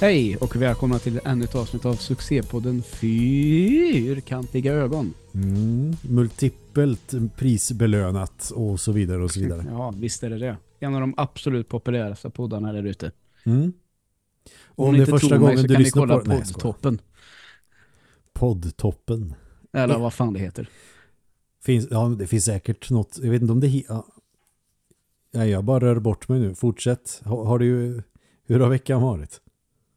Hej 0.00 0.36
och 0.36 0.56
välkomna 0.56 0.98
till 0.98 1.20
ännu 1.24 1.44
ett 1.44 1.54
avsnitt 1.54 1.84
av 1.84 1.94
succépodden 1.94 2.82
Fyrkantiga 2.82 4.72
ögon. 4.72 5.14
Mm, 5.34 5.96
multipelt 6.02 7.14
prisbelönat 7.36 8.50
och 8.50 8.80
så 8.80 8.92
vidare 8.92 9.22
och 9.22 9.30
så 9.30 9.40
vidare. 9.40 9.64
Ja, 9.68 9.94
visst 9.96 10.22
är 10.22 10.30
det 10.30 10.38
det. 10.38 10.56
En 10.78 10.94
av 10.94 11.00
de 11.00 11.14
absolut 11.16 11.68
populäraste 11.68 12.30
poddarna 12.30 12.72
där 12.72 12.84
ute. 12.84 13.12
Mm. 13.44 13.72
Om, 14.66 14.88
Om 14.88 14.94
det 14.94 15.02
är 15.02 15.06
första 15.06 15.38
gången 15.38 15.54
mig, 15.54 15.68
du 15.68 15.76
lyssnar 15.76 16.06
på... 16.06 16.28
Nej, 16.28 16.38
poddtoppen. 16.38 16.98
Poddtoppen. 18.32 19.34
Eller 19.72 19.98
vad 19.98 20.14
fan 20.14 20.32
det 20.32 20.40
heter. 20.40 20.68
Finns, 21.62 21.88
ja, 21.90 22.16
det 22.18 22.26
finns 22.26 22.44
säkert 22.44 22.90
något. 22.90 23.18
Jag 23.22 23.30
vet 23.30 23.42
inte 23.42 23.52
om 23.52 23.60
det... 23.60 23.84
Ja. 23.88 24.06
ja 25.30 25.46
jag 25.46 25.64
bara 25.64 25.80
rör 25.80 25.98
bort 25.98 26.28
mig 26.28 26.40
nu. 26.40 26.54
Fortsätt. 26.54 27.20
Har, 27.24 27.44
har 27.44 27.58
du... 27.58 28.02
Hur 28.46 28.60
har 28.60 28.68
veckan 28.68 29.02
varit? 29.02 29.40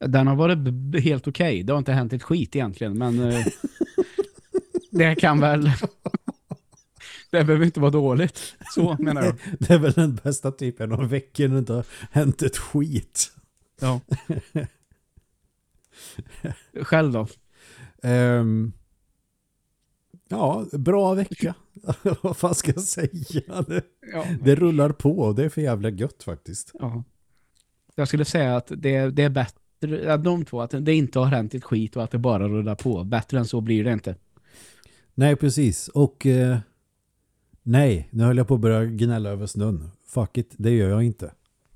Den 0.08 0.28
har 0.28 0.36
varit 0.36 0.58
helt 1.04 1.28
okej. 1.28 1.54
Okay. 1.54 1.64
Det 1.64 1.74
har 1.74 1.78
inte 1.78 1.94
hänt 1.94 2.14
ett 2.14 2.24
skit 2.24 2.56
egentligen, 2.56 2.98
men 2.98 3.20
eh, 3.20 3.46
det 4.92 5.16
kan 5.16 5.40
väl... 5.40 5.72
det 7.32 7.44
behöver 7.44 7.66
inte 7.66 7.80
vara 7.80 7.92
dåligt. 7.92 8.56
Så 8.76 8.96
menar 9.00 9.24
jag. 9.24 9.36
Det 9.60 9.74
är 9.74 9.80
väl 9.80 9.92
den 9.92 10.16
bästa 10.16 10.52
typen 10.52 10.92
av 10.92 11.10
veckor 11.10 11.48
när 11.48 11.54
det 11.54 11.60
inte 11.60 11.74
har 11.74 11.86
hänt 12.12 12.42
ett 12.42 12.58
skit. 12.58 13.32
Ja. 13.82 14.02
Själv 16.82 17.12
då? 17.12 17.28
Um, 18.04 18.74
ja, 20.30 20.66
bra 20.72 21.14
vecka. 21.14 21.56
Vad 22.22 22.38
fan 22.38 22.56
ska 22.56 22.72
jag 22.72 22.84
säga? 22.84 23.62
Det, 23.68 23.84
ja. 24.14 24.26
det 24.42 24.56
rullar 24.56 24.90
på 24.90 25.20
och 25.20 25.36
det 25.36 25.46
är 25.46 25.50
för 25.50 25.62
jävla 25.62 25.90
gött 25.90 26.24
faktiskt. 26.24 26.72
Ja. 26.74 27.04
Jag 27.96 28.08
skulle 28.08 28.26
säga 28.26 28.56
att 28.56 28.72
det, 28.78 29.10
det 29.10 29.24
är 29.24 29.30
bättre 29.30 29.63
de 30.18 30.46
två, 30.46 30.62
att 30.62 30.86
det 30.86 30.94
inte 30.94 31.20
har 31.20 31.26
hänt 31.26 31.54
ett 31.54 31.64
skit 31.64 31.96
och 31.96 32.04
att 32.04 32.12
det 32.12 32.18
bara 32.18 32.48
rullar 32.48 32.76
på. 32.76 33.04
Bättre 33.04 33.40
än 33.40 33.46
så 33.46 33.62
blir 33.62 33.84
det 33.84 33.94
inte. 33.94 34.16
Nej, 35.16 35.36
precis. 35.36 35.88
Och 35.88 36.26
eh, 36.26 36.58
nej, 37.64 38.08
nu 38.12 38.24
höll 38.24 38.38
jag 38.38 38.48
på 38.48 38.56
att 38.56 38.60
börja 38.60 38.86
gnälla 38.86 39.30
över 39.30 39.46
snön. 39.46 39.90
Fuck 40.08 40.38
it, 40.38 40.54
det 40.58 40.72
gör 40.72 40.90
jag 40.90 41.04
inte. 41.04 41.32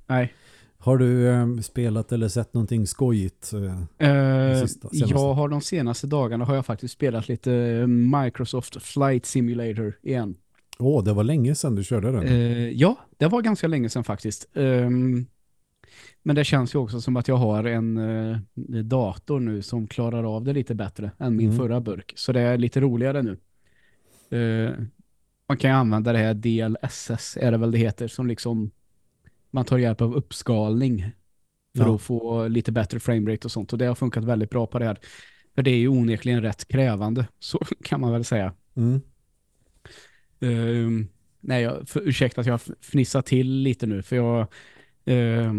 Nej. 0.08 0.34
Har 0.78 0.98
du 0.98 1.28
eh, 1.28 1.58
spelat 1.58 2.12
eller 2.12 2.28
sett 2.28 2.54
någonting 2.54 2.88
skojigt? 2.88 3.54
Eh, 3.98 4.10
uh, 4.10 4.62
sista, 4.62 4.90
jag 4.92 5.34
har 5.34 5.50
de 5.50 5.62
senaste 5.62 6.08
dagarna 6.08 6.46
har 6.46 6.56
jag 6.56 6.66
faktiskt 6.66 6.94
spelat 6.94 7.28
lite 7.28 7.54
eh, 7.54 7.88
Microsoft 7.88 8.84
Flight 8.84 9.26
Simulator 9.26 10.00
igen. 10.04 10.36
Åh, 10.80 11.00
oh, 11.00 11.04
det 11.04 11.14
var 11.14 11.24
länge 11.24 11.56
sedan 11.56 11.76
du 11.76 11.84
körde 11.84 12.12
den. 12.12 12.24
Uh, 12.24 12.70
ja, 12.70 12.96
det 13.18 13.28
var 13.28 13.42
ganska 13.42 13.68
länge 13.68 13.90
sedan 13.90 14.04
faktiskt. 14.04 14.48
Um, 14.54 15.26
men 16.23 16.36
det 16.36 16.44
känns 16.44 16.76
ju 16.76 16.80
också 16.80 17.02
som 17.02 17.18
att 17.18 17.28
jag 17.28 17.36
har 17.36 17.64
en 17.64 17.98
uh, 17.98 18.38
dator 18.84 19.40
nu 19.40 19.62
som 19.62 19.88
klarar 19.88 20.36
av 20.36 20.44
det 20.44 20.54
lite 20.54 20.76
bättre 20.76 21.12
än 21.18 21.36
min 21.36 21.46
mm. 21.46 21.58
förra 21.58 21.82
burk. 21.82 22.14
Så 22.16 22.32
det 22.32 22.42
är 22.42 22.58
lite 22.58 22.80
roligare 22.80 23.22
nu. 23.22 23.38
Uh, 24.38 24.76
man 25.48 25.58
kan 25.58 25.72
ju 25.72 25.78
använda 25.78 26.14
det 26.14 26.20
här 26.20 26.34
DLSS 26.34 27.38
är 27.42 27.52
det 27.52 27.58
väl 27.58 27.72
det 27.72 27.78
heter 27.78 28.08
som 28.08 28.28
liksom 28.28 28.72
man 29.52 29.66
tar 29.66 29.78
hjälp 29.78 30.02
av 30.02 30.16
uppskalning 30.16 31.12
för 31.78 31.84
ja. 31.84 31.95
att 31.95 32.02
få 32.02 32.48
lite 32.48 32.72
bättre 32.72 33.00
framerate 33.00 33.48
och 33.48 33.52
sånt. 33.52 33.73
Och 33.73 33.80
det 33.80 33.86
har 33.86 33.95
funkat 33.95 34.23
väldigt 34.23 34.50
bra 34.50 34.68
på 34.68 34.80
det 34.80 34.86
här. 34.86 35.00
För 35.56 35.62
det 35.62 35.72
är 35.72 35.78
ju 35.78 35.88
onekligen 35.88 36.42
rätt 36.42 36.68
krävande, 36.68 37.28
så 37.40 37.60
kan 37.84 38.02
man 38.02 38.12
väl 38.12 38.26
säga. 38.26 38.54
Mm. 38.76 39.02
Uh, 40.44 41.05
nej, 41.39 41.64
jag, 41.64 41.89
för, 41.89 42.08
ursäkta 42.08 42.42
att 42.42 42.48
jag 42.48 42.60
fnissar 42.82 43.22
till 43.22 43.52
lite 43.52 43.88
nu, 43.88 44.04
för 44.04 44.16
jag 44.16 44.48
uh, 45.10 45.54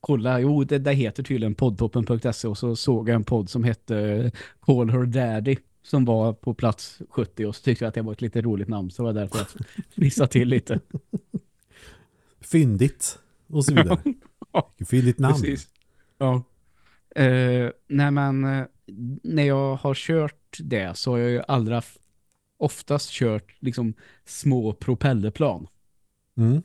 kolla, 0.00 0.40
jo 0.40 0.64
det, 0.64 0.78
det 0.78 0.92
heter 0.92 1.22
tydligen 1.22 1.54
poddtoppen.se 1.54 2.48
och 2.48 2.58
så 2.58 2.76
såg 2.76 3.08
jag 3.08 3.14
en 3.14 3.24
podd 3.24 3.50
som 3.50 3.64
hette 3.64 4.30
Call 4.60 4.90
Her 4.90 5.06
Daddy 5.06 5.56
som 5.82 6.04
var 6.04 6.32
på 6.32 6.54
plats 6.54 7.02
70 7.08 7.46
och 7.46 7.56
så 7.56 7.62
tyckte 7.62 7.84
jag 7.84 7.88
att 7.88 7.94
det 7.94 8.02
var 8.02 8.12
ett 8.12 8.20
lite 8.20 8.42
roligt 8.42 8.68
namn 8.68 8.90
så 8.90 9.02
var 9.02 9.12
det 9.12 9.20
därför 9.20 9.38
jag 9.38 9.46
fnissade 9.94 10.28
till 10.28 10.48
lite. 10.48 10.80
Fyndigt 12.40 13.18
och 13.46 13.64
så 13.64 13.74
vidare. 13.74 13.98
Fyndigt 14.86 15.18
namn. 15.18 15.34
Precis. 15.34 15.68
Ja. 16.18 16.42
Uh, 17.18 17.70
nej 17.86 18.10
men 18.10 18.44
uh, 18.44 18.64
när 19.22 19.42
jag 19.42 19.76
har 19.76 19.94
kört 19.94 20.58
det 20.58 20.98
så 20.98 21.10
har 21.10 21.18
jag 21.18 21.30
ju 21.30 21.42
allra 21.48 21.82
oftast 22.58 23.10
kört 23.10 23.54
liksom 23.60 23.94
små 24.24 24.72
propellerplan. 24.72 25.68
Mm. 26.36 26.62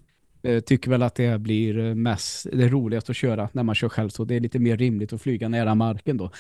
Uh, 0.47 0.59
tycker 0.59 0.89
väl 0.89 1.03
att 1.03 1.15
det 1.15 1.41
blir 1.41 1.95
mest 1.95 2.47
det 2.53 2.67
roligast 2.67 3.09
att 3.09 3.15
köra 3.15 3.49
när 3.53 3.63
man 3.63 3.75
kör 3.75 3.89
själv 3.89 4.09
så 4.09 4.25
det 4.25 4.35
är 4.35 4.39
lite 4.39 4.59
mer 4.59 4.77
rimligt 4.77 5.13
att 5.13 5.21
flyga 5.21 5.49
nära 5.49 5.75
marken 5.75 6.17
då. 6.17 6.31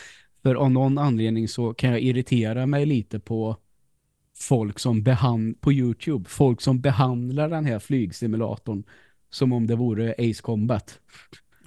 För 0.43 0.55
av 0.55 0.71
någon 0.71 0.97
anledning 0.97 1.47
så 1.47 1.73
kan 1.73 1.89
jag 1.89 2.01
irritera 2.01 2.65
mig 2.65 2.85
lite 2.85 3.19
på 3.19 3.57
folk 4.37 4.79
som 4.79 5.03
behandlar 5.03 5.59
på 5.59 5.73
Youtube, 5.73 6.29
folk 6.29 6.61
som 6.61 6.81
behandlar 6.81 7.49
den 7.49 7.65
här 7.65 7.79
flygsimulatorn 7.79 8.83
som 9.29 9.53
om 9.53 9.67
det 9.67 9.75
vore 9.75 10.15
Ace 10.17 10.41
Combat. 10.41 10.99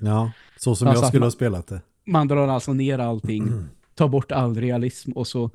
Ja, 0.01 0.33
så 0.57 0.77
som 0.77 0.89
alltså 0.89 1.03
jag 1.03 1.09
skulle 1.09 1.21
man, 1.21 1.27
ha 1.27 1.31
spelat 1.31 1.67
det. 1.67 1.81
Man 2.05 2.29
drar 2.29 2.49
alltså 2.49 2.73
ner 2.73 2.99
allting, 2.99 3.65
tar 3.95 4.09
bort 4.09 4.33
all 4.33 4.55
realism 4.57 5.13
och 5.13 5.27
så 5.27 5.51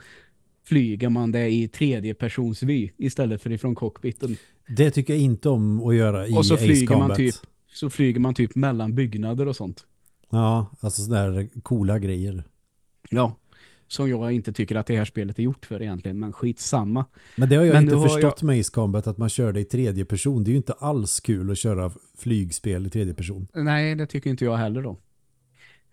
flyger 0.70 1.10
man 1.10 1.32
det 1.32 1.50
i 1.50 1.68
tredje 1.68 2.14
persons 2.14 2.64
vy 2.64 2.90
istället 2.98 3.42
för 3.42 3.52
ifrån 3.52 3.76
cockpiten. 3.76 4.38
Det 4.68 4.92
tycker 4.92 5.14
jag 5.14 5.22
inte 5.22 5.50
om 5.50 5.88
att 5.88 5.96
göra 5.96 6.28
i 6.28 6.34
och 6.34 6.46
så 6.46 6.58
flyger. 6.58 6.98
Man 6.98 7.16
typ, 7.16 7.36
så 7.74 7.90
flyger 7.90 8.20
man 8.20 8.34
typ 8.34 8.56
mellan 8.56 8.96
byggnader 8.96 9.48
och 9.48 9.56
sånt. 9.56 9.86
Ja, 10.30 10.72
alltså 10.80 11.02
sådär 11.02 11.50
coola 11.64 12.00
grejer. 12.00 12.44
Ja, 13.10 13.36
som 13.88 14.10
jag 14.10 14.32
inte 14.32 14.54
tycker 14.54 14.76
att 14.76 14.88
det 14.88 14.98
här 14.98 15.06
spelet 15.06 15.40
är 15.40 15.44
gjort 15.44 15.66
för 15.66 15.82
egentligen, 15.82 16.20
men 16.20 16.34
skitsamma. 16.34 17.06
Men 17.36 17.50
det 17.50 17.56
har 17.56 17.64
jag 17.64 17.74
men 17.74 17.84
inte 17.84 18.10
förstått 18.10 18.38
jag... 18.42 18.44
med 18.44 18.60
Ace 18.60 18.72
Combat 18.74 19.08
att 19.08 19.18
man 19.18 19.30
kör 19.30 19.54
det 19.54 19.60
i 19.60 19.66
tredje 19.66 20.06
person. 20.06 20.44
Det 20.44 20.50
är 20.50 20.52
ju 20.52 20.58
inte 20.58 20.74
alls 20.74 21.20
kul 21.20 21.52
att 21.52 21.58
köra 21.58 21.92
flygspel 22.18 22.88
i 22.88 22.90
tredje 22.90 23.14
person. 23.14 23.48
Nej, 23.54 23.96
det 23.96 24.06
tycker 24.06 24.30
inte 24.30 24.46
jag 24.46 24.58
heller 24.58 24.82
då. 24.82 24.98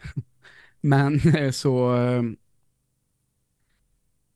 men 0.81 1.21
så 1.53 1.95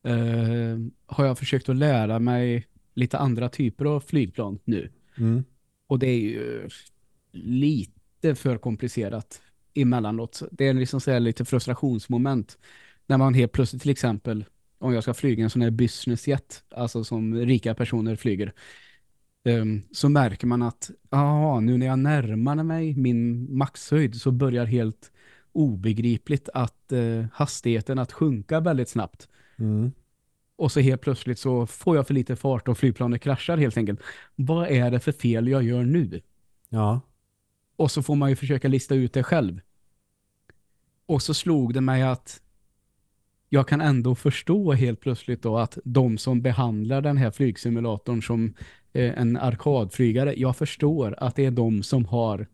äh, 0.04 0.78
har 1.06 1.24
jag 1.24 1.38
försökt 1.38 1.68
att 1.68 1.76
lära 1.76 2.18
mig 2.18 2.66
lite 2.94 3.18
andra 3.18 3.48
typer 3.48 3.84
av 3.84 4.00
flygplan 4.00 4.58
nu. 4.64 4.90
Mm. 5.16 5.44
Och 5.86 5.98
det 5.98 6.06
är 6.06 6.20
ju 6.20 6.68
lite 7.32 8.34
för 8.34 8.58
komplicerat 8.58 9.42
emellanåt. 9.74 10.42
Det 10.52 10.68
är 10.68 10.74
liksom 10.74 11.00
så 11.00 11.18
lite 11.18 11.44
frustrationsmoment 11.44 12.58
när 13.06 13.18
man 13.18 13.34
helt 13.34 13.52
plötsligt 13.52 13.82
till 13.82 13.90
exempel 13.90 14.44
om 14.78 14.94
jag 14.94 15.02
ska 15.02 15.14
flyga 15.14 15.44
en 15.44 15.50
sån 15.50 15.62
här 15.62 15.70
business 15.70 16.28
jet, 16.28 16.64
alltså 16.70 17.04
som 17.04 17.34
rika 17.34 17.74
personer 17.74 18.16
flyger, 18.16 18.52
um, 19.44 19.82
så 19.92 20.08
märker 20.08 20.46
man 20.46 20.62
att 20.62 20.90
aha, 21.10 21.60
nu 21.60 21.78
när 21.78 21.86
jag 21.86 21.98
närmar 21.98 22.62
mig 22.62 22.94
min 22.94 23.56
maxhöjd 23.56 24.20
så 24.20 24.30
börjar 24.30 24.64
helt 24.64 25.12
obegripligt 25.52 26.48
att 26.54 26.92
uh, 26.92 27.26
hastigheten 27.32 27.98
att 27.98 28.12
sjunka 28.12 28.60
väldigt 28.60 28.88
snabbt. 28.88 29.28
Mm. 29.60 29.92
Och 30.56 30.72
så 30.72 30.80
helt 30.80 31.00
plötsligt 31.00 31.38
så 31.38 31.66
får 31.66 31.96
jag 31.96 32.06
för 32.06 32.14
lite 32.14 32.36
fart 32.36 32.68
och 32.68 32.78
flygplanet 32.78 33.22
kraschar 33.22 33.56
helt 33.56 33.76
enkelt. 33.76 34.00
Vad 34.36 34.68
är 34.68 34.90
det 34.90 35.00
för 35.00 35.12
fel 35.12 35.48
jag 35.48 35.62
gör 35.62 35.82
nu? 35.82 36.20
Ja. 36.68 37.00
Och 37.76 37.90
så 37.90 38.02
får 38.02 38.14
man 38.14 38.30
ju 38.30 38.36
försöka 38.36 38.68
lista 38.68 38.94
ut 38.94 39.12
det 39.12 39.22
själv. 39.22 39.60
Och 41.06 41.22
så 41.22 41.34
slog 41.34 41.74
det 41.74 41.80
mig 41.80 42.02
att 42.02 42.42
jag 43.48 43.68
kan 43.68 43.80
ändå 43.80 44.14
förstå 44.14 44.72
helt 44.72 45.00
plötsligt 45.00 45.42
då 45.42 45.58
att 45.58 45.78
de 45.84 46.18
som 46.18 46.42
behandlar 46.42 47.02
den 47.02 47.16
här 47.16 47.30
flygsimulatorn 47.30 48.22
som 48.22 48.54
eh, 48.92 49.18
en 49.18 49.36
arkadflygare, 49.36 50.34
jag 50.36 50.56
förstår 50.56 51.14
att 51.18 51.36
det 51.36 51.44
är 51.44 51.50
de 51.50 51.82
som 51.82 52.04
har 52.04 52.46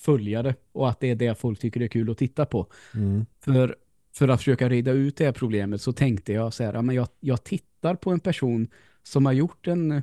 följare 0.00 0.54
och 0.72 0.90
att 0.90 1.00
det 1.00 1.10
är 1.10 1.14
det 1.14 1.38
folk 1.38 1.58
tycker 1.58 1.80
är 1.80 1.88
kul 1.88 2.10
att 2.10 2.18
titta 2.18 2.46
på. 2.46 2.66
Mm. 2.94 3.26
För, 3.40 3.76
för 4.14 4.28
att 4.28 4.40
försöka 4.40 4.68
reda 4.68 4.90
ut 4.90 5.16
det 5.16 5.24
här 5.24 5.32
problemet 5.32 5.82
så 5.82 5.92
tänkte 5.92 6.32
jag 6.32 6.54
så 6.54 6.64
här, 6.64 6.82
men 6.82 6.96
jag, 6.96 7.08
jag 7.20 7.44
tittar 7.44 7.94
på 7.94 8.10
en 8.10 8.20
person 8.20 8.68
som 9.02 9.26
har 9.26 9.32
gjort 9.32 9.66
en 9.66 10.02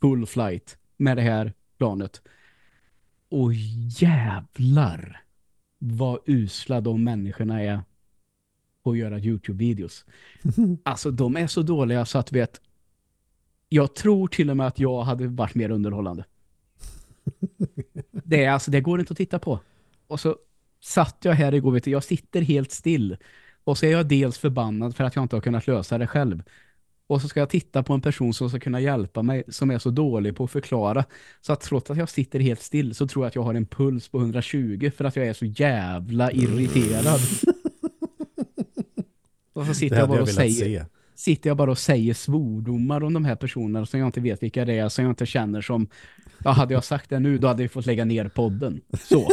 full 0.00 0.26
flight 0.26 0.78
med 0.96 1.16
det 1.16 1.22
här 1.22 1.52
planet. 1.78 2.22
Och 3.28 3.54
jävlar 4.00 5.22
vad 5.78 6.18
usla 6.26 6.80
de 6.80 7.04
människorna 7.04 7.62
är 7.62 7.80
på 8.82 8.90
att 8.90 8.98
göra 8.98 9.18
Youtube-videos. 9.18 10.04
Alltså 10.82 11.10
de 11.10 11.36
är 11.36 11.46
så 11.46 11.62
dåliga 11.62 12.04
så 12.04 12.18
att 12.18 12.32
vet 12.32 12.60
jag 13.68 13.94
tror 13.94 14.28
till 14.28 14.50
och 14.50 14.56
med 14.56 14.66
att 14.66 14.78
jag 14.78 15.02
hade 15.02 15.26
varit 15.26 15.54
mer 15.54 15.70
underhållande. 15.70 16.24
Det, 18.10 18.44
är, 18.44 18.50
alltså, 18.50 18.70
det 18.70 18.80
går 18.80 19.00
inte 19.00 19.12
att 19.12 19.16
titta 19.18 19.38
på. 19.38 19.60
Och 20.06 20.20
så 20.20 20.36
satt 20.80 21.16
jag 21.20 21.32
här 21.32 21.54
igår, 21.54 21.72
vet 21.72 21.84
du, 21.84 21.90
jag 21.90 22.04
sitter 22.04 22.40
helt 22.40 22.70
still. 22.70 23.16
Och 23.64 23.78
så 23.78 23.86
är 23.86 23.90
jag 23.90 24.06
dels 24.06 24.38
förbannad 24.38 24.96
för 24.96 25.04
att 25.04 25.16
jag 25.16 25.24
inte 25.24 25.36
har 25.36 25.40
kunnat 25.40 25.66
lösa 25.66 25.98
det 25.98 26.06
själv. 26.06 26.42
Och 27.06 27.22
så 27.22 27.28
ska 27.28 27.40
jag 27.40 27.48
titta 27.48 27.82
på 27.82 27.92
en 27.92 28.00
person 28.00 28.34
som 28.34 28.50
ska 28.50 28.60
kunna 28.60 28.80
hjälpa 28.80 29.22
mig 29.22 29.44
som 29.48 29.70
är 29.70 29.78
så 29.78 29.90
dålig 29.90 30.36
på 30.36 30.44
att 30.44 30.50
förklara. 30.50 31.04
Så 31.40 31.52
att 31.52 31.60
trots 31.60 31.90
att 31.90 31.96
jag 31.96 32.08
sitter 32.08 32.40
helt 32.40 32.62
still 32.62 32.94
så 32.94 33.06
tror 33.06 33.24
jag 33.24 33.28
att 33.28 33.34
jag 33.34 33.42
har 33.42 33.54
en 33.54 33.66
puls 33.66 34.08
på 34.08 34.18
120 34.18 34.90
för 34.96 35.04
att 35.04 35.16
jag 35.16 35.26
är 35.26 35.32
så 35.32 35.44
jävla 35.44 36.32
irriterad. 36.32 37.20
och 39.52 39.66
så 39.66 39.74
sitter 39.74 39.96
jag 39.96 40.08
bara 40.08 40.22
och 40.22 40.28
säger, 40.28 40.64
se. 40.64 40.84
Sitter 41.14 41.50
jag 41.50 41.56
bara 41.56 41.70
och 41.70 41.78
säger 41.78 42.14
svordomar 42.14 43.02
om 43.02 43.12
de 43.12 43.24
här 43.24 43.36
personerna 43.36 43.86
som 43.86 44.00
jag 44.00 44.08
inte 44.08 44.20
vet 44.20 44.42
vilka 44.42 44.64
det 44.64 44.78
är, 44.78 44.88
som 44.88 45.04
jag 45.04 45.12
inte 45.12 45.26
känner 45.26 45.60
som 45.60 45.88
ja, 46.44 46.50
hade 46.50 46.74
jag 46.74 46.84
sagt 46.84 47.10
det 47.10 47.18
nu 47.18 47.38
då 47.38 47.48
hade 47.48 47.62
vi 47.62 47.68
fått 47.68 47.86
lägga 47.86 48.04
ner 48.04 48.28
podden. 48.28 48.80
Så. 49.00 49.32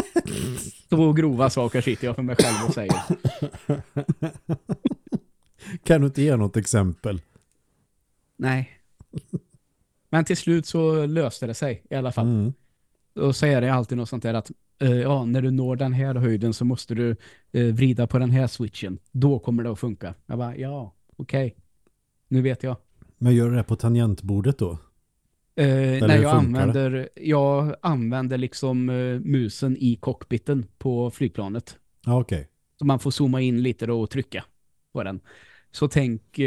Så 0.90 1.14
grova 1.14 1.50
saker 1.50 1.82
sitter 1.82 2.08
jag 2.08 2.16
för 2.16 2.24
mig 2.24 2.36
själv 2.36 2.68
och 2.68 2.74
säger. 2.74 3.02
Kan 5.84 6.02
du 6.02 6.08
inte 6.08 6.22
ge 6.22 6.36
något 6.36 6.58
exempel? 6.58 7.22
Nej. 8.38 8.70
Men 10.10 10.26
till 10.26 10.38
slut 10.38 10.66
så 10.66 11.06
löste 11.06 11.48
det 11.48 11.54
sig 11.54 11.84
i 11.90 11.96
alla 11.96 12.12
fall. 12.12 12.28
Mm. 12.28 12.54
Och 13.16 13.36
så 13.36 13.46
är 13.46 13.62
det 13.62 13.74
alltid 13.74 13.98
något 13.98 14.10
sånt 14.10 14.24
där 14.24 14.34
att 14.34 14.52
uh, 14.84 15.02
ja, 15.02 15.26
när 15.26 15.42
du 15.42 15.52
når 15.52 15.76
den 15.76 15.94
här 15.94 16.16
höjden 16.16 16.54
så 16.54 16.66
måste 16.66 16.96
du 16.96 17.16
uh, 17.56 17.74
vrida 17.74 18.08
på 18.08 18.20
den 18.20 18.30
här 18.30 18.48
switchen. 18.48 19.00
Då 19.12 19.40
kommer 19.40 19.64
det 19.64 19.72
att 19.72 19.80
funka. 19.80 20.14
Jag 20.26 20.38
bara, 20.38 20.58
ja, 20.58 20.94
okej. 21.16 21.46
Okay. 21.48 21.61
Nu 22.32 22.42
vet 22.42 22.64
jag. 22.64 22.78
Men 23.18 23.36
gör 23.36 23.50
du 23.50 23.56
det 23.56 23.64
på 23.64 23.76
tangentbordet 23.76 24.58
då? 24.58 24.72
Uh, 24.72 24.78
när 26.08 26.22
jag 26.22 26.36
använder, 26.36 27.10
jag 27.16 27.76
använder 27.82 28.38
liksom 28.38 28.86
musen 29.24 29.78
i 29.80 29.96
cockpiten 29.96 30.66
på 30.78 31.12
flygplanet. 31.12 31.78
Okej. 32.08 32.20
Okay. 32.20 32.46
Så 32.80 32.86
man 32.86 33.00
får 33.00 33.12
zooma 33.12 33.42
in 33.42 33.64
lite 33.64 33.86
då 33.86 34.02
och 34.02 34.10
trycka 34.10 34.44
på 34.94 35.04
den. 35.04 35.20
Så 35.72 35.88
tänk 35.88 36.40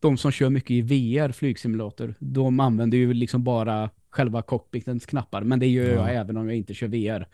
de 0.00 0.16
som 0.16 0.30
kör 0.30 0.50
mycket 0.50 0.70
i 0.70 0.82
VR 0.82 1.32
flygsimulator, 1.32 2.14
de 2.18 2.60
använder 2.60 2.98
ju 2.98 3.14
liksom 3.14 3.44
bara 3.44 3.90
själva 4.10 4.42
cockpitens 4.42 5.06
knappar. 5.06 5.42
Men 5.42 5.60
det 5.60 5.66
gör 5.66 5.94
jag 5.94 6.14
även 6.14 6.36
om 6.36 6.48
jag 6.48 6.56
inte 6.56 6.74
kör 6.74 6.88
VR. 6.88 7.28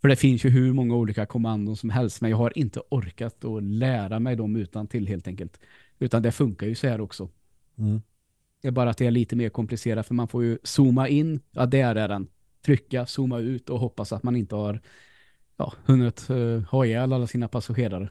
För 0.00 0.08
det 0.08 0.16
finns 0.16 0.44
ju 0.44 0.50
hur 0.50 0.72
många 0.72 0.94
olika 0.94 1.26
kommandon 1.26 1.76
som 1.76 1.90
helst. 1.90 2.20
Men 2.20 2.30
jag 2.30 2.38
har 2.38 2.58
inte 2.58 2.80
orkat 2.88 3.44
att 3.44 3.62
lära 3.62 4.20
mig 4.20 4.36
dem 4.36 4.56
utan 4.56 4.86
till 4.86 5.06
helt 5.08 5.28
enkelt. 5.28 5.60
Utan 5.98 6.22
det 6.22 6.32
funkar 6.32 6.66
ju 6.66 6.74
så 6.74 6.88
här 6.88 7.00
också. 7.00 7.28
Mm. 7.78 8.02
Det 8.62 8.68
är 8.68 8.72
bara 8.72 8.90
att 8.90 8.98
det 8.98 9.06
är 9.06 9.10
lite 9.10 9.36
mer 9.36 9.48
komplicerat. 9.48 10.06
För 10.06 10.14
man 10.14 10.28
får 10.28 10.44
ju 10.44 10.58
zooma 10.62 11.08
in. 11.08 11.40
Ja, 11.50 11.66
där 11.66 11.94
är 11.94 12.08
den. 12.08 12.28
Trycka, 12.64 13.06
zooma 13.06 13.38
ut 13.38 13.70
och 13.70 13.78
hoppas 13.78 14.12
att 14.12 14.22
man 14.22 14.36
inte 14.36 14.54
har 14.54 14.80
ja, 15.56 15.72
hunnit 15.84 16.30
uh, 16.30 16.60
ha 16.60 16.86
ihjäl 16.86 17.12
alla 17.12 17.26
sina 17.26 17.48
passagerare 17.48 18.10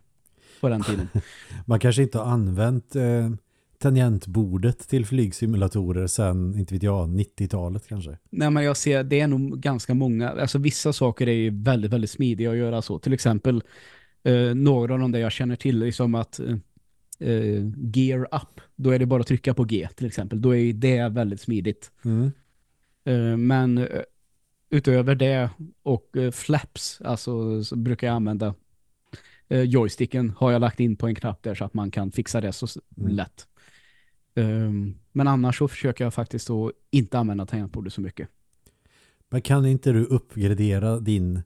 på 0.61 0.69
den 0.69 0.83
tiden. 0.83 1.07
man 1.65 1.79
kanske 1.79 2.01
inte 2.03 2.17
har 2.17 2.25
använt... 2.25 2.95
Uh 2.95 3.35
tangentbordet 3.79 4.89
till 4.89 5.05
flygsimulatorer 5.05 6.07
sen, 6.07 6.59
inte 6.59 6.73
vet 6.73 6.83
jag, 6.83 7.09
90-talet 7.09 7.87
kanske? 7.87 8.17
Nej, 8.29 8.49
men 8.49 8.63
jag 8.63 8.77
ser, 8.77 9.03
det 9.03 9.19
är 9.19 9.27
nog 9.27 9.59
ganska 9.59 9.93
många, 9.93 10.29
alltså 10.29 10.57
vissa 10.57 10.93
saker 10.93 11.27
är 11.27 11.33
ju 11.33 11.63
väldigt, 11.63 11.93
väldigt 11.93 12.09
smidiga 12.09 12.51
att 12.51 12.57
göra 12.57 12.81
så. 12.81 12.99
Till 12.99 13.13
exempel 13.13 13.63
eh, 14.23 14.55
några 14.55 14.93
av 14.93 14.99
de 14.99 15.11
där 15.11 15.19
jag 15.19 15.31
känner 15.31 15.55
till 15.55 15.81
är 15.81 15.91
som 15.91 16.15
att 16.15 16.39
eh, 16.39 16.55
eh, 17.19 17.63
gear 17.93 18.21
up, 18.21 18.61
då 18.75 18.89
är 18.89 18.99
det 18.99 19.05
bara 19.05 19.21
att 19.21 19.27
trycka 19.27 19.53
på 19.53 19.63
G 19.63 19.87
till 19.95 20.07
exempel. 20.07 20.41
Då 20.41 20.55
är 20.55 20.73
det 20.73 21.09
väldigt 21.09 21.41
smidigt. 21.41 21.91
Mm. 22.05 22.31
Eh, 23.05 23.37
men 23.37 23.77
eh, 23.77 24.01
utöver 24.69 25.15
det 25.15 25.49
och 25.83 26.17
eh, 26.17 26.31
flaps, 26.31 27.01
alltså 27.01 27.63
så 27.63 27.75
brukar 27.75 28.07
jag 28.07 28.15
använda 28.15 28.53
joysticken 29.49 30.33
har 30.37 30.51
jag 30.51 30.59
lagt 30.59 30.79
in 30.79 30.95
på 30.95 31.07
en 31.07 31.15
knapp 31.15 31.43
där 31.43 31.55
så 31.55 31.65
att 31.65 31.73
man 31.73 31.91
kan 31.91 32.11
fixa 32.11 32.41
det 32.41 32.51
så 32.51 32.67
mm. 32.97 33.11
lätt. 33.11 33.47
Um, 34.35 34.95
men 35.11 35.27
annars 35.27 35.57
så 35.57 35.67
försöker 35.67 36.03
jag 36.03 36.13
faktiskt 36.13 36.49
att 36.49 36.71
inte 36.91 37.19
använda 37.19 37.45
tangentbordet 37.45 37.93
så 37.93 38.01
mycket. 38.01 38.29
Men 39.29 39.41
kan 39.41 39.65
inte 39.65 39.91
du 39.91 40.05
uppgradera 40.05 40.99
din, 40.99 41.43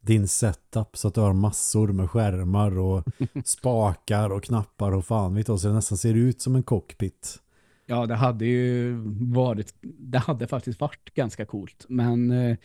din 0.00 0.28
setup 0.28 0.96
så 0.96 1.08
att 1.08 1.14
du 1.14 1.20
har 1.20 1.32
massor 1.32 1.88
med 1.88 2.10
skärmar 2.10 2.78
och 2.78 3.04
spakar 3.44 4.30
och 4.30 4.44
knappar 4.44 4.92
och 4.92 5.06
fan 5.06 5.34
vet 5.34 5.46
du, 5.46 5.58
så 5.58 5.68
det 5.68 5.74
nästan 5.74 5.98
ser 5.98 6.14
ut 6.14 6.42
som 6.42 6.56
en 6.56 6.62
cockpit? 6.62 7.38
Ja, 7.86 8.06
det 8.06 8.14
hade 8.14 8.46
ju 8.46 8.94
varit, 9.20 9.74
det 9.82 10.18
hade 10.18 10.46
faktiskt 10.46 10.80
varit 10.80 11.14
ganska 11.14 11.44
coolt. 11.44 11.84
Men 11.88 12.30
eh, 12.30 12.56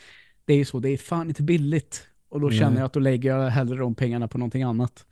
det 0.46 0.54
är 0.54 0.58
ju 0.58 0.66
så, 0.66 0.80
det 0.80 0.90
är 0.90 0.98
fan 0.98 1.28
inte 1.28 1.44
billigt. 1.44 2.08
Och 2.30 2.42
då 2.42 2.52
känner 2.52 2.78
jag 2.78 2.86
att 2.86 2.94
då 2.94 3.00
lägger 3.00 3.38
jag 3.38 3.50
hellre 3.50 3.78
de 3.78 3.96
pengarna 3.96 4.28
på 4.28 4.38
någonting 4.38 4.64
annat 4.64 5.06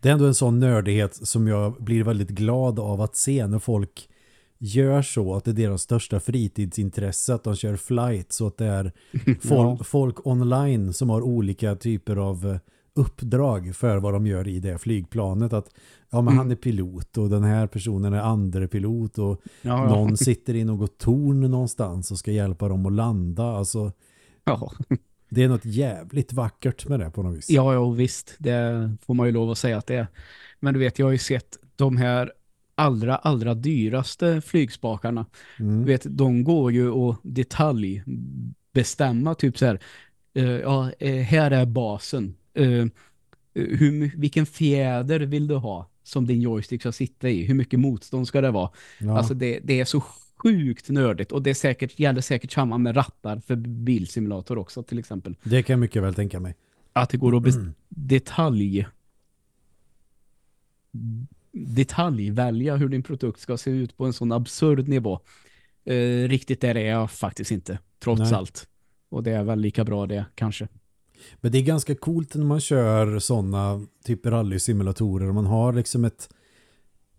det 0.00 0.08
är 0.08 0.12
ändå 0.12 0.26
en 0.26 0.34
sån 0.34 0.58
nördighet 0.58 1.14
som 1.14 1.48
jag 1.48 1.82
blir 1.82 2.04
väldigt 2.04 2.28
glad 2.28 2.78
av 2.78 3.00
att 3.00 3.16
se 3.16 3.46
när 3.46 3.58
folk 3.58 4.08
gör 4.60 5.02
så 5.02 5.34
att 5.34 5.44
det 5.44 5.50
är 5.50 5.52
deras 5.52 5.82
största 5.82 6.20
fritidsintresse 6.20 7.34
att 7.34 7.44
de 7.44 7.56
kör 7.56 7.76
flight 7.76 8.32
så 8.32 8.46
att 8.46 8.56
det 8.56 8.66
är 8.66 8.92
folk, 9.40 9.80
ja. 9.80 9.84
folk 9.84 10.26
online 10.26 10.92
som 10.92 11.10
har 11.10 11.22
olika 11.22 11.76
typer 11.76 12.16
av 12.16 12.46
eh, 12.46 12.56
uppdrag 12.94 13.76
för 13.76 13.96
vad 13.96 14.12
de 14.12 14.26
gör 14.26 14.48
i 14.48 14.60
det 14.60 14.78
flygplanet 14.78 15.52
att 15.52 15.68
ja 16.10 16.20
men 16.20 16.28
mm. 16.28 16.38
han 16.38 16.50
är 16.50 16.56
pilot 16.56 17.18
och 17.18 17.30
den 17.30 17.44
här 17.44 17.66
personen 17.66 18.12
är 18.12 18.20
andre 18.20 18.68
pilot 18.68 19.18
och 19.18 19.40
ja, 19.62 19.84
ja. 19.84 19.88
någon 19.88 20.16
sitter 20.16 20.54
i 20.54 20.64
något 20.64 20.98
torn 20.98 21.40
någonstans 21.40 22.10
och 22.10 22.18
ska 22.18 22.30
hjälpa 22.30 22.68
dem 22.68 22.86
att 22.86 22.92
landa 22.92 23.44
alltså 23.44 23.92
ja. 24.44 24.72
Det 25.32 25.44
är 25.44 25.48
något 25.48 25.64
jävligt 25.64 26.32
vackert 26.32 26.88
med 26.88 27.00
det 27.00 27.10
på 27.10 27.22
något 27.22 27.36
vis. 27.36 27.50
Ja, 27.50 27.74
ja 27.74 27.90
visst. 27.90 28.34
Det 28.38 28.90
får 29.06 29.14
man 29.14 29.26
ju 29.26 29.32
lov 29.32 29.50
att 29.50 29.58
säga 29.58 29.78
att 29.78 29.86
det 29.86 29.94
är. 29.94 30.06
Men 30.60 30.74
du 30.74 30.80
vet, 30.80 30.98
jag 30.98 31.06
har 31.06 31.12
ju 31.12 31.18
sett 31.18 31.58
de 31.76 31.96
här 31.96 32.32
allra, 32.80 33.16
allra 33.16 33.54
dyraste 33.54 34.40
flygspakarna. 34.40 35.26
Mm. 35.58 35.84
vet, 35.84 36.02
de 36.04 36.44
går 36.44 36.72
ju 36.72 36.92
att 36.92 37.16
detaljbestämma 37.22 39.34
typ 39.34 39.58
så 39.58 39.66
här. 39.66 39.80
Uh, 40.36 40.44
ja, 40.44 40.92
eh, 40.98 41.14
här 41.14 41.50
är 41.50 41.66
basen. 41.66 42.34
Uh, 42.58 42.86
hur, 43.54 44.16
vilken 44.16 44.46
fjäder 44.46 45.20
vill 45.20 45.46
du 45.46 45.54
ha 45.54 45.90
som 46.02 46.26
din 46.26 46.40
joystick 46.40 46.80
ska 46.80 46.92
sitta 46.92 47.28
i? 47.28 47.44
Hur 47.44 47.54
mycket 47.54 47.80
motstånd 47.80 48.28
ska 48.28 48.40
det 48.40 48.50
vara? 48.50 48.70
Ja. 48.98 49.18
Alltså 49.18 49.34
det, 49.34 49.60
det 49.62 49.80
är 49.80 49.84
så 49.84 50.02
sjukt 50.36 50.88
nördigt 50.88 51.32
och 51.32 51.42
det 51.42 51.50
är 51.50 51.54
säkert, 51.54 51.98
gäller 51.98 52.20
säkert 52.20 52.52
samma 52.52 52.78
med 52.78 52.96
rattar 52.96 53.40
för 53.46 53.56
bilsimulator 53.56 54.58
också 54.58 54.82
till 54.82 54.98
exempel. 54.98 55.36
Det 55.42 55.62
kan 55.62 55.74
jag 55.74 55.80
mycket 55.80 56.02
väl 56.02 56.14
tänka 56.14 56.40
mig. 56.40 56.54
Att 56.92 57.10
det 57.10 57.16
går 57.16 57.36
att 57.36 57.54
mm. 57.54 57.74
detalj 57.88 58.86
detaljvälja 61.52 62.76
hur 62.76 62.88
din 62.88 63.02
produkt 63.02 63.40
ska 63.40 63.56
se 63.56 63.70
ut 63.70 63.96
på 63.96 64.04
en 64.04 64.12
sån 64.12 64.32
absurd 64.32 64.88
nivå. 64.88 65.20
Eh, 65.84 66.28
riktigt 66.28 66.60
där 66.60 66.76
är 66.76 66.90
jag 66.90 67.10
faktiskt 67.10 67.50
inte, 67.50 67.78
trots 67.98 68.20
Nej. 68.20 68.34
allt. 68.34 68.68
Och 69.08 69.22
det 69.22 69.30
är 69.30 69.44
väl 69.44 69.60
lika 69.60 69.84
bra 69.84 70.06
det, 70.06 70.24
kanske. 70.34 70.68
Men 71.36 71.52
det 71.52 71.58
är 71.58 71.62
ganska 71.62 71.94
coolt 71.94 72.34
när 72.34 72.44
man 72.44 72.60
kör 72.60 73.18
sådana 73.18 73.86
typ 74.04 74.26
rally-simulatorer. 74.26 75.32
Man 75.32 75.46
har 75.46 75.72
liksom 75.72 76.04
ett 76.04 76.28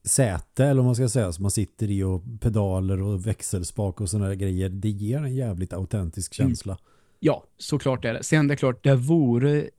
säte 0.03 0.65
eller 0.65 0.75
vad 0.75 0.85
man 0.85 0.95
ska 0.95 1.09
säga 1.09 1.31
som 1.31 1.41
man 1.41 1.51
sitter 1.51 1.91
i 1.91 2.03
och 2.03 2.23
pedaler 2.41 3.01
och 3.01 3.27
växelspak 3.27 4.01
och 4.01 4.09
sådana 4.09 4.35
grejer. 4.35 4.69
Det 4.69 4.89
ger 4.89 5.17
en 5.17 5.35
jävligt 5.35 5.73
autentisk 5.73 6.39
mm. 6.39 6.49
känsla. 6.49 6.73
Mm. 6.73 6.83
Ja, 7.19 7.43
såklart 7.57 8.05
är 8.05 8.13
det. 8.13 8.23
Sen 8.23 8.47
det 8.47 8.53
är 8.53 8.55
klart, 8.55 8.83
det 8.83 8.95
vore 8.95 9.69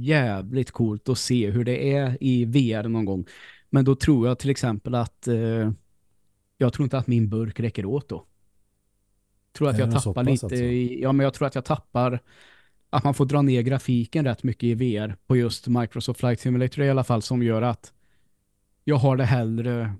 jävligt 0.00 0.70
coolt 0.70 1.08
att 1.08 1.18
se 1.18 1.50
hur 1.50 1.64
det 1.64 1.92
är 1.92 2.18
i 2.20 2.44
VR 2.44 2.88
någon 2.88 3.04
gång. 3.04 3.26
Men 3.74 3.84
då 3.84 3.94
tror 3.94 4.28
jag 4.28 4.38
till 4.38 4.50
exempel 4.50 4.94
att 4.94 5.28
eh, 5.28 5.70
jag 6.58 6.72
tror 6.72 6.84
inte 6.84 6.98
att 6.98 7.06
min 7.06 7.28
burk 7.28 7.60
räcker 7.60 7.84
åt 7.84 8.08
då. 8.08 8.26
Tror 9.52 9.68
att 9.68 9.78
jag 9.78 9.92
tappar 9.92 10.24
lite 10.24 10.46
alltså. 10.46 10.64
ja 10.64 11.12
men 11.12 11.24
jag 11.24 11.34
tror 11.34 11.46
att 11.46 11.54
jag 11.54 11.64
tappar 11.64 12.20
att 12.90 13.04
man 13.04 13.14
får 13.14 13.26
dra 13.26 13.42
ner 13.42 13.62
grafiken 13.62 14.24
rätt 14.24 14.42
mycket 14.42 14.64
i 14.64 14.74
VR 14.74 15.16
på 15.26 15.36
just 15.36 15.66
Microsoft 15.66 16.20
Flight 16.20 16.40
Simulator 16.40 16.84
i 16.84 16.90
alla 16.90 17.04
fall 17.04 17.22
som 17.22 17.42
gör 17.42 17.62
att 17.62 17.92
jag 18.84 18.96
har 18.96 19.16
det 19.16 19.24
hellre 19.24 19.94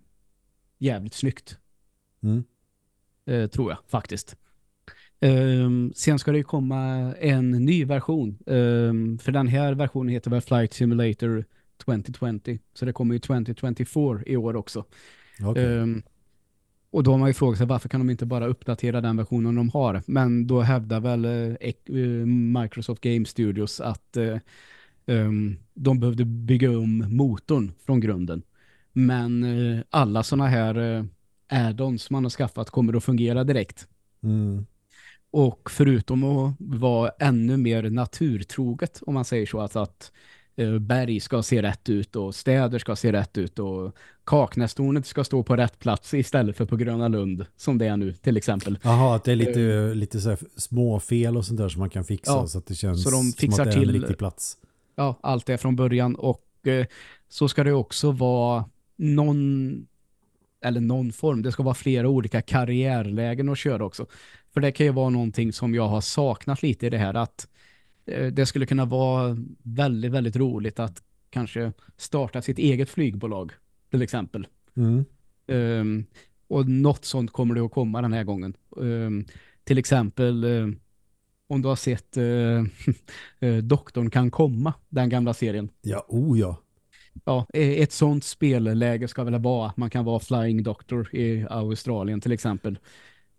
jävligt 0.79 1.15
snyggt. 1.15 1.59
Mm. 2.23 2.45
Eh, 3.27 3.47
tror 3.51 3.71
jag 3.71 3.79
faktiskt. 3.89 4.37
Um, 5.21 5.93
sen 5.95 6.19
ska 6.19 6.33
det 6.33 6.43
komma 6.43 7.15
en 7.15 7.51
ny 7.51 7.85
version. 7.85 8.39
Um, 8.47 9.19
för 9.19 9.33
den 9.33 9.49
här 9.49 9.75
versionen 9.75 10.09
heter 10.09 10.31
väl 10.31 10.41
Flight 10.41 10.73
Simulator 10.73 11.45
2020. 11.79 12.59
Så 12.75 12.85
det 12.85 12.93
kommer 12.93 13.15
ju 13.15 13.19
2024 13.19 14.21
i 14.27 14.37
år 14.37 14.57
också. 14.57 14.85
Okay. 15.45 15.65
Um, 15.65 15.83
ehm, 15.83 16.03
och 16.91 17.03
då 17.03 17.11
har 17.11 17.19
man 17.19 17.29
ju 17.29 17.35
frågat 17.35 17.59
sig 17.59 17.67
varför 17.67 17.89
kan 17.89 18.01
de 18.01 18.11
inte 18.11 18.27
bara 18.27 18.47
uppdatera 18.47 19.01
den 19.01 19.17
versionen 19.17 19.55
de 19.55 19.71
har. 19.71 20.03
Men 20.07 20.47
då 20.47 20.61
hävdar 20.61 21.01
väl 21.01 21.25
uh, 21.25 22.27
Microsoft 22.63 23.01
Game 23.01 23.25
Studios 23.25 23.81
att 23.81 24.17
uh, 24.17 24.37
de 25.75 26.01
behövde 26.01 26.25
bygga 26.25 26.79
om 26.79 27.17
motorn 27.17 27.73
från 27.87 28.01
grunden. 28.01 28.43
Men 28.93 29.45
uh, 29.45 29.81
alla 29.91 30.23
sådana 30.23 30.49
här 30.49 30.79
uh, 30.79 31.05
add-ons 31.49 32.11
man 32.11 32.25
har 32.25 32.31
skaffat 32.31 32.71
kommer 32.71 32.97
att 32.97 33.05
fungera 33.05 33.45
direkt. 33.45 33.89
Mm. 34.23 34.67
Och 35.31 35.71
förutom 35.71 36.25
att 36.25 36.55
vara 36.59 37.11
ännu 37.19 37.57
mer 37.57 37.91
naturtroget, 37.91 39.01
om 39.07 39.15
man 39.15 39.25
säger 39.25 39.47
så, 39.47 39.61
alltså 39.61 39.79
att 39.79 40.13
eh, 40.13 40.44
berg 40.81 41.21
ska 41.21 41.43
se 41.43 41.63
rätt 41.63 41.89
ut 41.89 42.17
och 42.17 42.35
städer 42.35 42.79
ska 42.79 42.97
se 42.97 43.13
rätt 43.13 43.39
ut 43.39 43.59
och 43.59 43.97
Kaknästornet 44.25 45.07
ska 45.07 45.25
stå 45.25 45.43
på 45.43 45.57
rätt 45.57 45.79
plats 45.79 46.15
istället 46.15 46.57
för 46.57 46.65
på 46.65 46.77
Gröna 46.77 47.09
Lund 47.09 47.47
som 47.57 47.79
det 47.79 47.87
är 47.87 47.97
nu 47.97 48.13
till 48.13 48.37
exempel. 48.37 48.79
Jaha, 48.83 49.17
att 49.17 49.25
det 49.25 49.33
är 49.33 49.37
lite, 49.37 49.61
uh, 49.61 49.95
lite 49.95 50.21
så 50.21 50.37
små 50.57 51.01
fel 51.01 51.37
och 51.37 51.45
sånt 51.45 51.59
där 51.59 51.69
som 51.69 51.81
man 51.81 51.91
kan 51.91 52.05
fixa 52.05 52.33
ja, 52.33 52.47
så 52.47 52.59
att 52.59 52.67
det 52.67 52.75
känns 52.75 53.03
så 53.03 53.11
de 53.11 53.33
fixar 53.33 53.57
som 53.57 53.63
att 53.63 53.75
det 53.75 53.79
är 53.79 53.83
en 53.83 53.89
till, 53.89 54.01
riktig 54.01 54.19
plats. 54.19 54.57
Ja, 54.97 55.19
allt 55.21 55.49
är 55.49 55.57
från 55.57 55.77
början 55.77 56.15
och 56.15 56.45
uh, 56.67 56.85
så 57.29 57.49
ska 57.49 57.65
det 57.65 57.73
också 57.73 58.11
vara 58.13 58.65
någon 58.97 59.87
eller 60.65 60.81
någon 60.81 61.13
form. 61.13 61.43
Det 61.43 61.53
ska 61.53 61.63
vara 61.63 61.75
flera 61.75 62.09
olika 62.09 62.43
karriärlägen 62.43 63.49
att 63.49 63.59
köra 63.59 63.85
också. 63.85 64.07
För 64.55 64.61
det 64.61 64.73
kan 64.73 64.87
ju 64.87 64.93
vara 64.93 65.11
någonting 65.11 65.53
som 65.53 65.75
jag 65.75 65.89
har 65.89 66.01
saknat 66.01 66.63
lite 66.63 66.87
i 66.87 66.91
det 66.91 66.99
här 66.99 67.15
att 67.15 67.47
eh, 67.47 67.54
det 68.33 68.47
skulle 68.47 68.67
kunna 68.67 68.85
vara 68.85 69.37
väldigt, 69.63 70.13
väldigt 70.13 70.37
roligt 70.37 70.79
att 70.79 71.03
kanske 71.31 71.73
starta 71.97 72.43
sitt 72.43 72.59
eget 72.59 72.91
flygbolag 72.91 73.53
till 73.91 74.03
exempel. 74.03 74.47
Mm. 74.77 75.05
Um, 75.47 76.07
och 76.49 76.69
något 76.69 77.05
sånt 77.05 77.33
kommer 77.33 77.55
det 77.55 77.61
att 77.61 77.73
komma 77.73 78.03
den 78.03 78.13
här 78.13 78.25
gången. 78.25 78.57
Um, 78.71 79.25
till 79.65 79.79
exempel 79.79 80.45
um, 80.45 80.81
om 81.47 81.63
du 81.63 81.69
har 81.69 81.77
sett 81.77 82.17
uh, 82.17 82.65
Doktorn 83.63 84.11
kan 84.11 84.31
komma, 84.31 84.75
den 84.89 85.09
gamla 85.09 85.35
serien. 85.35 85.69
Ja, 85.83 86.07
oh 86.09 86.39
ja 86.39 86.65
ja, 87.25 87.47
ett 87.53 87.93
sånt 87.93 88.25
spelläge 88.25 89.09
ska 89.09 89.25
väl 89.25 89.43
vara 89.43 89.69
att 89.69 89.77
man 89.77 89.91
kan 89.91 90.05
vara 90.05 90.21
Flying 90.21 90.63
Doctor 90.63 91.15
i 91.15 91.47
Australien 91.51 92.21
till 92.21 92.33
exempel. 92.33 92.79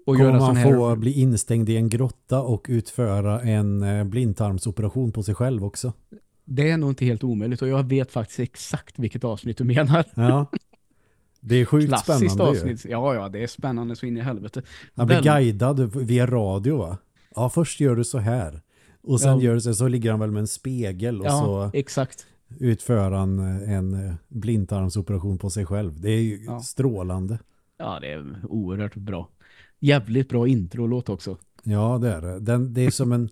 Och 0.06 0.18
Kommer 0.18 0.32
man 0.32 0.56
få 0.56 0.90
här... 0.90 0.96
bli 0.96 1.12
instängd 1.12 1.70
i 1.70 1.78
en 1.78 1.90
grotta 1.90 2.42
och 2.42 2.66
utföra 2.70 3.42
en 3.42 3.84
eh, 3.84 4.04
blindtarmsoperation 4.04 5.12
på 5.12 5.24
sig 5.24 5.36
själv 5.36 5.66
också? 5.66 5.94
Det 6.46 6.70
är 6.70 6.78
nog 6.78 6.92
inte 6.92 7.06
helt 7.06 7.24
omöjligt 7.24 7.62
och 7.62 7.68
jag 7.68 7.84
vet 7.90 8.12
faktiskt 8.12 8.40
exakt 8.40 9.00
vilket 9.00 9.24
avsnitt 9.24 9.58
du 9.58 9.64
menar. 9.64 10.06
Ja. 10.16 10.46
Det 11.40 11.56
är 11.56 11.66
sjukt 11.66 11.88
Klassiskt 11.88 12.34
spännande. 12.34 12.60
Avsnitt. 12.60 12.86
Ja, 12.86 13.16
ja, 13.16 13.30
det 13.30 13.44
är 13.44 13.48
spännande 13.48 13.96
så 13.96 14.06
in 14.06 14.18
i 14.18 14.22
helvete. 14.22 14.62
Han 14.96 15.08
blir 15.08 15.16
Väl... 15.16 15.26
guidad 15.26 15.96
via 15.96 16.26
radio 16.26 16.78
va? 16.78 16.98
Ja, 17.36 17.50
först 17.50 17.80
gör 17.80 17.96
du 17.96 18.04
så 18.04 18.18
här. 18.18 18.62
Och 19.04 19.22
sen 19.22 19.38
ja. 19.38 19.42
gör 19.42 19.54
du 19.54 19.62
så, 19.62 19.74
så 19.74 19.88
ligger 19.88 20.12
han 20.12 20.20
väl 20.20 20.32
med 20.32 20.40
en 20.40 20.48
spegel 20.48 21.22
och 21.22 21.28
ja, 21.28 21.32
så 21.32 21.78
exakt 21.78 22.26
utföra 22.60 23.20
en, 23.20 23.40
en 23.70 24.16
blindtarmsoperation 24.28 25.38
på 25.38 25.50
sig 25.50 25.66
själv. 25.66 26.02
Det 26.02 26.12
är 26.12 26.22
ju 26.22 26.44
ja. 26.46 26.60
strålande. 26.60 27.40
Ja, 27.78 28.00
det 28.00 28.12
är 28.12 28.36
oerhört 28.50 28.96
bra. 28.96 29.30
Jävligt 29.80 30.30
bra 30.30 30.48
introlåt 30.48 31.10
också. 31.10 31.38
Ja, 31.64 31.98
det 32.02 32.10
är 32.10 32.22
det. 32.22 32.40
Den, 32.40 32.74
det 32.74 32.86
är 32.86 32.92
som 32.92 33.12
en 33.12 33.30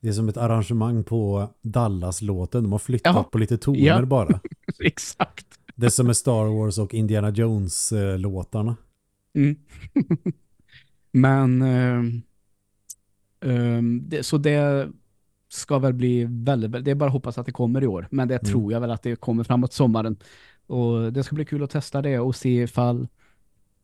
det 0.00 0.08
är 0.08 0.12
som 0.12 0.28
ett 0.28 0.36
arrangemang 0.36 1.04
på 1.04 1.48
Dallas-låten. 1.62 2.62
De 2.62 2.72
har 2.72 2.78
flyttat 2.78 3.16
ja. 3.16 3.22
på 3.22 3.38
lite 3.38 3.58
toner 3.58 3.80
ja. 3.80 4.02
bara. 4.02 4.40
Exakt. 4.78 5.46
Det 5.74 5.86
är 5.86 5.90
som 5.90 6.08
är 6.08 6.12
Star 6.12 6.44
Wars 6.44 6.78
och 6.78 6.94
Indiana 6.94 7.30
Jones-låtarna. 7.30 8.76
Mm. 9.34 9.56
Men 11.12 11.62
um, 13.40 14.08
det, 14.08 14.22
så 14.22 14.38
det 14.38 14.88
ska 15.48 15.78
väl 15.78 15.92
bli 15.92 16.26
väldigt, 16.28 16.84
det 16.84 16.90
är 16.90 16.94
bara 16.94 17.06
att 17.06 17.12
hoppas 17.12 17.38
att 17.38 17.46
det 17.46 17.52
kommer 17.52 17.82
i 17.82 17.86
år. 17.86 18.08
Men 18.10 18.28
det 18.28 18.34
mm. 18.34 18.52
tror 18.52 18.72
jag 18.72 18.80
väl 18.80 18.90
att 18.90 19.02
det 19.02 19.16
kommer 19.16 19.44
framåt 19.44 19.72
sommaren. 19.72 20.16
Och 20.66 21.12
det 21.12 21.22
ska 21.22 21.34
bli 21.34 21.44
kul 21.44 21.62
att 21.62 21.70
testa 21.70 22.02
det 22.02 22.18
och 22.18 22.36
se 22.36 22.62
ifall 22.62 23.08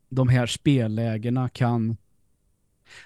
de 0.08 0.28
här 0.28 0.46
spellägena 0.46 1.48
kan... 1.48 1.96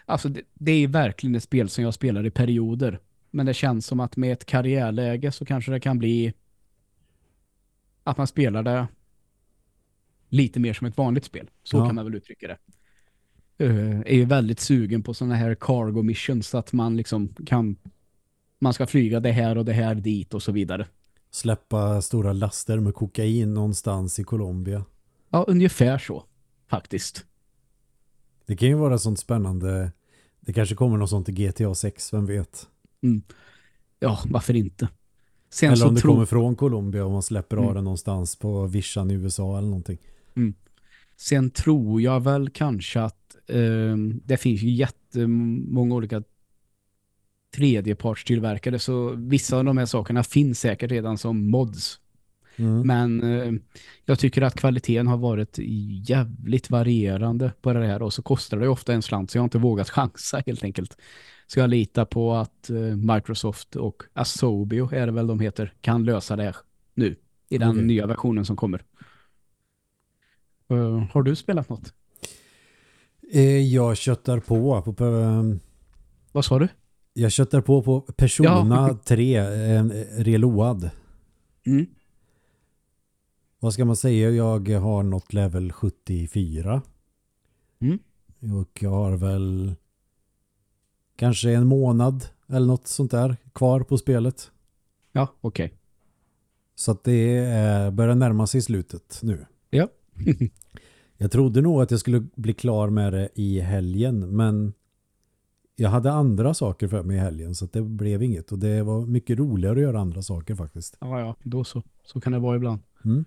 Alltså 0.04 0.28
det, 0.28 0.42
det 0.54 0.72
är 0.72 0.88
verkligen 0.88 1.34
ett 1.34 1.42
spel 1.42 1.68
som 1.68 1.84
jag 1.84 1.94
spelar 1.94 2.26
i 2.26 2.30
perioder. 2.30 3.00
Men 3.30 3.46
det 3.46 3.54
känns 3.54 3.86
som 3.86 4.00
att 4.00 4.16
med 4.16 4.32
ett 4.32 4.44
karriärläge 4.44 5.32
så 5.32 5.44
kanske 5.44 5.72
det 5.72 5.80
kan 5.80 5.98
bli 5.98 6.34
att 8.04 8.18
man 8.18 8.26
spelar 8.26 8.62
det 8.62 8.86
lite 10.28 10.60
mer 10.60 10.74
som 10.74 10.86
ett 10.86 10.96
vanligt 10.96 11.24
spel. 11.24 11.50
Så 11.62 11.76
ja. 11.76 11.86
kan 11.86 11.94
man 11.94 12.04
väl 12.04 12.14
uttrycka 12.14 12.48
det. 12.48 12.58
Uh, 13.64 14.00
är 14.00 14.14
ju 14.14 14.24
väldigt 14.24 14.60
sugen 14.60 15.02
på 15.02 15.14
sådana 15.14 15.34
här 15.34 15.54
cargo 15.54 16.02
missions 16.02 16.48
så 16.48 16.58
att 16.58 16.72
man 16.72 16.96
liksom 16.96 17.34
kan 17.46 17.76
man 18.58 18.74
ska 18.74 18.86
flyga 18.86 19.20
det 19.20 19.32
här 19.32 19.58
och 19.58 19.64
det 19.64 19.72
här 19.72 19.94
dit 19.94 20.34
och 20.34 20.42
så 20.42 20.52
vidare. 20.52 20.86
Släppa 21.30 22.02
stora 22.02 22.32
laster 22.32 22.80
med 22.80 22.94
kokain 22.94 23.54
någonstans 23.54 24.18
i 24.18 24.24
Colombia. 24.24 24.84
Ja, 25.30 25.44
ungefär 25.48 25.98
så 25.98 26.24
faktiskt. 26.70 27.24
Det 28.46 28.56
kan 28.56 28.68
ju 28.68 28.74
vara 28.74 28.98
sånt 28.98 29.18
spännande. 29.18 29.92
Det 30.40 30.52
kanske 30.52 30.74
kommer 30.74 30.96
något 30.96 31.10
sånt 31.10 31.28
i 31.28 31.32
GTA 31.32 31.74
6, 31.74 32.12
vem 32.12 32.26
vet? 32.26 32.68
Mm. 33.02 33.22
Ja, 33.98 34.20
varför 34.24 34.56
inte? 34.56 34.88
Sen 35.50 35.72
eller 35.72 35.86
om 35.86 35.94
det 35.94 36.00
kommer 36.00 36.26
från 36.26 36.56
Colombia 36.56 37.04
och 37.04 37.10
man 37.10 37.22
släpper 37.22 37.56
mm. 37.56 37.68
av 37.68 37.74
den 37.74 37.84
någonstans 37.84 38.36
på 38.36 38.66
vischan 38.66 39.10
i 39.10 39.14
USA 39.14 39.58
eller 39.58 39.68
någonting. 39.68 39.98
Mm. 40.36 40.54
Sen 41.16 41.50
tror 41.50 42.02
jag 42.02 42.20
väl 42.20 42.50
kanske 42.50 43.00
att 43.00 43.36
eh, 43.46 43.96
det 44.24 44.36
finns 44.36 44.62
ju 44.62 44.70
jättemånga 44.70 45.94
olika 45.94 46.22
tredjepartstillverkade 47.54 48.78
så 48.78 49.10
vissa 49.10 49.56
av 49.56 49.64
de 49.64 49.78
här 49.78 49.86
sakerna 49.86 50.22
finns 50.22 50.60
säkert 50.60 50.90
redan 50.90 51.18
som 51.18 51.50
mods. 51.50 52.00
Mm. 52.60 52.86
Men 52.86 53.22
eh, 53.22 53.52
jag 54.04 54.18
tycker 54.18 54.42
att 54.42 54.54
kvaliteten 54.54 55.06
har 55.06 55.16
varit 55.16 55.58
jävligt 56.08 56.70
varierande 56.70 57.52
på 57.60 57.72
det 57.72 57.86
här 57.86 58.02
och 58.02 58.12
så 58.12 58.22
kostar 58.22 58.58
det 58.58 58.68
ofta 58.68 58.92
en 58.92 59.02
slant 59.02 59.30
så 59.30 59.38
jag 59.38 59.42
har 59.42 59.46
inte 59.46 59.58
vågat 59.58 59.90
chansa 59.90 60.42
helt 60.46 60.64
enkelt. 60.64 60.96
Så 61.46 61.60
jag 61.60 61.70
litar 61.70 62.04
på 62.04 62.34
att 62.34 62.70
eh, 62.70 63.14
Microsoft 63.14 63.76
och 63.76 64.02
Asobio 64.12 64.94
är 64.94 65.06
det 65.06 65.12
väl 65.12 65.26
de 65.26 65.40
heter 65.40 65.72
kan 65.80 66.04
lösa 66.04 66.36
det 66.36 66.54
nu 66.94 67.16
i 67.48 67.58
den 67.58 67.70
okay. 67.70 67.82
nya 67.82 68.06
versionen 68.06 68.44
som 68.44 68.56
kommer. 68.56 68.84
Uh, 70.72 71.04
har 71.12 71.22
du 71.22 71.36
spelat 71.36 71.68
något? 71.68 71.94
Eh, 73.32 73.74
jag 73.74 73.96
köttar 73.96 74.40
på. 74.40 74.82
på, 74.82 74.92
på 74.92 75.04
um... 75.04 75.60
Vad 76.32 76.44
sa 76.44 76.58
du? 76.58 76.68
Jag 77.12 77.32
köttar 77.32 77.60
på 77.60 77.82
på 77.82 78.00
Persona 78.00 78.88
ja. 78.88 78.98
3 79.04 79.36
en 79.36 79.92
reload. 80.18 80.90
Mm. 81.66 81.86
Vad 83.62 83.74
ska 83.74 83.84
man 83.84 83.96
säga? 83.96 84.30
Jag 84.30 84.68
har 84.68 85.02
nått 85.02 85.32
level 85.32 85.72
74. 85.72 86.82
Mm. 87.80 87.98
Och 88.60 88.82
jag 88.82 88.90
har 88.90 89.16
väl 89.16 89.74
kanske 91.16 91.50
en 91.50 91.66
månad 91.66 92.24
eller 92.48 92.66
något 92.66 92.86
sånt 92.86 93.10
där 93.10 93.36
kvar 93.52 93.80
på 93.80 93.98
spelet. 93.98 94.50
Ja, 95.12 95.28
okej. 95.40 95.66
Okay. 95.66 95.78
Så 96.74 96.90
att 96.90 97.04
det 97.04 97.92
börjar 97.92 98.14
närma 98.14 98.46
sig 98.46 98.62
slutet 98.62 99.20
nu. 99.22 99.46
Ja. 99.70 99.88
jag 101.16 101.32
trodde 101.32 101.60
nog 101.60 101.82
att 101.82 101.90
jag 101.90 102.00
skulle 102.00 102.20
bli 102.20 102.52
klar 102.52 102.90
med 102.90 103.12
det 103.12 103.28
i 103.34 103.60
helgen 103.60 104.36
men 104.36 104.72
jag 105.76 105.90
hade 105.90 106.12
andra 106.12 106.54
saker 106.54 106.88
för 106.88 107.02
mig 107.02 107.16
i 107.16 107.20
helgen 107.20 107.54
så 107.54 107.66
det 107.66 107.82
blev 107.82 108.22
inget. 108.22 108.52
Och 108.52 108.58
det 108.58 108.82
var 108.82 109.06
mycket 109.06 109.38
roligare 109.38 109.76
att 109.76 109.82
göra 109.82 110.00
andra 110.00 110.22
saker 110.22 110.54
faktiskt. 110.54 110.96
Ja, 111.00 111.20
ja. 111.20 111.36
Då 111.42 111.64
så. 111.64 111.82
Så 112.04 112.20
kan 112.20 112.32
det 112.32 112.38
vara 112.38 112.56
ibland. 112.56 112.80
Mm. 113.04 113.24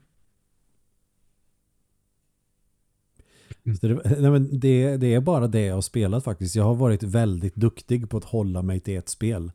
Det, 3.63 4.19
nej, 4.19 4.31
men 4.31 4.59
det, 4.59 4.97
det, 4.97 5.13
är 5.13 5.21
bara 5.21 5.47
det 5.47 5.61
jag 5.61 5.75
har 5.75 5.81
spelat 5.81 6.23
faktiskt. 6.23 6.55
Jag 6.55 6.63
har 6.63 6.75
varit 6.75 7.03
väldigt 7.03 7.55
duktig 7.55 8.09
på 8.09 8.17
att 8.17 8.23
hålla 8.23 8.61
mig 8.61 8.79
till 8.79 8.97
ett 8.97 9.09
spel. 9.09 9.51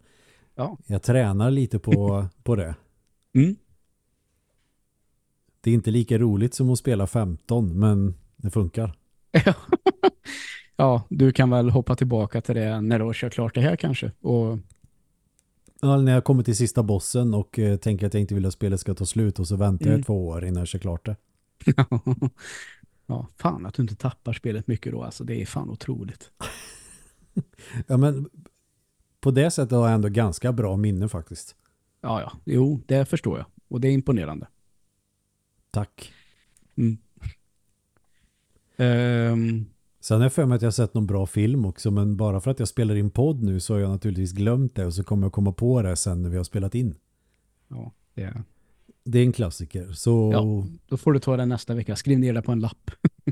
Ja. 0.55 0.79
Jag 0.87 1.03
tränar 1.03 1.51
lite 1.51 1.79
på, 1.79 2.27
på 2.43 2.57
det. 2.57 2.75
Mm. 3.35 3.57
Det 5.61 5.71
är 5.71 5.75
inte 5.75 5.91
lika 5.91 6.19
roligt 6.19 6.55
som 6.55 6.71
att 6.71 6.79
spela 6.79 7.07
15 7.07 7.79
men 7.79 8.15
det 8.37 8.51
funkar. 8.51 8.97
ja, 10.77 11.03
du 11.09 11.33
kan 11.33 11.51
väl 11.51 11.71
hoppa 11.71 11.97
tillbaka 11.97 12.41
till 12.41 12.55
det 12.55 12.81
när 12.81 12.99
du 12.99 13.05
har 13.05 13.13
kört 13.13 13.35
klart 13.35 13.55
det 13.55 13.61
här 13.61 13.77
kanske. 13.77 14.13
Och... 14.21 14.59
Ja, 15.81 15.97
när 15.97 16.13
jag 16.13 16.25
kommer 16.25 16.43
till 16.43 16.57
sista 16.57 16.83
bossen 16.83 17.35
och 17.35 17.59
eh, 17.59 17.77
tänker 17.77 18.07
att 18.07 18.15
jag 18.15 18.21
inte 18.21 18.35
vill 18.35 18.47
att 18.47 18.53
spelet 18.53 18.81
ska 18.81 18.95
ta 18.95 19.07
slut 19.07 19.39
och 19.39 19.49
så 19.49 19.57
väntar 19.57 19.87
mm. 19.87 19.99
jag 19.99 20.07
två 20.07 20.29
år 20.29 20.45
innan 20.45 20.61
jag 20.61 20.69
kör 20.69 20.79
klart 20.79 21.07
det. 21.07 21.17
ja, 23.09 23.27
fan 23.37 23.67
att 23.67 23.75
du 23.75 23.83
inte 23.83 23.97
tappar 23.97 24.33
spelet 24.33 24.67
mycket 24.67 24.93
då. 24.93 25.03
Alltså 25.03 25.25
det 25.25 25.43
är 25.43 25.47
fan 25.47 25.71
otroligt. 25.71 26.31
ja, 27.87 27.97
men 27.97 28.29
på 29.21 29.31
det 29.31 29.51
sättet 29.51 29.73
har 29.73 29.85
jag 29.85 29.95
ändå 29.95 30.09
ganska 30.09 30.53
bra 30.53 30.77
minne 30.77 31.09
faktiskt. 31.09 31.57
Ja, 32.01 32.21
ja. 32.21 32.33
Jo, 32.45 32.81
det 32.87 33.05
förstår 33.05 33.39
jag. 33.39 33.47
Och 33.69 33.81
det 33.81 33.89
är 33.89 33.93
imponerande. 33.93 34.47
Tack. 35.71 36.13
Mm. 36.77 36.99
Um, 38.77 39.67
Sen 40.01 40.21
jag 40.21 40.33
för 40.33 40.47
mig 40.47 40.57
att 40.57 40.63
jag 40.63 40.67
har 40.67 40.73
sett 40.73 40.95
någon 40.95 41.07
bra 41.07 41.27
film 41.27 41.65
också 41.65 41.91
men 41.91 42.17
bara 42.17 42.41
för 42.41 42.51
att 42.51 42.59
jag 42.59 42.69
spelar 42.69 42.95
in 42.95 43.11
podd 43.11 43.43
nu 43.43 43.61
så 43.61 43.75
har 43.75 43.81
jag 43.81 43.91
naturligtvis 43.91 44.33
glömt 44.33 44.75
det 44.75 44.87
och 44.87 44.95
så 44.95 45.05
kommer 45.05 45.27
jag 45.27 45.33
komma 45.33 45.53
på 45.53 45.83
det 45.83 45.97
sen 45.97 46.23
när 46.23 46.31
vi 46.31 46.37
har 46.37 46.45
spelat 46.45 46.75
in. 46.75 46.95
Ja, 47.69 47.93
det 48.15 48.23
är... 48.23 48.43
Det 49.05 49.19
är 49.19 49.23
en 49.23 49.33
klassiker. 49.33 49.93
Så... 49.93 50.31
Ja, 50.33 50.67
då 50.89 50.97
får 50.97 51.13
du 51.13 51.19
ta 51.19 51.37
det 51.37 51.47
nästa 51.47 51.75
vecka. 51.75 51.97
Skriv 51.97 52.19
ner 52.19 52.33
det 52.33 52.43
på 52.43 52.53
en 52.53 52.61
lapp. 52.61 52.91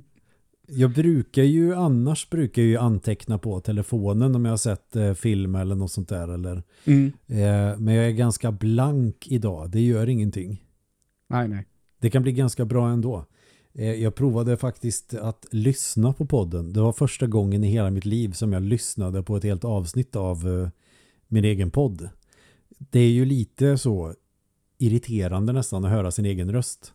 Jag 0.69 0.91
brukar 0.93 1.43
ju, 1.43 1.75
annars 1.75 2.31
brukar 2.31 2.63
jag 2.63 2.69
ju 2.69 2.77
anteckna 2.77 3.39
på 3.39 3.61
telefonen 3.61 4.35
om 4.35 4.45
jag 4.45 4.53
har 4.53 4.57
sett 4.57 4.97
eh, 4.97 5.15
film 5.15 5.55
eller 5.55 5.75
något 5.75 5.91
sånt 5.93 6.09
där. 6.09 6.29
Eller, 6.29 6.63
Mm. 6.85 7.07
eh, 7.27 7.79
men 7.79 7.95
jag 7.95 8.07
är 8.07 8.11
ganska 8.11 8.53
blank 8.53 9.27
idag, 9.29 9.71
det 9.71 9.81
gör 9.81 10.09
ingenting. 10.09 10.65
Nej, 11.29 11.49
nej. 11.49 11.67
Det 12.01 12.11
kan 12.11 12.23
bli 12.23 12.33
ganska 12.33 12.65
bra 12.65 12.89
ändå. 12.89 13.25
Eh, 13.75 13.93
jag 13.95 14.15
provade 14.15 14.57
faktiskt 14.57 15.15
att 15.15 15.47
lyssna 15.51 16.13
på 16.13 16.27
podden. 16.27 16.73
Det 16.73 16.81
var 16.81 16.93
första 16.93 17.27
gången 17.27 17.65
i 17.65 17.69
hela 17.69 17.91
mitt 17.91 18.05
liv 18.05 18.33
som 18.33 18.53
jag 18.53 18.63
lyssnade 18.63 19.23
på 19.23 19.37
ett 19.37 19.45
helt 19.45 19.65
avsnitt 19.65 20.17
av 20.17 20.49
eh, 20.63 20.69
min 21.29 21.45
egen 21.45 21.71
podd. 21.71 22.09
Det 22.79 23.01
är 23.01 23.11
ju 23.11 23.25
lite 23.25 23.79
så 23.79 24.15
irriterande 24.79 25.53
nästan 25.53 25.85
att 25.85 25.91
höra 25.91 26.11
sin 26.11 26.25
egen 26.27 26.53
röst. 26.53 26.93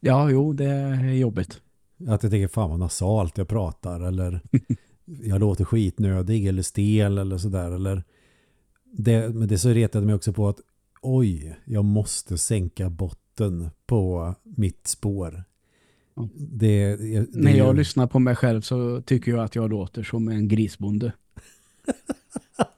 Ja, 0.00 0.30
jo, 0.30 0.52
det 0.52 0.64
är 0.64 1.12
jobbigt. 1.12 1.60
Att 2.08 2.22
jag 2.22 2.32
tänker, 2.32 2.48
fan 2.48 2.70
vad 2.70 2.78
nasalt 2.78 3.38
jag 3.38 3.48
pratar 3.48 4.00
eller 4.00 4.40
jag 5.04 5.40
låter 5.40 5.64
skitnödig 5.64 6.46
eller 6.46 6.62
stel 6.62 7.18
eller 7.18 7.38
sådär. 7.38 7.70
Eller 7.70 8.04
det, 8.84 9.34
men 9.34 9.48
det 9.48 9.58
så 9.58 9.68
retade 9.68 10.06
mig 10.06 10.14
också 10.14 10.32
på 10.32 10.48
att 10.48 10.60
oj, 11.02 11.56
jag 11.64 11.84
måste 11.84 12.38
sänka 12.38 12.90
botten 12.90 13.70
på 13.86 14.34
mitt 14.42 14.86
spår. 14.86 15.44
Ja. 16.16 16.28
Det, 16.34 16.96
det, 16.96 17.28
När 17.32 17.56
jag 17.56 17.76
lyssnar 17.76 18.06
på 18.06 18.18
mig 18.18 18.36
själv 18.36 18.60
så 18.60 19.02
tycker 19.02 19.32
jag 19.32 19.44
att 19.44 19.54
jag 19.54 19.70
låter 19.70 20.02
som 20.02 20.28
en 20.28 20.48
grisbonde. 20.48 21.12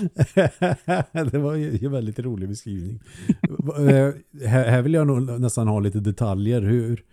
det 1.32 1.38
var 1.38 1.54
ju 1.54 1.78
en 1.86 1.92
väldigt 1.92 2.18
rolig 2.18 2.48
beskrivning. 2.48 3.00
Eh, 3.78 4.10
här, 4.48 4.68
här 4.70 4.82
vill 4.82 4.94
jag 4.94 5.06
nog 5.06 5.40
nästan 5.40 5.68
ha 5.68 5.80
lite 5.80 6.00
detaljer. 6.00 6.62
Hur, 6.62 7.04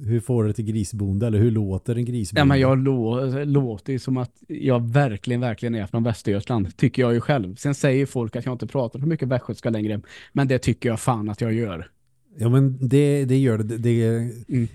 hur 0.00 0.20
får 0.20 0.44
det 0.44 0.52
till 0.52 0.64
grisbonde 0.64 1.26
eller 1.26 1.38
hur 1.38 1.50
låter 1.50 1.96
en 1.96 2.04
grisbonde? 2.04 2.40
Ja, 2.40 2.44
men 2.44 2.60
jag 2.60 2.78
lå 2.78 3.26
låter 3.44 3.92
ju 3.92 3.98
som 3.98 4.16
att 4.16 4.32
jag 4.48 4.88
verkligen, 4.92 5.40
verkligen 5.40 5.74
är 5.74 5.86
från 5.86 6.02
Västergötland. 6.02 6.76
Tycker 6.76 7.02
jag 7.02 7.14
ju 7.14 7.20
själv. 7.20 7.56
Sen 7.56 7.74
säger 7.74 8.06
folk 8.06 8.36
att 8.36 8.44
jag 8.46 8.54
inte 8.54 8.66
pratar 8.66 8.98
så 9.00 9.06
mycket 9.06 9.28
västgötska 9.28 9.70
längre. 9.70 10.00
Men 10.32 10.48
det 10.48 10.58
tycker 10.58 10.88
jag 10.88 11.00
fan 11.00 11.28
att 11.28 11.40
jag 11.40 11.52
gör. 11.52 11.90
Ja 12.38 12.48
men 12.48 12.88
det, 12.88 13.24
det 13.24 13.38
gör 13.38 13.58
det. 13.58 13.64
Det, 13.64 13.76
det, 13.78 14.06
Mm. 14.48 14.68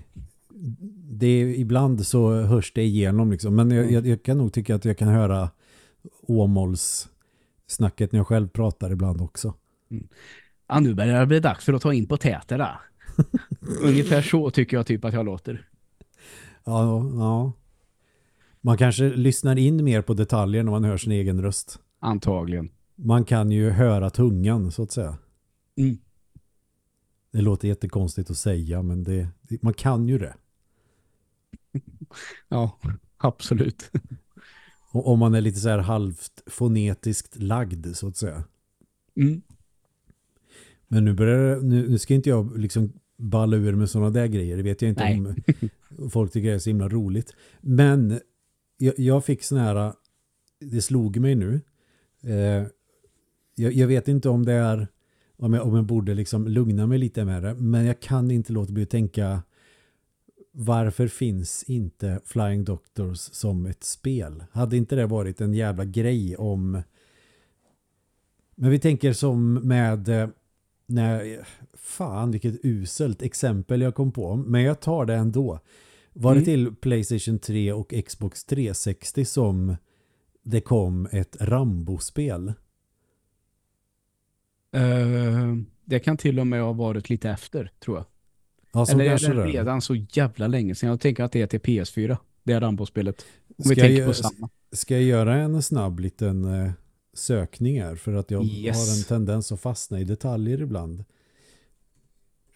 det 1.10 1.40
ibland 1.56 2.06
så 2.06 2.32
hörs 2.40 2.72
det 2.72 2.82
igenom 2.82 3.30
liksom. 3.30 3.54
Men 3.56 3.70
jag, 3.70 3.82
Mm. 3.82 3.94
jag, 3.94 4.06
jag 4.06 4.22
kan 4.22 4.38
nog 4.38 4.52
tycka 4.52 4.74
att 4.74 4.84
jag 4.84 4.98
kan 4.98 5.08
höra 5.08 5.50
Åmåls 6.26 7.08
snacket 7.74 8.12
när 8.12 8.18
jag 8.18 8.26
själv 8.26 8.48
pratar 8.48 8.92
ibland 8.92 9.20
också. 9.20 9.54
Ja, 10.68 10.80
nu 10.80 10.94
börjar 10.94 11.20
det 11.20 11.26
bli 11.26 11.40
dags 11.40 11.64
för 11.64 11.72
att 11.72 11.82
ta 11.82 11.92
in 11.92 12.06
på 12.06 12.16
täterna. 12.16 12.80
Ungefär 13.82 14.22
så 14.22 14.50
tycker 14.50 14.76
jag 14.76 14.86
typ 14.86 15.04
att 15.04 15.14
jag 15.14 15.26
låter. 15.26 15.68
Ja, 16.64 17.10
ja. 17.14 17.52
Man 18.60 18.78
kanske 18.78 19.08
lyssnar 19.08 19.58
in 19.58 19.84
mer 19.84 20.02
på 20.02 20.14
detaljer 20.14 20.62
när 20.62 20.70
man 20.70 20.84
hör 20.84 20.96
sin 20.96 21.12
egen 21.12 21.42
röst. 21.42 21.78
Antagligen. 21.98 22.70
Man 22.94 23.24
kan 23.24 23.50
ju 23.50 23.70
höra 23.70 24.10
tungan 24.10 24.72
så 24.72 24.82
att 24.82 24.92
säga. 24.92 25.18
Mm. 25.76 25.98
Det 27.32 27.40
låter 27.40 27.68
jättekonstigt 27.68 28.30
att 28.30 28.36
säga 28.36 28.82
men 28.82 29.04
det, 29.04 29.28
det, 29.42 29.62
man 29.62 29.74
kan 29.74 30.08
ju 30.08 30.18
det. 30.18 30.34
Ja, 32.48 32.78
absolut. 33.18 33.90
Och 34.94 35.06
om 35.06 35.18
man 35.18 35.34
är 35.34 35.40
lite 35.40 35.60
så 35.60 35.68
här 35.68 35.78
halvt 35.78 36.42
fonetiskt 36.46 37.42
lagd 37.42 37.96
så 37.96 38.08
att 38.08 38.16
säga. 38.16 38.44
Mm. 39.16 39.42
Men 40.88 41.04
nu 41.04 41.14
börjar 41.14 41.60
nu, 41.60 41.88
nu 41.88 41.98
ska 41.98 42.14
inte 42.14 42.28
jag 42.28 42.58
liksom 42.58 42.92
balla 43.16 43.56
ur 43.56 43.74
med 43.74 43.90
sådana 43.90 44.10
där 44.10 44.26
grejer. 44.26 44.56
Det 44.56 44.62
vet 44.62 44.82
jag 44.82 44.88
inte 44.88 45.04
Nej. 45.04 45.34
om 45.98 46.10
folk 46.10 46.32
tycker 46.32 46.48
det 46.48 46.54
är 46.54 46.58
så 46.58 46.70
himla 46.70 46.88
roligt. 46.88 47.34
Men 47.60 48.20
jag, 48.78 48.98
jag 48.98 49.24
fick 49.24 49.42
sån 49.42 49.58
här, 49.58 49.92
det 50.60 50.82
slog 50.82 51.16
mig 51.16 51.34
nu. 51.34 51.60
Eh, 52.22 52.66
jag, 53.54 53.72
jag 53.72 53.86
vet 53.86 54.08
inte 54.08 54.28
om 54.28 54.44
det 54.44 54.52
är, 54.52 54.88
om 55.36 55.52
jag, 55.54 55.66
om 55.66 55.76
jag 55.76 55.84
borde 55.84 56.14
liksom 56.14 56.48
lugna 56.48 56.86
mig 56.86 56.98
lite 56.98 57.24
med 57.24 57.42
det. 57.42 57.54
Men 57.54 57.84
jag 57.84 58.00
kan 58.00 58.30
inte 58.30 58.52
låta 58.52 58.72
bli 58.72 58.82
att 58.82 58.90
tänka, 58.90 59.42
varför 60.56 61.08
finns 61.08 61.62
inte 61.62 62.20
Flying 62.24 62.64
Doctors 62.64 63.18
som 63.18 63.66
ett 63.66 63.84
spel? 63.84 64.44
Hade 64.52 64.76
inte 64.76 64.96
det 64.96 65.06
varit 65.06 65.40
en 65.40 65.54
jävla 65.54 65.84
grej 65.84 66.36
om... 66.36 66.82
Men 68.54 68.70
vi 68.70 68.78
tänker 68.78 69.12
som 69.12 69.54
med... 69.54 70.08
eh, 70.08 70.28
När, 70.86 71.46
fan 71.74 72.30
vilket 72.30 72.64
uselt 72.64 73.22
exempel 73.22 73.80
jag 73.82 73.94
kom 73.94 74.12
på. 74.12 74.36
Men 74.36 74.62
jag 74.62 74.80
tar 74.80 75.04
det 75.06 75.14
ändå. 75.14 75.60
Var 76.12 76.34
det 76.34 76.40
Mm. 76.40 76.44
till 76.44 76.74
Playstation 76.76 77.38
3 77.38 77.72
och 77.72 77.94
Xbox 78.06 78.44
360 78.44 79.24
som 79.24 79.76
det 80.42 80.60
kom 80.60 81.08
ett 81.12 81.36
Rambo-spel? 81.40 82.52
Eh, 84.72 85.54
det 85.84 85.98
kan 86.00 86.16
till 86.16 86.40
och 86.40 86.46
med 86.46 86.62
ha 86.62 86.72
varit 86.72 87.10
lite 87.10 87.30
efter, 87.30 87.70
tror 87.80 87.96
jag. 87.96 88.06
Ja, 88.74 88.86
Eller 88.90 89.04
är 89.04 89.18
det 89.34 89.34
det. 89.42 89.46
redan 89.46 89.80
så 89.82 89.94
jävla 89.94 90.46
länge 90.46 90.74
sedan? 90.74 90.88
Jag 90.90 91.00
tänker 91.00 91.24
att 91.24 91.32
det 91.32 91.40
är 91.42 91.46
till 91.46 91.60
PS4. 91.60 92.16
Det 92.42 92.52
är 92.52 92.60
Rambo-spelet. 92.60 93.24
Om 93.48 93.54
vi 93.56 93.64
Ska 93.64 93.74
tänker 93.74 93.98
jag- 93.98 94.06
på 94.06 94.14
samma. 94.14 94.48
Ska 94.72 94.94
jag 94.94 95.02
göra 95.02 95.36
en 95.36 95.62
snabb 95.62 96.00
liten 96.00 96.44
eh, 96.44 96.70
sökning 97.12 97.82
här 97.82 97.96
för 97.96 98.14
att 98.14 98.30
jag 98.30 98.44
Yes. 98.44 98.76
har 98.76 98.96
en 98.96 99.04
tendens 99.04 99.52
att 99.52 99.60
fastna 99.60 100.00
i 100.00 100.04
detaljer 100.04 100.60
ibland. 100.62 101.04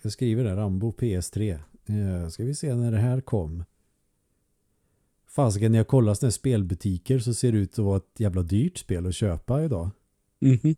Jag 0.03 0.13
skriver 0.13 0.45
där, 0.45 0.57
Rambo 0.57 0.93
PS3. 0.93 1.59
Eh, 1.87 2.29
ska 2.29 2.45
vi 2.45 2.55
se 2.55 2.75
när 2.75 2.93
det 2.93 2.99
här 2.99 3.21
kom. 3.21 3.65
Fasiken, 5.29 5.73
när 5.73 5.79
jag 5.79 5.89
kollar 5.89 6.15
sådana 6.15 6.31
spelbutiker 6.33 7.19
så 7.19 7.35
ser 7.35 7.53
det 7.53 7.59
ut 7.59 7.73
att 7.73 7.79
vara 7.85 7.97
ett 7.97 8.21
jävla 8.21 8.43
dyrt 8.43 8.79
spel 8.79 9.07
att 9.07 9.15
köpa 9.15 9.65
idag. 9.65 9.91
Mhm. 10.41 10.75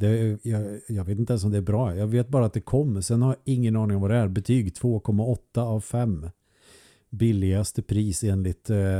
Det, 0.00 0.38
jag, 0.42 0.80
jag 0.88 1.04
vet 1.04 1.18
inte 1.18 1.32
ens 1.32 1.44
om 1.44 1.50
det 1.50 1.56
är 1.56 1.62
bra. 1.62 1.96
Jag 1.96 2.06
vet 2.06 2.28
bara 2.28 2.46
att 2.46 2.52
det 2.52 2.60
kom. 2.60 3.02
Sen 3.02 3.22
har 3.22 3.28
jag 3.28 3.38
ingen 3.44 3.76
aning 3.76 3.96
om 3.96 4.02
vad 4.02 4.10
det 4.10 4.16
är. 4.16 4.28
Betyg 4.28 4.68
2,8 4.68 5.58
av 5.60 5.80
5. 5.80 6.26
Billigaste 7.10 7.82
pris 7.82 8.24
enligt 8.24 8.70
eh, 8.70 8.98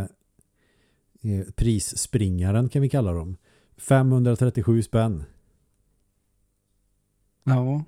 eh, 1.20 1.46
prisspringaren 1.56 2.68
kan 2.68 2.82
vi 2.82 2.88
kalla 2.88 3.12
dem. 3.12 3.36
537 3.76 4.82
spänn. 4.82 5.24
Ja, 7.44 7.84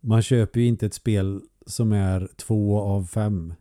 Man 0.00 0.22
köper 0.22 0.60
ju 0.60 0.66
inte 0.66 0.86
ett 0.86 0.94
spel 0.94 1.40
som 1.66 1.92
är 1.92 2.28
2 2.36 2.80
av 2.80 3.04
5. 3.04 3.54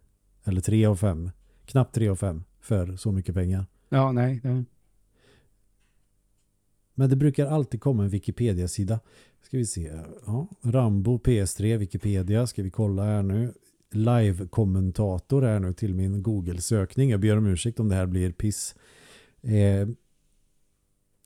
Eller 0.43 0.62
3 0.62 0.86
av 0.86 0.95
5. 0.95 1.32
Knappt 1.65 1.95
3 1.95 2.10
av 2.10 2.15
5 2.15 2.43
för 2.62 2.95
så 2.95 3.12
mycket 3.12 3.36
pengar. 3.36 3.65
ja 3.89 4.12
nej. 4.12 4.39
Det... 4.43 4.65
Men 6.99 7.09
det 7.09 7.15
brukar 7.15 7.45
alltid 7.45 7.81
komma 7.81 8.03
en 8.03 8.09
Wikipedia-sida. 8.09 8.99
Ska 9.41 9.57
vi 9.57 9.65
se. 9.65 9.91
Ja, 10.25 10.47
Rambo 10.62 11.17
PS3 11.17 11.77
Wikipedia. 11.77 12.47
Ska 12.47 12.63
vi 12.63 12.69
kolla 12.69 13.03
här 13.03 13.23
nu. 13.23 13.53
Live-kommentator 13.91 15.41
här 15.41 15.59
nu 15.59 15.73
till 15.73 15.93
min 15.93 16.23
Google-sökning. 16.23 17.09
Jag 17.09 17.19
ber 17.19 17.38
om 17.38 17.47
ursäkt 17.47 17.79
om 17.79 17.89
det 17.89 17.95
här 17.95 18.05
blir 18.05 18.31
piss. 18.31 18.75
Eh, 19.41 19.88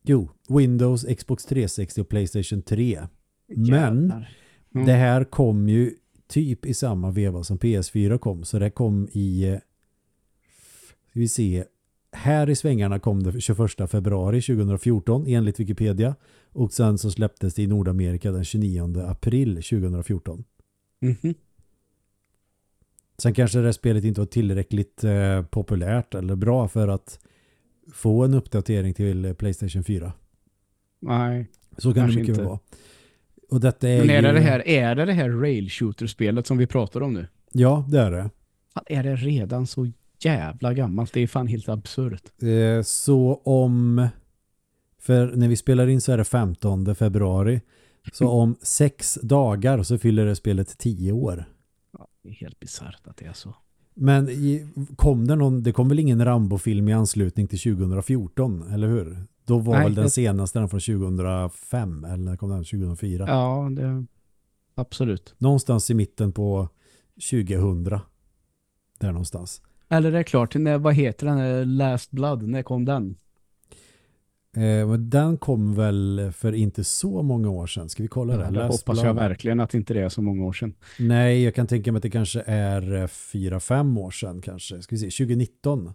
jo, 0.04 0.30
Windows, 0.50 1.06
Xbox 1.18 1.46
360 1.46 2.02
och 2.02 2.10
Playstation 2.10 2.62
3. 2.62 3.08
Men. 3.48 4.12
Mm. 4.76 4.88
det 4.88 4.94
här 4.94 5.24
kom 5.24 5.70
ju 5.70 5.96
typ 6.28 6.66
i 6.66 6.74
samma 6.74 7.12
veva 7.12 7.44
som 7.44 7.58
PS4 7.58 8.18
kom. 8.18 8.44
Så 8.44 8.60
det 8.60 8.70
kom 8.70 9.08
i 9.12 9.44
eh, 9.44 9.60
ska 11.10 11.20
vi 11.20 11.28
se 11.28 11.64
här 12.14 12.50
i 12.50 12.56
svängarna 12.56 13.00
kom 13.00 13.24
det 13.24 13.42
21 13.42 13.90
februari 13.92 14.42
2014 14.42 15.28
enligt 15.28 15.60
Wikipedia 15.60 16.16
och 16.52 16.74
sen 16.74 16.98
så 16.98 17.12
släpptes 17.12 17.54
det 17.54 17.64
i 17.64 17.68
Nordamerika 17.68 18.32
den 18.32 18.44
29 18.44 19.00
april 19.08 19.56
2014. 19.56 20.44
Mhm. 21.00 21.34
Sen 23.18 23.34
kanske 23.34 23.60
det 23.60 23.66
här 23.66 23.72
spelet 23.72 24.04
inte 24.04 24.22
var 24.22 24.26
tillräckligt 24.26 25.04
eh, 25.04 25.42
populärt 25.42 26.16
eller 26.16 26.36
bra 26.36 26.68
för 26.68 26.88
att 26.88 27.20
få 27.94 28.24
en 28.24 28.34
uppdatering 28.34 28.94
till 28.94 29.26
eh, 29.26 29.34
Playstation 29.34 29.84
4. 29.84 30.14
Nej. 31.00 31.48
Så 31.78 31.94
kan 31.94 32.04
Kanske 32.04 32.20
det 32.20 32.22
mycket 32.22 32.38
väl 32.38 32.46
vara. 32.46 32.60
Och 33.50 33.60
detta 33.60 33.90
är 33.90 34.00
Men 34.00 34.10
är 34.10 34.16
ju... 34.16 34.22
det 34.22 34.32
det 34.32 34.40
här, 34.40 34.68
är 34.68 34.96
det 34.96 35.06
det 35.06 35.14
här 35.14 35.30
rail 35.30 35.70
shooter-spelet 35.70 36.48
som 36.48 36.58
vi 36.58 36.68
pratar 36.68 37.02
om 37.02 37.14
nu? 37.14 37.28
Ja, 37.52 37.86
det 37.90 38.00
är 38.00 38.12
det. 38.12 38.30
Är 38.86 39.04
det 39.04 39.16
redan 39.16 39.68
så 39.68 39.92
jävla 40.26 40.74
gammalt? 40.74 41.14
Det 41.14 41.22
är 41.22 41.28
fan 41.28 41.48
helt 41.48 41.70
absurt. 41.70 42.42
Eh, 42.44 42.82
så 42.84 43.42
om 43.46 44.08
för 45.00 45.36
när 45.36 45.48
vi 45.48 45.56
spelar 45.56 45.88
in 45.88 46.02
så 46.02 46.12
är 46.12 46.18
det 46.18 46.24
15 46.24 46.96
februari 46.96 47.62
så 48.14 48.30
om 48.30 48.56
sex 48.62 49.20
dagar 49.22 49.84
så 49.84 49.98
fyller 49.98 50.26
det 50.26 50.36
spelet 50.36 50.78
10 50.78 51.12
år. 51.12 51.46
Ja, 51.98 52.08
det 52.24 52.30
är 52.30 52.34
helt 52.34 52.60
bisarrt 52.60 53.08
att 53.08 53.18
det 53.18 53.26
är 53.26 53.34
så. 53.34 53.56
Men 53.96 54.30
kom 54.96 55.28
det 55.28 55.36
någon, 55.36 55.64
det 55.64 55.72
kom 55.72 55.90
väl 55.90 56.00
ingen 56.00 56.26
Rambo-film 56.26 56.90
i 56.90 56.94
anslutning 56.94 57.48
till 57.48 57.60
2014, 57.60 58.72
eller 58.74 58.88
hur? 58.88 59.24
Då 59.46 59.60
var 59.60 59.74
Nej, 59.74 59.84
väl 59.84 59.96
den 59.96 60.04
det- 60.04 60.10
senaste 60.10 60.60
den 60.60 60.70
från 60.70 60.80
2005 60.80 62.06
eller 62.06 62.18
när 62.18 62.38
kom 62.38 62.50
den 62.50 62.64
2004? 62.64 63.26
Ja, 63.28 63.70
det... 63.72 64.06
Absolut. 64.76 65.36
Någonstans 65.38 65.90
i 65.90 65.94
mitten 65.94 66.32
på 66.32 66.70
2000 67.32 67.84
Där 69.00 69.12
någonstans. 69.12 69.62
Eller 69.94 70.12
är 70.12 70.18
det 70.18 70.24
klart, 70.24 70.56
när, 70.56 70.78
vad 70.78 70.94
heter 70.94 71.26
den? 71.28 71.78
Last 71.78 72.12
Blood, 72.12 72.48
när 72.48 72.64
kom 72.64 72.86
den? 72.86 73.16
Eh, 74.58 74.94
den 74.94 75.38
kom 75.38 75.76
väl 75.76 76.32
för 76.36 76.54
inte 76.54 76.84
så 76.84 77.22
många 77.22 77.50
år 77.50 77.68
sedan. 77.68 77.90
Ska 77.90 78.04
vi 78.04 78.10
kolla 78.10 78.38
det? 78.38 78.44
Ja, 78.44 78.52
det 78.52 78.68
hoppas 78.68 79.04
jag 79.04 79.14
verkligen 79.14 79.60
att 79.60 79.74
inte 79.74 79.94
det 79.94 80.02
är 80.02 80.10
så 80.10 80.22
många 80.22 80.46
år 80.46 80.54
sedan. 80.54 80.74
Nej, 81.00 81.44
jag 81.44 81.56
kan 81.56 81.68
tänka 81.68 81.92
mig 81.92 81.98
att 81.98 82.04
det 82.04 82.10
kanske 82.10 82.44
är 82.46 82.94
eh, 82.94 83.08
fyra, 83.08 83.60
fem 83.60 83.98
år 83.98 84.12
sedan 84.12 84.42
kanske. 84.42 84.82
Ska 84.82 84.96
vi 84.96 85.12
se, 85.12 85.26
2019. 85.26 85.94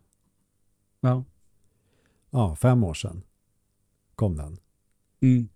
Ja. 1.01 1.25
Ja, 2.31 2.57
fem 2.57 2.85
år 2.85 2.95
sedan 2.95 3.23
kom 4.15 4.37
den. 4.37 4.59
Mm. 5.23 5.49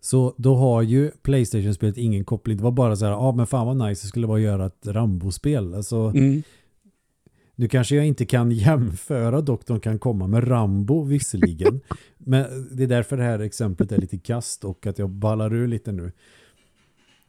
Så 0.00 0.34
då 0.38 0.54
har 0.56 0.82
ju 0.82 1.10
Playstation-spelet 1.10 1.96
ingen 1.96 2.24
koppling. 2.24 2.56
Det 2.56 2.62
var 2.62 2.70
bara 2.70 2.96
så 2.96 3.04
här, 3.04 3.12
ja 3.12 3.18
ah, 3.18 3.32
men 3.32 3.46
fan 3.46 3.66
vad 3.66 3.88
nice 3.88 4.04
det 4.04 4.08
skulle 4.08 4.26
vara 4.26 4.38
att 4.38 4.44
göra 4.44 4.66
ett 4.66 4.86
Rambo-spel. 4.86 5.74
Alltså, 5.74 5.96
mm. 5.96 6.42
Nu 7.60 7.68
kanske 7.68 7.96
jag 7.96 8.06
inte 8.06 8.26
kan 8.26 8.50
jämföra 8.50 9.40
Doktorn 9.40 9.80
kan 9.80 9.98
komma 9.98 10.26
med 10.26 10.50
Rambo 10.50 11.02
visserligen. 11.02 11.80
men 12.18 12.68
det 12.76 12.82
är 12.82 12.86
därför 12.86 13.16
det 13.16 13.22
här 13.22 13.38
exemplet 13.38 13.92
är 13.92 13.98
lite 13.98 14.18
kast 14.18 14.64
och 14.64 14.86
att 14.86 14.98
jag 14.98 15.10
ballar 15.10 15.54
ur 15.54 15.68
lite 15.68 15.92
nu. 15.92 16.12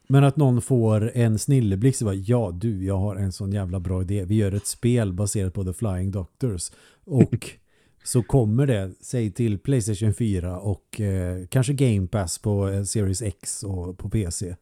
Men 0.08 0.24
att 0.24 0.38
någon 0.38 0.62
får 0.62 1.12
en 1.16 1.40
snilleblick 1.40 2.02
och 2.02 2.06
bara, 2.06 2.16
ja 2.16 2.52
du, 2.52 2.86
jag 2.86 2.98
har 2.98 3.16
en 3.16 3.32
sån 3.32 3.52
jävla 3.52 3.80
bra 3.80 4.02
idé. 4.02 4.26
Vi 4.26 4.36
gör 4.36 4.52
ett 4.52 4.68
spel 4.68 5.14
baserat 5.14 5.54
på 5.54 5.64
The 5.64 5.74
Flying 5.74 6.12
Doctors. 6.12 6.72
Och 7.04 7.50
så 8.04 8.24
kommer 8.24 8.68
det, 8.68 8.92
säg 9.02 9.32
till 9.32 9.60
Playstation 9.60 10.14
4 10.14 10.60
och 10.60 11.02
eh, 11.02 11.46
kanske 11.48 11.74
Game 11.74 12.08
Pass 12.08 12.38
på 12.40 12.70
eh, 12.70 12.84
Series 12.84 13.22
X 13.22 13.64
och 13.64 13.98
på 13.98 14.10
PC. 14.10 14.56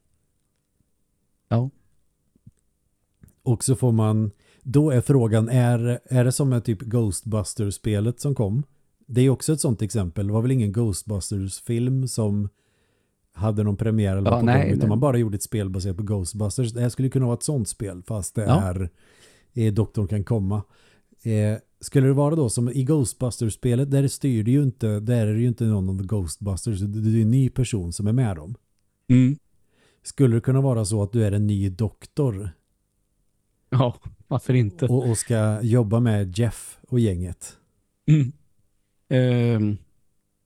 Ja. 1.50 1.70
Och 3.44 3.64
så 3.64 3.76
får 3.76 3.92
man 3.92 4.32
då 4.72 4.92
är 4.92 5.02
frågan, 5.02 5.50
är, 5.50 6.00
är 6.06 6.24
det 6.24 6.32
som 6.32 6.54
ett 6.54 6.66
typ 6.66 6.82
Ghostbusters-spelet 6.82 8.20
som 8.20 8.36
kom? 8.36 8.64
Det 9.06 9.22
är 9.22 9.30
också 9.30 9.54
ett 9.54 9.60
sånt 9.60 9.82
exempel. 9.82 10.28
Det 10.28 10.34
var 10.34 10.42
väl 10.42 10.52
ingen 10.52 10.72
Ghostbusters-film 10.72 12.08
som 12.08 12.50
hade 13.34 13.64
någon 13.64 13.78
premiär 13.78 14.18
eller 14.18 14.32
ja, 14.32 14.40
på 14.40 14.46
nej, 14.46 14.62
gång, 14.62 14.70
utan 14.70 14.80
nej. 14.80 14.90
man 14.90 15.00
bara 15.00 15.18
gjorde 15.18 15.36
ett 15.36 15.44
spel 15.44 15.70
baserat 15.70 15.98
på 15.98 16.04
Ghostbusters. 16.04 16.74
Det 16.74 16.82
här 16.82 16.90
skulle 16.90 17.10
kunna 17.10 17.26
vara 17.26 17.38
ett 17.38 17.44
sånt 17.44 17.68
spel, 17.68 18.04
fast 18.08 18.36
det 18.36 18.42
ja. 18.44 18.62
är, 18.62 18.90
är 19.54 19.72
Doktorn 19.72 20.08
kan 20.08 20.24
komma. 20.24 20.64
Eh, 21.24 21.58
skulle 21.80 22.08
det 22.08 22.14
vara 22.14 22.36
då 22.36 22.50
som 22.50 22.70
i 22.70 22.84
Ghostbusters-spelet, 22.84 23.92
där 23.92 24.08
styr 24.08 24.44
det 24.44 24.52
ju 24.52 24.64
inte, 24.64 25.00
där 25.00 25.28
är 25.28 25.34
det 25.34 25.42
ju 25.42 25.48
inte 25.48 25.66
någon 25.66 25.90
av 25.90 26.06
Ghostbusters, 26.06 26.80
det 26.80 27.20
är 27.20 27.22
en 27.22 27.32
ny 27.32 27.50
person 27.50 27.94
som 27.94 28.08
är 28.08 28.14
med 28.14 28.36
dem. 28.36 28.56
Mm. 29.08 29.38
Skulle 30.04 30.36
det 30.36 30.42
kunna 30.42 30.62
vara 30.62 30.86
så 30.86 31.04
att 31.04 31.12
du 31.12 31.24
är 31.24 31.32
en 31.32 31.48
ny 31.48 31.70
doktor? 31.70 32.50
Ja. 33.70 33.96
Varför 34.30 34.54
inte? 34.54 34.86
Och, 34.86 35.10
och 35.10 35.18
ska 35.18 35.62
jobba 35.62 36.00
med 36.00 36.38
Jeff 36.38 36.78
och 36.88 37.00
gänget. 37.00 37.58
Mm. 38.08 38.32
Um, 39.10 39.78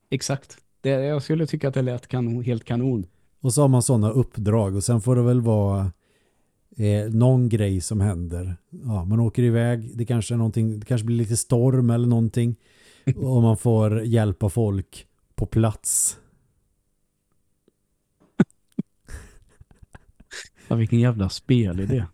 exakt. 0.10 0.58
Det, 0.82 0.90
jag 0.90 1.24
skulle 1.24 1.48
tycka 1.48 1.68
att 1.68 1.74
det 1.74 1.82
lät 1.82 2.08
kanon, 2.08 2.44
helt 2.44 2.64
kanon. 2.64 3.06
Och 3.42 3.54
så 3.54 3.62
har 3.62 3.68
man 3.68 3.84
sådana 3.84 4.10
uppdrag 4.10 4.76
och 4.76 4.84
sen 4.84 5.02
får 5.02 5.16
det 5.16 5.22
väl 5.22 5.42
vara 5.42 5.92
eh, 6.78 7.10
någon 7.10 7.50
grej 7.50 7.82
som 7.82 8.02
händer. 8.02 8.56
Ja, 8.70 9.06
man 9.06 9.20
åker 9.20 9.44
iväg, 9.44 9.98
det 9.98 10.06
kanske 10.06 10.34
är 10.34 10.38
någonting, 10.38 10.80
det 10.80 10.86
kanske 10.86 11.06
blir 11.06 11.18
lite 11.18 11.38
storm 11.38 11.90
eller 11.90 12.08
någonting. 12.08 12.56
och 13.16 13.42
man 13.42 13.58
får 13.58 14.02
hjälpa 14.02 14.50
folk 14.50 15.08
på 15.36 15.46
plats. 15.46 16.20
ja, 20.68 20.76
vilken 20.76 21.00
jävla 21.00 21.30
spel 21.30 21.80
är 21.80 21.88
det? 21.88 22.08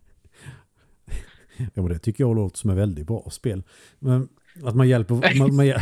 Ja, 1.74 1.82
men 1.82 1.88
det 1.88 1.98
tycker 1.98 2.24
jag 2.24 2.36
låter 2.36 2.58
som 2.58 2.70
ett 2.70 2.76
väldigt 2.76 3.06
bra 3.06 3.28
spel. 3.30 3.62
Men 3.98 4.28
att 4.62 4.76
man 4.76 4.88
hjälper... 4.88 5.38
man, 5.38 5.56
man 5.56 5.68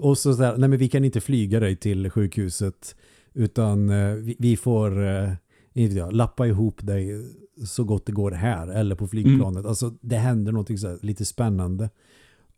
och 0.00 0.18
så 0.18 0.32
där, 0.32 0.56
nej 0.56 0.68
men 0.68 0.78
vi 0.78 0.88
kan 0.88 1.04
inte 1.04 1.20
flyga 1.20 1.60
dig 1.60 1.76
till 1.76 2.10
sjukhuset 2.10 2.96
utan 3.34 3.90
eh, 3.90 4.14
vi, 4.14 4.36
vi, 4.38 4.56
får 4.56 5.06
eh, 5.06 5.32
inte 5.72 5.96
jag, 5.96 6.12
lappa 6.12 6.46
ihop 6.46 6.86
dig 6.86 7.24
så 7.66 7.84
gott 7.84 8.06
det 8.06 8.12
går 8.12 8.30
här 8.30 8.68
eller 8.68 8.94
på 8.94 9.08
flygplanet. 9.08 9.58
Mm. 9.58 9.68
Alltså 9.68 9.94
det 10.00 10.16
händer 10.16 10.76
så 10.76 10.88
här, 10.88 10.98
lite 11.02 11.24
spännande. 11.24 11.90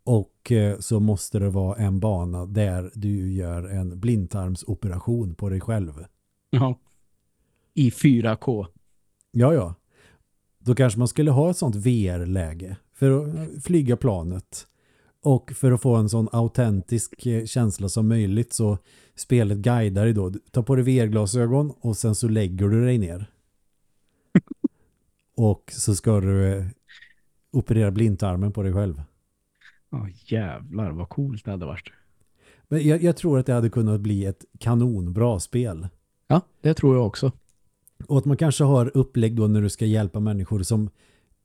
Och 0.05 0.53
eh, 0.53 0.79
så 0.79 1.01
måste 1.01 1.39
det 1.39 1.51
vara 1.51 1.77
en 1.77 2.01
bana 2.01 2.47
där 2.47 2.91
du 2.95 3.33
gör 3.33 3.65
en 3.65 4.01
blindtarmsoperation 4.01 5.35
på 5.35 5.49
dig 5.49 5.61
själv. 5.61 6.05
Ja. 6.51 6.79
I 7.75 7.91
4K. 7.91 8.67
Ja, 9.33 9.55
ja. 9.55 9.75
Då 10.59 10.75
kanske 10.75 10.99
man 10.99 11.09
skulle 11.09 11.31
ha 11.31 11.51
ett 11.51 11.57
sånt 11.57 11.77
VR-läge 11.77 12.77
för 12.95 13.11
att 13.11 13.65
flyga 13.65 13.97
planet. 13.97 14.67
Och 15.23 15.53
för 15.53 15.73
att 15.73 15.83
få 15.83 15.97
en 15.97 16.09
sån 16.09 16.29
autentisk 16.33 17.27
eh, 17.27 17.45
känsla 17.45 17.89
som 17.89 18.09
möjligt 18.09 18.53
så 18.53 18.79
spelet 19.15 19.59
guidar 19.59 20.05
dig 20.05 20.13
då. 20.13 20.33
Ta 20.51 20.63
på 20.63 20.77
dig 20.77 20.85
VR-glasögon 20.85 21.73
och 21.81 21.97
sen 21.97 22.15
så 22.15 22.29
lägger 22.29 22.69
du 22.69 22.85
dig 22.85 22.99
ner. 22.99 23.31
och 25.37 25.73
så 25.73 25.95
ska 25.95 26.21
du 26.21 26.47
eh, 26.47 26.67
operera 27.51 27.91
blindtarmen 27.91 28.53
på 28.53 28.63
dig 28.63 28.73
själv. 28.73 29.03
Ja, 29.91 29.99
oh, 29.99 30.09
jävlar 30.33 30.91
vad 30.91 31.09
coolt 31.09 31.45
det 31.45 31.51
hade 31.51 31.67
varit. 31.67 31.89
Men 32.69 32.89
jag, 32.89 33.03
jag, 33.03 33.17
tror 33.17 33.39
att 33.39 33.47
det 33.47 33.53
hade 33.53 33.71
kunnat 33.71 34.01
bli 34.01 34.25
ett 34.25 34.45
kanonbra 34.59 35.41
spel. 35.41 35.89
Ja, 36.27 36.41
det 36.61 36.75
tror 36.75 36.97
jag 36.97 37.07
också. 37.07 37.33
Och 38.07 38.19
att 38.19 38.25
man 38.25 38.37
kanske 38.37 38.65
har 38.65 38.97
upplägg 38.97 39.37
då 39.37 39.47
när 39.47 39.63
du 39.63 39.71
ska 39.71 39.87
hjälpa 39.87 40.21
människor 40.21 40.63
som 40.63 40.91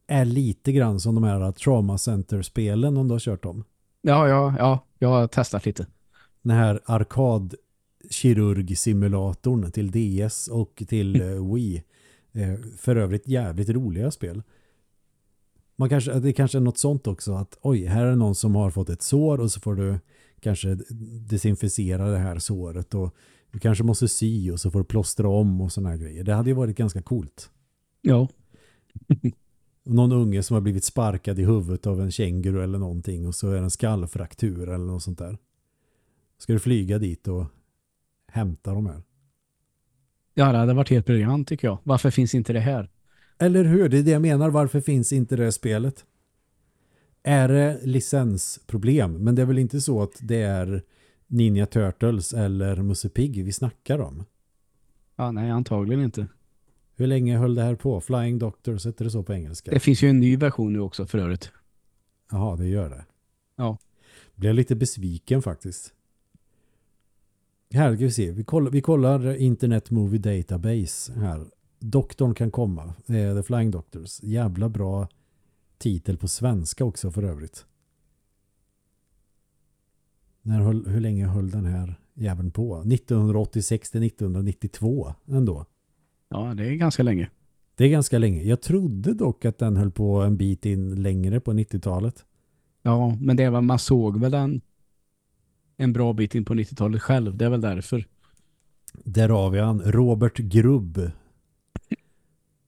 är 0.07 0.25
lite 0.25 0.71
grann 0.71 0.99
som 0.99 1.15
de 1.15 1.23
här 1.23 1.51
Trauma 1.51 1.97
Center-spelen 1.97 2.97
om 2.97 3.07
du 3.07 3.13
har 3.13 3.19
kört 3.19 3.43
dem. 3.43 3.63
Ja, 4.01 4.27
ja, 4.27 4.55
ja. 4.57 4.85
Jag 4.99 5.09
har 5.09 5.27
testat 5.27 5.65
lite. 5.65 5.87
Den 6.41 6.57
här 6.57 6.81
arkadkirurg-simulatorn 6.85 9.71
till 9.71 9.91
DS 9.91 10.47
och 10.47 10.83
till 10.87 11.21
uh, 11.21 11.53
Wii. 11.53 11.83
Eh, 12.31 12.53
för 12.77 12.95
övrigt 12.95 13.27
jävligt 13.27 13.69
roliga 13.69 14.11
spel. 14.11 14.43
Man 15.75 15.89
kanske, 15.89 16.19
det 16.19 16.33
kanske 16.33 16.57
är 16.57 16.61
något 16.61 16.77
sånt 16.77 17.07
också 17.07 17.33
att 17.33 17.57
oj, 17.61 17.85
här 17.85 18.05
är 18.05 18.15
någon 18.15 18.35
som 18.35 18.55
har 18.55 18.71
fått 18.71 18.89
ett 18.89 19.01
sår 19.01 19.39
och 19.39 19.51
så 19.51 19.59
får 19.59 19.75
du 19.75 19.99
kanske 20.39 20.77
desinficera 21.29 22.11
det 22.11 22.17
här 22.17 22.39
såret 22.39 22.93
och 22.93 23.15
du 23.57 23.61
kanske 23.61 23.83
måste 23.83 24.07
sy 24.07 24.51
och 24.51 24.59
så 24.59 24.71
får 24.71 24.79
du 24.79 24.85
plåstra 24.85 25.29
om 25.29 25.61
och 25.61 25.71
här 25.71 25.97
grejer. 25.97 26.23
Det 26.23 26.33
hade 26.33 26.49
ju 26.49 26.55
varit 26.55 26.77
ganska 26.77 27.01
coolt. 27.01 27.49
Ja. 28.01 28.27
Någon 29.83 30.11
unge 30.11 30.43
som 30.43 30.53
har 30.53 30.61
blivit 30.61 30.83
sparkad 30.83 31.39
i 31.39 31.45
huvudet 31.45 31.87
av 31.87 32.01
en 32.01 32.11
känguru 32.11 32.63
eller 32.63 32.79
någonting 32.79 33.27
och 33.27 33.35
så 33.35 33.49
är 33.49 33.53
det 33.53 33.59
en 33.59 33.69
skallfraktur 33.69 34.69
eller 34.69 34.85
något 34.85 35.03
sånt 35.03 35.17
där. 35.17 35.37
Ska 36.37 36.53
du 36.53 36.59
flyga 36.59 36.99
dit 36.99 37.27
och 37.27 37.45
hämta 38.27 38.73
de 38.73 38.85
här? 38.85 39.03
Ja, 40.33 40.51
det 40.51 40.57
hade 40.57 40.73
varit 40.73 40.89
helt 40.89 41.05
briljant 41.05 41.47
tycker 41.47 41.67
jag. 41.67 41.77
Varför 41.83 42.11
finns 42.11 42.35
inte 42.35 42.53
det 42.53 42.59
här? 42.59 42.89
Eller 43.39 43.63
hur? 43.63 43.89
Det 43.89 43.97
är 43.97 44.03
det 44.03 44.11
jag 44.11 44.21
menar. 44.21 44.49
Varför 44.49 44.81
finns 44.81 45.13
inte 45.13 45.35
det 45.35 45.51
spelet? 45.51 46.05
Är 47.23 47.47
det 47.47 47.79
licensproblem? 47.83 49.13
Men 49.23 49.35
det 49.35 49.41
är 49.41 49.45
väl 49.45 49.59
inte 49.59 49.81
så 49.81 50.03
att 50.03 50.19
det 50.21 50.41
är 50.41 50.83
Ninja 51.27 51.65
Turtles 51.65 52.33
eller 52.33 52.81
Musse 52.81 53.09
Pigg 53.09 53.45
vi 53.45 53.51
snackar 53.51 53.99
om? 53.99 54.25
Ja, 55.15 55.31
nej, 55.31 55.49
antagligen 55.49 56.03
inte. 56.03 56.27
Hur 56.95 57.07
länge 57.07 57.37
höll 57.37 57.55
det 57.55 57.63
här 57.63 57.75
på? 57.75 58.01
Flying 58.01 58.39
Doctors 58.39 58.85
heter 58.85 59.05
det 59.05 59.11
så 59.11 59.23
på 59.23 59.33
engelska. 59.33 59.71
Det 59.71 59.79
finns 59.79 60.01
ju 60.01 60.09
en 60.09 60.19
ny 60.19 60.37
version 60.37 60.73
nu 60.73 60.79
också 60.79 61.05
för 61.05 61.17
övrigt. 61.17 61.51
Jaha, 62.31 62.55
det 62.55 62.67
gör 62.67 62.89
det. 62.89 63.05
Ja. 63.55 63.77
Blev 64.35 64.53
lite 64.53 64.75
besviken 64.75 65.41
faktiskt. 65.41 65.93
Här 67.71 67.95
ska 67.95 68.05
vi 68.05 68.11
se. 68.11 68.31
Vi 68.31 68.43
kollar, 68.43 68.71
vi 68.71 68.81
kollar 68.81 69.35
Internet 69.35 69.91
Movie 69.91 70.19
Database 70.19 71.13
här. 71.13 71.45
Doktorn 71.79 72.33
kan 72.33 72.51
komma. 72.51 72.93
The 73.07 73.43
Flying 73.43 73.71
Doctors. 73.71 74.23
Jävla 74.23 74.69
bra 74.69 75.07
titel 75.77 76.17
på 76.17 76.27
svenska 76.27 76.85
också 76.85 77.11
för 77.11 77.23
övrigt. 77.23 77.65
När, 80.47 80.89
hur 80.89 80.99
länge 80.99 81.25
höll 81.25 81.51
den 81.51 81.65
här 81.65 81.95
jäveln 82.13 82.51
på? 82.51 82.81
1986 82.81 83.91
till 83.91 84.03
1992 84.03 85.13
ändå. 85.27 85.65
Ja, 86.29 86.53
det 86.53 86.67
är 86.67 86.75
ganska 86.75 87.03
länge. 87.03 87.29
Det 87.75 87.83
är 87.83 87.89
ganska 87.89 88.17
länge. 88.17 88.43
Jag 88.43 88.61
trodde 88.61 89.13
dock 89.13 89.45
att 89.45 89.57
den 89.57 89.77
höll 89.77 89.91
på 89.91 90.21
en 90.21 90.37
bit 90.37 90.65
in 90.65 91.01
längre 91.03 91.39
på 91.39 91.53
90-talet. 91.53 92.25
Ja, 92.81 93.17
men 93.21 93.37
det 93.37 93.49
var 93.49 93.61
man 93.61 93.79
såg 93.79 94.19
väl 94.19 94.31
den 94.31 94.61
en 95.77 95.93
bra 95.93 96.13
bit 96.13 96.35
in 96.35 96.45
på 96.45 96.53
90-talet 96.53 97.01
själv. 97.01 97.37
Det 97.37 97.45
är 97.45 97.49
väl 97.49 97.61
därför. 97.61 98.05
Där 98.93 99.29
har 99.29 99.49
vi 99.49 99.59
han, 99.59 99.81
Robert 99.81 100.37
Grubb. 100.37 101.11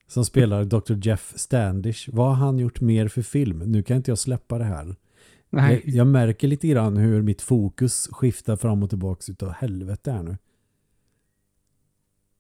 Som 0.08 0.26
spelar 0.26 0.64
Dr. 0.66 1.08
Jeff 1.08 1.34
Standish. 1.36 2.10
Vad 2.12 2.28
har 2.28 2.46
han 2.46 2.60
gjort 2.60 2.82
mer 2.82 3.08
för 3.08 3.22
film? 3.22 3.60
Nu 3.60 3.84
kan 3.84 3.98
inte 3.98 4.12
jag 4.12 4.18
släppa 4.18 4.58
det 4.58 4.64
här. 4.64 4.96
Nej. 5.50 5.82
Jag, 5.86 5.96
jag, 5.96 6.08
märker 6.08 6.48
lite 6.48 6.68
grann 6.68 6.98
hur 6.98 7.22
mitt 7.22 7.42
fokus 7.42 8.08
skiftar 8.12 8.56
fram 8.56 8.84
och 8.84 8.90
tillbaka 8.90 9.32
utav 9.32 9.52
helvete 9.52 10.12
här 10.12 10.24
nu. 10.24 10.38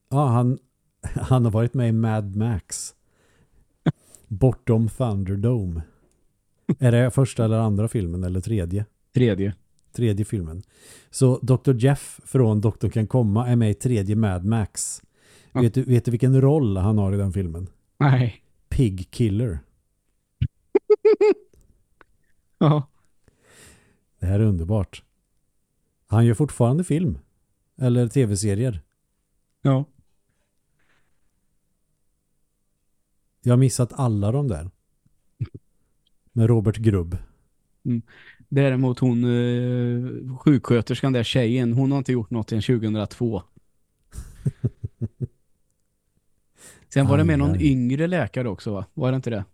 Ja, 0.10 0.28
han, 0.28 0.60
han 1.02 1.45
har 1.45 1.52
varit 1.52 1.74
med 1.74 1.89
i 1.89 1.91
Mad 1.91 2.36
Max. 2.36 2.95
Bortom 4.28 4.89
Thunderdome. 4.89 5.82
är 6.80 6.91
det 6.91 7.12
första 7.12 7.45
eller 7.45 7.58
andra 7.58 7.88
filmen 7.88 8.24
eller 8.24 8.41
tredje? 8.41 8.86
Tredje. 9.13 9.54
Tredje 9.91 10.26
filmen. 10.26 10.63
Så 11.10 11.39
Dr. 11.41 11.74
Jeff 11.74 12.19
från 12.24 12.62
Doktorn 12.62 12.91
kan 12.91 13.08
komma 13.08 13.48
är 13.48 13.56
med 13.56 13.72
i 13.72 13.74
tredje 13.74 14.15
Mad 14.15 14.45
Max. 14.45 15.02
Ja. 15.52 15.62
Vet, 15.62 15.74
du, 15.74 15.84
vet 15.84 16.06
du 16.06 16.12
vilken 16.12 16.41
roll 16.41 16.78
han 16.78 16.98
har 16.98 17.13
i 17.13 17.17
den 17.17 17.34
filmen? 17.34 17.67
Nej. 17.98 18.43
Pig 18.69 19.12
Killer. 19.12 19.60
Ja. 22.62 22.88
Det 24.19 24.25
här 24.25 24.39
är 24.39 24.43
underbart. 24.43 25.03
Han 26.08 26.25
gör 26.25 26.34
fortfarande 26.34 26.84
film. 26.84 27.17
Eller 27.77 28.08
tv-serier. 28.08 28.82
Ja. 29.62 29.86
Jag 33.41 33.51
har 33.51 33.58
missat 33.58 33.93
alla 33.93 34.32
de 34.32 34.47
där. 34.47 34.71
Med 36.32 36.47
Robert 36.47 36.77
Grubb. 36.77 37.17
Däremot 38.49 38.99
hon 38.99 39.23
eh, 39.23 40.38
sjuksköterskan 40.38 41.13
där 41.13 41.23
tjejen, 41.23 41.73
hon 41.73 41.91
har 41.91 41.97
inte 41.97 42.12
gjort 42.12 42.29
något 42.29 42.49
sedan 42.49 42.62
2002. 42.62 43.43
Sen 46.89 47.08
var 47.08 47.17
det 47.17 47.23
med 47.23 47.39
någon 47.39 47.62
yngre 47.62 48.08
läkare 48.08 48.49
också 48.49 48.73
va? 48.73 48.86
Var 48.93 49.12
det 49.12 49.15
inte 49.15 49.29
det? 49.29 49.45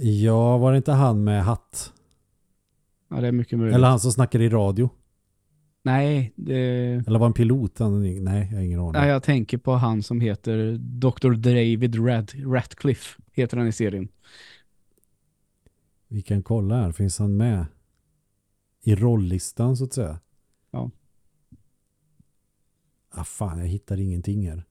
Ja, 0.00 0.58
var 0.58 0.72
det 0.72 0.76
inte 0.76 0.92
han 0.92 1.24
med 1.24 1.44
hatt? 1.44 1.92
Ja, 3.08 3.20
det 3.20 3.28
är 3.28 3.32
mycket 3.32 3.58
möjligt. 3.58 3.74
Eller 3.74 3.88
han 3.88 4.00
som 4.00 4.12
snackar 4.12 4.40
i 4.40 4.48
radio? 4.48 4.90
Nej, 5.82 6.32
det... 6.36 6.56
Eller 7.06 7.18
var 7.18 7.26
en 7.26 7.32
pilot? 7.32 7.78
Han, 7.78 8.24
nej, 8.24 8.48
jag 8.50 8.58
har 8.58 8.64
ingen 8.64 8.80
aning. 8.80 8.92
Nej, 8.92 9.08
jag 9.08 9.22
tänker 9.22 9.58
på 9.58 9.72
han 9.72 10.02
som 10.02 10.20
heter 10.20 10.78
Dr. 10.78 11.32
David 11.34 12.06
Rad 12.06 12.32
Ratcliffe, 12.54 13.22
heter 13.32 13.56
han 13.56 13.66
i 13.66 13.72
serien. 13.72 14.08
Vi 16.08 16.22
kan 16.22 16.42
kolla 16.42 16.76
här. 16.76 16.92
Finns 16.92 17.18
han 17.18 17.36
med 17.36 17.66
i 18.82 18.94
rolllistan 18.94 19.76
så 19.76 19.84
att 19.84 19.92
säga? 19.92 20.20
Ja. 20.70 20.90
Ah, 23.10 23.24
fan, 23.24 23.58
jag 23.58 23.66
hittar 23.66 24.00
ingenting 24.00 24.48
här. 24.48 24.64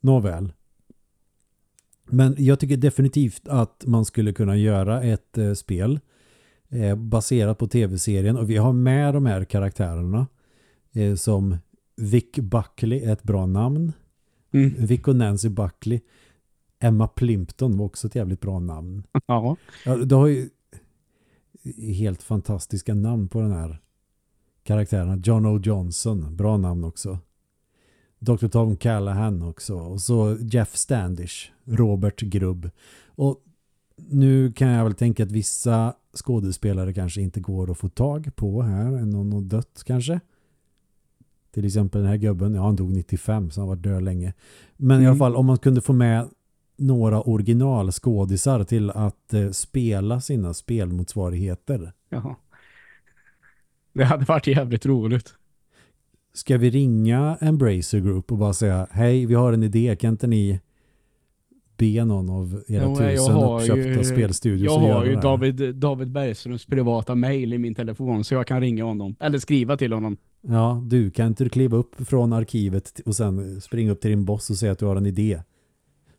Nåväl. 0.00 0.52
Men 2.04 2.34
jag 2.38 2.60
tycker 2.60 2.76
definitivt 2.76 3.48
att 3.48 3.86
man 3.86 4.04
skulle 4.04 4.32
kunna 4.32 4.56
göra 4.56 5.02
ett 5.02 5.38
eh, 5.38 5.52
spel 5.52 6.00
eh, 6.70 6.94
baserat 6.94 7.58
på 7.58 7.66
tv-serien 7.66 8.36
och 8.36 8.50
vi 8.50 8.56
har 8.56 8.72
med 8.72 9.14
de 9.14 9.26
här 9.26 9.44
karaktärerna 9.44 10.26
eh, 10.92 11.14
som 11.14 11.56
Vic 11.96 12.32
Buckley 12.36 13.04
är 13.04 13.12
ett 13.12 13.22
bra 13.22 13.46
namn. 13.46 13.92
Mm. 14.52 14.74
Vic 14.86 15.06
och 15.06 15.16
Nancy 15.16 15.48
Buckley. 15.48 16.00
Emma 16.80 17.08
Plimpton 17.08 17.78
var 17.78 17.86
också 17.86 18.06
ett 18.06 18.14
jävligt 18.14 18.40
bra 18.40 18.58
namn. 18.58 19.02
Ja, 19.26 19.56
Ja, 19.84 19.96
du 19.96 20.14
har 20.14 20.26
ju 20.26 20.48
helt 21.78 22.22
fantastiska 22.22 22.94
namn 22.94 23.28
på 23.28 23.40
den 23.40 23.52
här 23.52 23.78
karaktären. 24.62 25.22
John 25.24 25.46
O. 25.46 25.60
Johnson, 25.64 26.36
bra 26.36 26.56
namn 26.56 26.84
också. 26.84 27.18
Dr. 28.18 28.48
Tom 28.48 28.76
Callahan 28.76 29.42
också. 29.42 29.74
Och 29.74 30.00
så 30.00 30.36
Jeff 30.40 30.76
Standish, 30.76 31.50
Robert 31.64 32.20
Grubb. 32.20 32.70
Och 33.06 33.44
nu 34.08 34.52
kan 34.52 34.68
jag 34.68 34.84
väl 34.84 34.94
tänka 34.94 35.22
att 35.22 35.32
vissa 35.32 35.94
skådespelare 36.14 36.92
kanske 36.94 37.20
inte 37.22 37.40
går 37.40 37.70
att 37.70 37.78
få 37.78 37.88
tag 37.88 38.36
på 38.36 38.62
här. 38.62 38.90
Någon 38.90 39.32
har 39.32 39.40
dött 39.40 39.82
kanske. 39.86 40.20
Till 41.50 41.64
exempel 41.64 42.00
den 42.00 42.10
här 42.10 42.16
gubben, 42.16 42.54
ja 42.54 42.62
han 42.64 42.76
dog 42.76 42.90
95 42.92 43.50
så 43.50 43.60
han 43.60 43.68
var 43.68 43.76
död 43.76 44.02
länge. 44.02 44.34
Men 44.76 44.96
i 44.96 45.00
Mm. 45.04 45.10
alla 45.10 45.18
fall 45.18 45.36
om 45.36 45.46
man 45.46 45.58
kunde 45.58 45.80
få 45.80 45.92
med 45.92 46.28
några 46.76 47.22
originalskådisar 47.22 48.64
till 48.64 48.90
att 48.90 49.34
eh, 49.34 49.50
spela 49.50 50.20
sina 50.20 50.54
spelmotsvarigheter. 50.54 51.92
jaha. 52.08 52.36
Det 53.92 54.04
hade 54.04 54.24
varit 54.24 54.46
jävligt 54.46 54.86
roligt. 54.86 55.34
Ska 56.32 56.58
vi 56.58 56.70
ringa 56.70 57.36
Embracer 57.40 57.98
Group 58.00 58.32
och 58.32 58.38
bara 58.38 58.52
säga 58.54 58.86
hej, 58.90 59.26
vi 59.26 59.34
har 59.34 59.52
en 59.52 59.62
idé, 59.62 59.96
kan 60.00 60.10
inte 60.10 60.26
ni 60.26 60.60
be 61.78 62.04
någon 62.04 62.30
av 62.30 62.62
era 62.68 62.82
Jo, 62.84 62.96
tusen 62.96 63.36
uppköpta 63.36 63.98
ju- 63.98 64.04
spelstudios 64.04 64.72
Jag 64.72 64.78
har 64.94 65.04
ju? 65.04 65.14
David, 65.16 65.74
David 65.74 66.10
Bergströms 66.12 66.66
privata 66.66 67.14
mail 67.14 67.52
i 67.52 67.58
min 67.58 67.74
telefon 67.74 68.24
så 68.24 68.34
jag 68.34 68.46
kan 68.46 68.60
ringa 68.60 68.84
honom. 68.84 69.16
Eller 69.20 69.38
skriva 69.38 69.76
till 69.76 69.92
honom. 69.92 70.16
Ja, 70.42 70.82
du 70.86 71.10
kan 71.10 71.26
inte 71.26 71.44
du 71.44 71.50
kliva 71.50 71.76
upp 71.76 71.94
från 72.08 72.32
arkivet 72.32 73.00
och 73.06 73.16
sen 73.16 73.60
springa 73.60 73.92
upp 73.92 74.00
till 74.00 74.10
din 74.10 74.24
boss 74.24 74.50
och 74.50 74.56
säga 74.56 74.72
att 74.72 74.78
du 74.78 74.86
har 74.86 74.96
en 74.96 75.06
idé. 75.06 75.42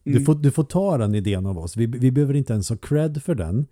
Du, 0.03 0.11
Mm. 0.11 0.25
får, 0.25 0.35
du 0.35 0.51
får 0.51 0.63
ta 0.63 0.97
den 0.97 1.15
idén 1.15 1.45
av 1.45 1.57
oss. 1.57 1.77
Vi, 1.77 1.85
vi 1.85 2.11
behöver 2.11 2.33
inte 2.35 2.53
ens 2.53 2.69
ha 2.69 2.77
cred 2.77 3.23
för 3.23 3.35
den. 3.35 3.67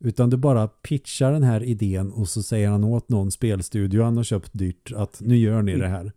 Utan 0.00 0.30
du 0.30 0.36
bara 0.36 0.68
pitchar 0.68 1.32
den 1.32 1.42
här 1.42 1.62
idén 1.62 2.12
och 2.12 2.28
så 2.28 2.42
säger 2.42 2.68
han 2.68 2.84
åt 2.84 3.08
någon 3.08 3.30
spelstudio 3.30 4.02
han 4.02 4.16
har 4.16 4.24
köpt 4.24 4.50
dyrt 4.52 4.92
att 4.96 5.20
nu 5.24 5.36
gör 5.36 5.62
ni 5.62 5.76
det 5.76 5.88
här. 5.88 6.12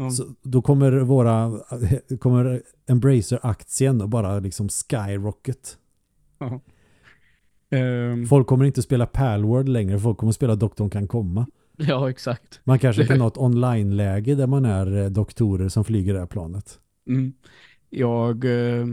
Ja. 0.00 0.10
Så 0.10 0.24
då 0.42 0.62
kommer 0.62 0.92
våra 0.92 1.60
kommer 2.20 2.62
Embracer-aktien 2.86 4.00
och 4.02 4.08
bara 4.08 4.38
liksom 4.38 4.68
skyrocket. 4.68 5.78
Ehm, 7.70 8.26
Folk 8.26 8.46
kommer 8.46 8.64
inte 8.64 8.82
spela 8.82 9.06
Palworld 9.06 9.68
längre, 9.68 9.98
folk 9.98 10.18
kommer 10.18 10.32
spela 10.32 10.54
Doktorn 10.54 10.90
kan 10.90 11.08
komma. 11.08 11.46
ja, 11.76 12.10
exakt. 12.10 12.60
Man 12.64 12.78
kanske 12.78 13.06
kan 13.06 13.20
ha 13.20 13.28
ett 13.28 13.38
online-läge 13.38 14.34
där 14.34 14.46
man 14.46 14.64
är 14.64 14.96
eh, 14.96 15.10
doktorer 15.10 15.68
som 15.68 15.84
flyger 15.84 16.12
det 16.12 16.18
här 16.18 16.26
planet. 16.26 16.78
Mm. 17.08 17.32
Jag 17.90 18.44
eh, 18.44 18.86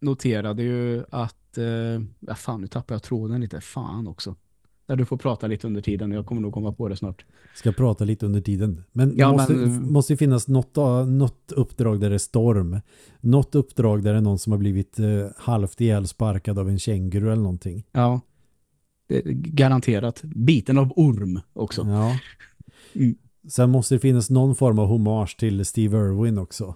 noterade 0.00 0.62
ju 0.62 1.04
att 1.10 1.58
eh, 1.58 2.34
fan, 2.34 2.60
nu 2.60 2.66
tappar 2.66 2.94
jag 2.94 3.02
tråden 3.02 3.40
lite. 3.40 3.60
Fan 3.60 4.06
också. 4.06 4.34
Där 4.86 4.96
du 4.96 5.04
får 5.04 5.16
prata 5.16 5.46
lite 5.46 5.66
under 5.66 5.80
tiden. 5.80 6.12
Jag 6.12 6.26
kommer 6.26 6.40
nog 6.42 6.52
komma 6.54 6.72
på 6.72 6.88
det 6.88 6.96
snart. 6.96 7.24
Ska 7.54 7.72
prata 7.72 8.04
lite 8.04 8.26
under 8.26 8.40
tiden. 8.40 8.84
Men 8.92 9.08
det 9.08 9.14
Ja, 9.16 9.32
måste, 9.32 9.52
men- 9.52 9.92
måste 9.92 10.12
ju 10.12 10.16
finnas 10.16 10.48
något, 10.48 10.76
något 11.08 11.52
uppdrag 11.52 12.00
där 12.00 12.08
det 12.08 12.16
är 12.16 12.18
storm. 12.18 12.80
Något 13.20 13.54
uppdrag 13.54 14.02
där 14.02 14.12
det 14.12 14.18
är 14.18 14.22
någon 14.22 14.38
som 14.38 14.52
har 14.52 14.58
blivit 14.58 14.98
eh, 14.98 15.06
halvt 15.36 15.80
ihjäl 15.80 16.06
sparkad 16.08 16.58
av 16.58 16.68
en 16.68 16.78
känguru 16.78 17.32
eller 17.32 17.42
någonting. 17.42 17.84
Ja. 17.92 18.20
Det, 19.08 19.22
garanterat. 19.34 20.22
Biten 20.22 20.78
av 20.78 20.92
orm 20.96 21.40
också. 21.52 21.82
Ja. 21.82 22.18
Mm. 22.94 23.14
Sen 23.48 23.70
måste 23.70 23.94
det 23.94 23.98
finnas 23.98 24.30
någon 24.30 24.54
form 24.54 24.78
av 24.78 24.86
hommage 24.86 25.36
till 25.38 25.64
Steve 25.64 25.98
Irwin 25.98 26.38
också. 26.38 26.74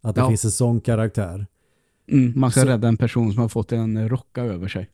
Att 0.00 0.14
det 0.14 0.20
Ja. 0.20 0.28
finns 0.28 0.44
en 0.44 0.50
sån 0.50 0.80
karaktär. 0.80 1.46
Mm, 2.08 2.32
man 2.40 2.50
ska 2.50 2.60
Så- 2.60 2.66
rädda 2.66 2.88
en 2.88 2.96
person 2.96 3.32
som 3.32 3.42
har 3.42 3.48
fått 3.48 3.72
en 3.72 4.08
rocka 4.08 4.42
över 4.42 4.68
sig. 4.68 4.90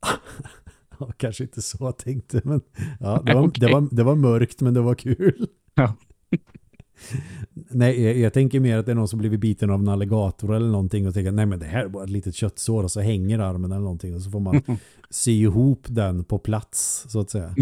Ja, 1.06 1.12
kanske 1.16 1.44
inte 1.44 1.62
så 1.62 1.76
jag 1.80 1.98
tänkte, 1.98 2.40
men 2.44 2.60
ja, 3.00 3.22
det, 3.26 3.34
var, 3.34 3.48
Okej. 3.48 3.60
det, 3.60 3.72
var, 3.72 3.88
det 3.90 4.02
var 4.02 4.14
mörkt 4.14 4.60
men 4.60 4.74
det 4.74 4.80
var 4.80 4.94
kul. 4.94 5.48
Ja. 5.74 5.96
Nej, 7.70 8.02
jag, 8.02 8.16
jag 8.16 8.32
tänker 8.32 8.60
mer 8.60 8.78
att 8.78 8.86
det 8.86 8.92
är 8.92 8.96
någon 8.96 9.08
som 9.08 9.18
blivit 9.18 9.40
biten 9.40 9.70
av 9.70 9.80
en 9.80 9.88
alligator 9.88 10.54
eller 10.54 10.68
någonting 10.68 11.08
och 11.08 11.14
tänker 11.14 11.32
nej 11.32 11.46
men 11.46 11.58
det 11.58 11.66
här 11.66 11.84
är 11.84 11.88
bara 11.88 12.04
ett 12.04 12.10
litet 12.10 12.34
köttsår 12.34 12.82
och 12.82 12.90
så 12.90 13.00
hänger 13.00 13.38
armen 13.38 13.72
eller 13.72 13.82
någonting 13.82 14.14
och 14.14 14.22
så 14.22 14.30
får 14.30 14.40
man 14.40 14.62
sy 15.10 15.32
ihop 15.32 15.86
den 15.88 16.24
på 16.24 16.38
plats 16.38 17.06
så 17.08 17.20
att 17.20 17.30
säga. 17.30 17.54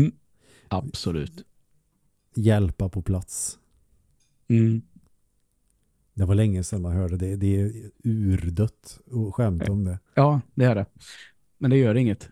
Absolut. 0.68 1.44
Hjälpa 2.34 2.88
på 2.88 3.02
plats. 3.02 3.58
Mm. 4.48 4.82
Det 6.14 6.24
var 6.24 6.34
länge 6.34 6.64
sedan 6.64 6.82
man 6.82 6.92
hörde 6.92 7.16
det. 7.16 7.36
Det 7.36 7.60
är 7.60 7.72
urdött 8.04 9.00
och 9.10 9.34
skämt 9.34 9.68
om 9.68 9.84
det. 9.84 9.98
Ja, 10.14 10.40
det 10.54 10.64
är 10.64 10.74
det. 10.74 10.86
Men 11.58 11.70
det 11.70 11.76
gör 11.76 11.94
inget. 11.94 12.28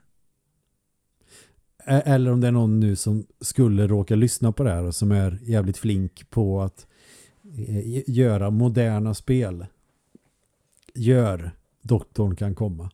Eller 1.87 2.33
om 2.33 2.41
det 2.41 2.47
är 2.49 2.53
någon 2.53 2.81
nu 2.81 2.97
som 2.97 3.27
skulle 3.41 3.87
råka 3.87 4.17
lyssna 4.17 4.53
på 4.53 4.63
det 4.63 4.71
här 4.71 4.85
och 4.85 4.95
som 4.95 5.13
är 5.13 5.39
jävligt 5.43 5.77
flink 5.77 6.31
på 6.31 6.63
att 6.63 6.87
eh, 7.57 8.11
göra 8.11 8.51
moderna 8.51 9.15
spel. 9.15 9.67
Gör 10.95 11.51
Doktorn 11.83 12.37
kan 12.37 12.55
komma. 12.55 12.91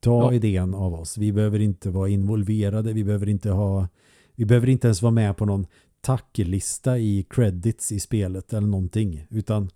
Ta 0.00 0.22
Ja. 0.22 0.32
idén 0.32 0.74
av 0.74 0.94
oss. 0.94 1.18
Vi 1.18 1.32
behöver 1.32 1.58
inte 1.60 1.90
vara 1.90 2.08
involverade. 2.08 2.92
Vi 2.92 3.04
behöver 3.04 3.28
inte 3.28 3.50
ha 3.50 3.88
vi 4.34 4.44
behöver 4.44 4.68
inte 4.68 4.86
ens 4.86 5.02
vara 5.02 5.12
med 5.12 5.36
på 5.36 5.44
någon 5.44 5.66
tacklista 6.00 6.98
i 6.98 7.26
credits 7.30 7.92
i 7.92 8.00
spelet 8.00 8.52
eller 8.52 8.68
någonting. 8.68 9.26
Utan 9.30 9.70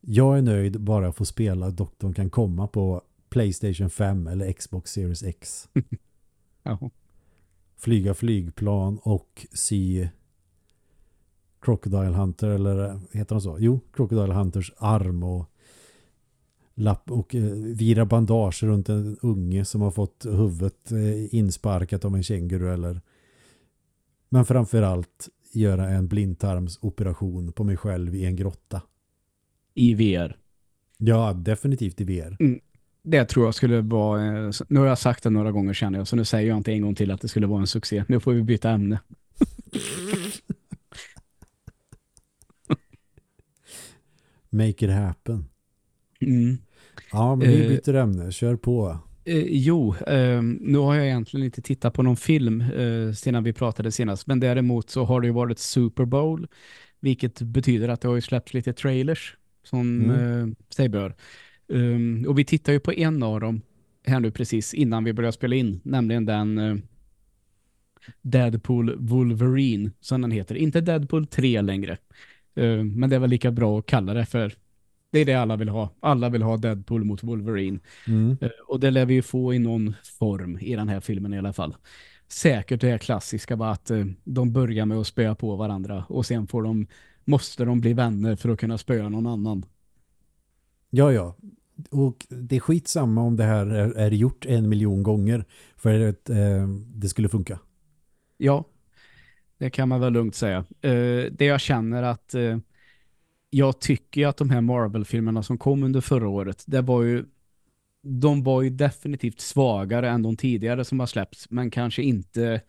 jag 0.00 0.38
är 0.38 0.42
nöjd 0.42 0.80
bara 0.80 1.04
jag 1.04 1.16
får 1.16 1.24
spela 1.24 1.70
Doktorn 1.70 2.14
kan 2.14 2.30
komma 2.30 2.66
på 2.66 3.02
Playstation 3.28 3.90
5 3.90 4.26
eller 4.26 4.52
Xbox 4.52 4.92
Series 4.92 5.22
X 5.22 5.68
Ja. 6.62 6.90
Flyga 7.78 8.14
flygplan 8.14 8.98
och 9.02 9.46
sy 9.52 10.08
Crocodile 11.60 12.16
Hunter 12.16 12.48
eller 12.48 13.00
heter 13.12 13.34
de 13.34 13.40
så? 13.40 13.56
Jo, 13.60 13.80
Crocodile 13.92 14.34
Hunters 14.34 14.72
arm 14.76 15.22
och 15.22 15.46
lapp 16.74 17.10
och 17.10 17.34
eh, 17.34 17.42
vira 17.52 18.04
bandage 18.04 18.62
runt 18.62 18.88
en 18.88 19.16
unge 19.22 19.64
som 19.64 19.80
har 19.80 19.90
fått 19.90 20.26
huvudet 20.26 20.92
eh, 20.92 21.34
insparkat 21.34 22.04
av 22.04 22.16
en 22.16 22.22
känguru 22.22 22.72
eller 22.72 23.00
men 24.28 24.44
framförallt 24.44 25.28
göra 25.52 25.88
en 25.88 26.08
blindtarmsoperation 26.08 27.52
på 27.52 27.64
mig 27.64 27.76
själv 27.76 28.14
i 28.14 28.24
en 28.24 28.36
grotta. 28.36 28.82
I 29.74 29.94
VR. 29.94 30.36
Ja, 30.96 31.32
definitivt 31.32 32.00
i 32.00 32.04
VR. 32.04 32.36
Mm. 32.40 32.60
Det 33.10 33.24
tror 33.24 33.44
jag 33.46 33.54
skulle 33.54 33.80
vara, 33.80 34.46
eh, 34.46 34.50
nu 34.68 34.80
har 34.80 34.86
jag 34.86 34.98
sagt 34.98 35.22
det 35.22 35.30
några 35.30 35.52
gånger 35.52 35.74
känner 35.74 35.98
jag, 35.98 36.08
så 36.08 36.16
nu 36.16 36.24
säger 36.24 36.48
jag 36.48 36.56
inte 36.56 36.72
en 36.72 36.82
gång 36.82 36.94
till 36.94 37.10
att 37.10 37.20
det 37.20 37.28
skulle 37.28 37.46
vara 37.46 37.60
en 37.60 37.66
succé. 37.66 38.04
Nu 38.08 38.20
får 38.20 38.32
vi 38.32 38.42
byta 38.42 38.70
ämne. 38.70 39.00
Make 44.50 44.84
it 44.86 44.90
happen. 44.90 45.44
Mm. 46.20 46.58
Ja, 47.12 47.36
men 47.36 47.48
vi 47.48 47.62
Eh, 47.62 47.68
byter 47.68 47.94
ämne. 47.94 48.32
Kör 48.32 48.56
på. 48.56 48.98
Eh, 49.24 49.44
jo, 49.48 49.94
eh, 50.06 50.42
nu 50.42 50.78
har 50.78 50.94
jag 50.94 51.06
egentligen 51.06 51.44
inte 51.44 51.62
tittat 51.62 51.94
på 51.94 52.02
någon 52.02 52.16
film 52.16 52.60
eh, 52.60 53.12
sedan 53.12 53.44
vi 53.44 53.52
pratade 53.52 53.92
senast, 53.92 54.26
men 54.26 54.40
däremot 54.40 54.90
så 54.90 55.04
har 55.04 55.20
det 55.20 55.26
ju 55.26 55.32
varit 55.32 55.58
Super 55.58 56.04
Bowl, 56.04 56.48
vilket 57.00 57.42
betyder 57.42 57.88
att 57.88 58.00
det 58.00 58.08
har 58.08 58.14
ju 58.14 58.20
släppts 58.20 58.54
lite 58.54 58.72
trailers 58.72 59.36
som 59.64 60.10
Mm. 60.10 60.56
sig 60.70 60.88
bör. 60.88 61.14
Um, 61.68 62.26
och 62.28 62.38
vi 62.38 62.44
tittar 62.44 62.72
ju 62.72 62.80
på 62.80 62.92
en 62.92 63.22
av 63.22 63.40
dem 63.40 63.60
här 64.06 64.20
nu 64.20 64.30
precis 64.30 64.74
innan 64.74 65.04
vi 65.04 65.12
börjar 65.12 65.30
spela 65.30 65.56
in, 65.56 65.80
nämligen 65.84 66.26
den 66.26 66.58
eh, 66.58 66.76
Deadpool 68.22 68.96
Wolverine 68.98 69.90
som 70.00 70.22
den 70.22 70.30
heter. 70.30 70.54
Inte 70.54 70.80
Deadpool 70.80 71.26
3 71.26 71.62
längre, 71.62 71.98
Eh, 72.58 72.84
men 72.84 73.10
det 73.10 73.16
är 73.16 73.20
väl 73.20 73.30
lika 73.30 73.50
bra 73.50 73.78
att 73.78 73.86
kalla 73.86 74.14
det 74.14 74.26
för 74.26 74.52
det 75.10 75.18
är 75.18 75.24
det 75.24 75.34
alla 75.34 75.56
vill 75.56 75.68
ha. 75.68 75.90
Alla 76.00 76.28
vill 76.28 76.42
ha 76.42 76.56
Deadpool 76.56 77.04
mot 77.04 77.22
Wolverine. 77.22 77.78
Mm. 78.06 78.36
Eh, 78.40 78.48
Och 78.68 78.80
det 78.80 78.90
lär 78.90 79.06
vi 79.06 79.14
ju 79.14 79.22
få 79.22 79.54
i 79.54 79.58
någon 79.58 79.94
form 80.18 80.58
i 80.58 80.76
den 80.76 80.88
här 80.88 81.00
filmen 81.00 81.34
i 81.34 81.38
alla 81.38 81.52
fall. 81.52 81.76
Säkert 82.28 82.80
det 82.80 82.90
här 82.90 82.98
klassiska 82.98 83.56
var 83.56 83.72
att 83.72 83.90
de 84.24 84.52
börjar 84.52 84.86
med 84.86 84.98
att 84.98 85.06
spöa 85.06 85.34
på 85.34 85.56
varandra 85.56 86.04
och 86.08 86.26
sen 86.26 86.46
får 86.46 86.62
de, 86.62 86.86
måste 87.24 87.64
de 87.64 87.80
bli 87.80 87.92
vänner 87.92 88.36
för 88.36 88.48
att 88.48 88.60
kunna 88.60 88.78
spöa 88.78 89.08
någon 89.08 89.26
annan. 89.26 89.64
Ja, 90.90 91.12
ja. 91.12 91.36
Och 91.90 92.26
det 92.28 92.56
är 92.56 92.60
skitsamma 92.60 93.22
om 93.22 93.36
det 93.36 93.44
här 93.44 93.66
är, 93.66 93.90
är 93.90 94.10
gjort 94.10 94.46
en 94.46 94.68
miljon 94.68 95.02
gånger 95.02 95.44
för 95.76 96.08
att 96.08 96.30
eh, 96.30 96.68
det 96.94 97.08
skulle 97.08 97.28
funka. 97.28 97.58
Ja, 98.36 98.64
det 99.58 99.70
kan 99.70 99.88
man 99.88 100.00
väl 100.00 100.12
lugnt 100.12 100.34
säga. 100.34 100.58
Eh, 100.80 101.32
det 101.32 101.44
jag 101.44 101.60
känner 101.60 102.02
att 102.02 102.34
eh, 102.34 102.58
jag 103.50 103.80
tycker 103.80 104.26
att 104.26 104.36
de 104.36 104.50
här 104.50 104.60
Marvel-filmerna 104.60 105.42
som 105.42 105.58
kom 105.58 105.82
under 105.82 106.00
förra 106.00 106.28
året, 106.28 106.64
det 106.66 106.80
var 106.80 107.02
ju 107.02 107.24
de 108.02 108.42
var 108.42 108.62
ju 108.62 108.70
definitivt 108.70 109.40
svagare 109.40 110.10
än 110.10 110.22
de 110.22 110.36
tidigare 110.36 110.84
som 110.84 111.00
har 111.00 111.06
släppts, 111.06 111.50
men 111.50 111.70
kanske 111.70 112.02
inte 112.02 112.60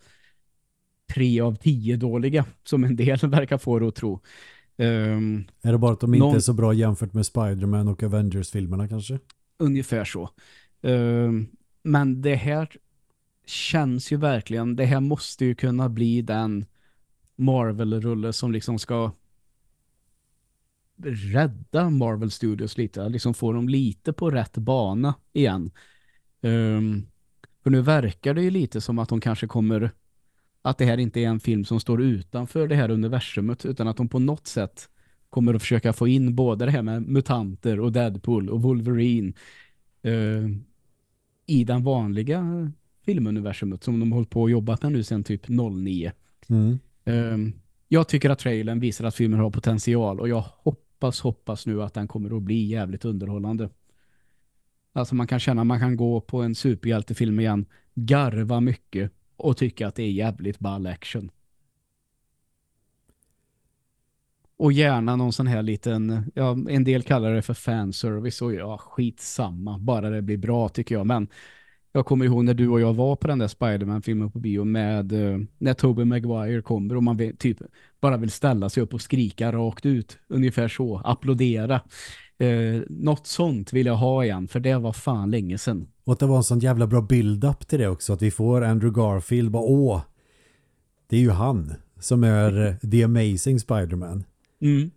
tre 1.14 1.40
av 1.40 1.54
tio 1.54 1.96
dåliga, 1.96 2.44
som 2.64 2.84
en 2.84 2.96
del 2.96 3.18
verkar 3.22 3.58
få 3.58 3.78
det 3.78 3.88
att 3.88 3.94
tro. 3.94 4.20
Ehm, 4.80 5.44
Är 5.62 5.72
det 5.72 5.78
bara 5.78 5.92
att 5.92 6.00
de 6.00 6.14
inte 6.14 6.26
Någon- 6.26 6.36
är 6.36 6.40
så 6.40 6.52
bra 6.52 6.72
jämfört 6.74 7.12
med 7.14 7.26
Spider-Man 7.26 7.88
och 7.88 8.02
Avengers-filmerna 8.02 8.88
kanske? 8.88 9.18
ungefär 9.58 10.04
så. 10.04 10.30
Ehm, 10.82 11.46
men 11.82 12.22
det 12.22 12.34
här 12.34 12.68
känns 13.46 14.12
ju 14.12 14.16
verkligen, 14.16 14.76
det 14.76 14.84
här 14.84 15.00
måste 15.00 15.44
ju 15.44 15.54
kunna 15.54 15.88
bli 15.88 16.22
den 16.22 16.64
Marvel-rulle 17.36 18.32
som 18.32 18.52
liksom 18.52 18.78
ska 18.78 19.12
rädda 21.32 21.90
Marvel 21.90 22.30
Studios 22.30 22.78
lite, 22.78 23.08
liksom 23.08 23.34
få 23.34 23.52
dem 23.52 23.68
lite 23.68 24.12
på 24.12 24.30
rätt 24.30 24.56
bana 24.58 25.14
igen. 25.32 25.70
Ehm, 26.42 27.06
för 27.62 27.70
nu 27.70 27.80
verkar 27.82 28.34
det 28.34 28.42
ju 28.42 28.50
lite 28.50 28.80
som 28.80 28.98
att 28.98 29.08
de 29.08 29.20
kanske 29.20 29.46
kommer 29.46 29.90
att 30.62 30.78
det 30.78 30.84
här 30.84 30.98
inte 30.98 31.20
är 31.20 31.28
en 31.28 31.40
film 31.40 31.64
som 31.64 31.80
står 31.80 32.02
utanför 32.02 32.68
det 32.68 32.74
här 32.74 32.90
universumet 32.90 33.66
utan 33.66 33.88
att 33.88 33.96
de 33.96 34.08
på 34.08 34.18
något 34.18 34.46
sätt 34.46 34.88
kommer 35.30 35.54
att 35.54 35.62
försöka 35.62 35.92
få 35.92 36.08
in 36.08 36.34
både 36.34 36.64
det 36.64 36.70
här 36.70 36.82
med 36.82 37.02
mutanter 37.02 37.80
och 37.80 37.92
Deadpool 37.92 38.50
och 38.50 38.62
Wolverine 38.62 39.32
eh, 40.02 40.48
i 41.46 41.64
den 41.64 41.84
vanliga 41.84 42.72
filmuniversumet 43.04 43.84
som 43.84 44.00
de 44.00 44.12
har 44.12 44.16
hållit 44.16 44.30
på 44.30 44.42
och 44.42 44.50
jobbat 44.50 44.82
med 44.82 44.92
nu 44.92 45.02
sedan 45.02 45.24
typ 45.24 45.48
09. 45.48 46.12
Mm. 46.48 46.78
Ehm, 47.04 47.52
jag 47.88 48.08
tycker 48.08 48.30
att 48.30 48.38
trailern 48.38 48.80
visar 48.80 49.04
att 49.04 49.14
filmen 49.14 49.40
har 49.40 49.50
potential 49.50 50.20
och 50.20 50.28
jag 50.28 50.44
hoppas, 50.62 51.20
hoppas 51.20 51.66
nu 51.66 51.82
att 51.82 51.94
den 51.94 52.08
kommer 52.08 52.36
att 52.36 52.42
bli 52.42 52.64
jävligt 52.64 53.04
underhållande. 53.04 53.68
Alltså 54.92 55.14
man 55.14 55.26
kan 55.26 55.40
känna 55.40 55.60
att 55.60 55.66
man 55.66 55.80
kan 55.80 55.96
gå 55.96 56.20
på 56.20 56.42
en 56.42 56.54
superhjältefilm 56.54 57.40
igen, 57.40 57.66
garva 57.94 58.60
mycket 58.60 59.12
och 59.40 59.56
tycka 59.56 59.88
att 59.88 59.94
det 59.94 60.02
är 60.02 60.10
jävligt 60.10 60.58
ball 60.58 60.86
action. 60.86 61.30
Och 64.56 64.72
gärna 64.72 65.16
någon 65.16 65.32
sån 65.32 65.46
här 65.46 65.62
liten, 65.62 66.32
ja 66.34 66.56
en 66.68 66.84
del 66.84 67.02
kallar 67.02 67.34
det 67.34 67.42
för 67.42 67.54
fanservice 67.54 68.42
och 68.42 68.54
ja 68.54 68.78
skitsamma, 68.78 69.78
bara 69.78 70.10
det 70.10 70.22
blir 70.22 70.36
bra 70.36 70.68
tycker 70.68 70.94
jag. 70.94 71.06
Men 71.06 71.28
jag 71.92 72.06
kommer 72.06 72.24
ihåg 72.24 72.44
när 72.44 72.54
du 72.54 72.68
och 72.68 72.80
jag 72.80 72.94
var 72.94 73.16
på 73.16 73.28
den 73.28 73.38
där 73.38 73.48
Spiderman-filmen 73.48 74.30
på 74.30 74.38
bio 74.38 74.64
med 74.64 75.12
eh, 75.12 75.38
när 75.58 75.74
Tobey 75.74 76.04
Maguire 76.04 76.62
kommer 76.62 76.96
och 76.96 77.02
man 77.02 77.16
vill, 77.16 77.36
typ 77.36 77.58
bara 78.00 78.16
vill 78.16 78.30
ställa 78.30 78.70
sig 78.70 78.82
upp 78.82 78.94
och 78.94 79.02
skrika 79.02 79.52
rakt 79.52 79.86
ut. 79.86 80.18
Ungefär 80.28 80.68
så, 80.68 80.98
applådera. 81.04 81.80
Eh, 82.38 82.82
något 82.88 83.26
sånt 83.26 83.72
vill 83.72 83.86
jag 83.86 83.96
ha 83.96 84.24
igen, 84.24 84.48
för 84.48 84.60
det 84.60 84.78
var 84.78 84.92
fan 84.92 85.30
länge 85.30 85.58
sedan. 85.58 85.88
Och 86.10 86.14
att 86.14 86.18
det 86.20 86.26
var 86.26 86.36
en 86.36 86.44
sån 86.44 86.58
jävla 86.58 86.86
bra 86.86 87.00
build-up 87.00 87.66
till 87.68 87.78
det 87.78 87.88
också. 87.88 88.12
Att 88.12 88.22
vi 88.22 88.30
får 88.30 88.62
Andrew 88.64 89.00
Garfield 89.02 89.50
bara, 89.50 89.62
åh, 89.62 90.02
det 91.06 91.16
är 91.16 91.20
ju 91.20 91.30
han 91.30 91.74
som 92.00 92.24
är 92.24 92.66
eh, 92.66 92.90
The 92.90 93.04
Amazing 93.04 93.60
Spider-Man. 93.60 94.24
Mm. 94.60 94.90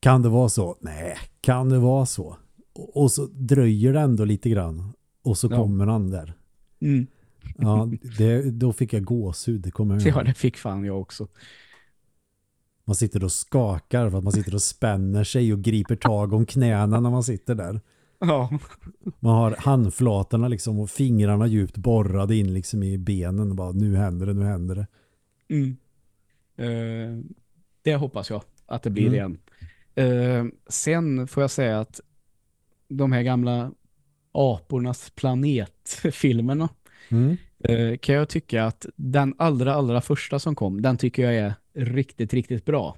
Kan 0.00 0.22
det 0.22 0.28
vara 0.28 0.48
så? 0.48 0.76
Nej, 0.80 1.16
kan 1.40 1.68
det 1.68 1.78
vara 1.78 2.06
så? 2.06 2.36
Och, 2.72 2.96
och 3.02 3.10
så 3.12 3.26
dröjer 3.26 3.92
det 3.92 4.00
ändå 4.00 4.24
lite 4.24 4.50
grann. 4.50 4.92
Och 5.22 5.38
så 5.38 5.48
Ja. 5.50 5.56
kommer 5.56 5.86
han 5.86 6.10
där. 6.10 6.34
Mm. 6.80 7.06
Ja, 7.58 7.90
det, 8.18 8.50
då 8.50 8.72
fick 8.72 8.92
jag 8.92 9.04
gåshud, 9.04 9.60
det 9.60 9.70
kommer 9.70 9.94
jag 9.94 10.02
ihåg. 10.02 10.16
ja, 10.16 10.22
det 10.22 10.34
fick 10.34 10.56
fan 10.56 10.84
jag 10.84 11.00
också. 11.00 11.28
Man 12.84 12.96
sitter 12.96 13.24
och 13.24 13.32
skakar 13.32 14.10
för 14.10 14.18
att 14.18 14.24
man 14.24 14.32
sitter 14.32 14.54
och 14.54 14.62
spänner 14.62 15.24
sig 15.24 15.52
och 15.52 15.62
griper 15.62 15.96
tag 15.96 16.32
om 16.32 16.46
knäna 16.46 17.00
när 17.00 17.10
man 17.10 17.22
sitter 17.22 17.54
där. 17.54 17.80
Ja. 18.26 18.58
Man 19.20 19.34
har 19.34 19.56
handflatorna 19.58 20.48
liksom 20.48 20.78
och 20.80 20.90
fingrarna 20.90 21.46
djupt 21.46 21.76
borrade 21.76 22.36
in 22.36 22.54
liksom 22.54 22.82
i 22.82 22.98
benen 22.98 23.50
och 23.50 23.56
bara 23.56 23.72
nu 23.72 23.96
händer 23.96 24.26
det, 24.26 24.34
nu 24.34 24.44
händer 24.44 24.74
det. 24.74 24.86
Mm. 25.54 25.76
Eh, 26.56 27.24
det 27.82 27.94
hoppas 27.96 28.30
jag 28.30 28.42
att 28.66 28.82
det 28.82 28.90
blir 28.90 29.06
Mm. 29.06 29.14
igen. 29.14 29.38
Eh, 29.94 30.44
sen 30.68 31.26
får 31.26 31.42
jag 31.42 31.50
säga 31.50 31.80
att 31.80 32.00
de 32.88 33.12
här 33.12 33.22
gamla 33.22 33.72
apornas 34.32 35.10
planet-filmerna 35.10 36.68
Mm. 37.08 37.36
eh, 37.58 37.96
kan 37.98 38.14
jag 38.14 38.28
tycka 38.28 38.64
att 38.64 38.86
den 38.96 39.34
allra, 39.38 39.74
allra 39.74 40.00
första 40.00 40.38
som 40.38 40.54
kom, 40.54 40.82
den 40.82 40.96
tycker 40.96 41.22
jag 41.22 41.34
är 41.34 41.54
riktigt, 41.74 42.34
riktigt 42.34 42.64
bra. 42.64 42.96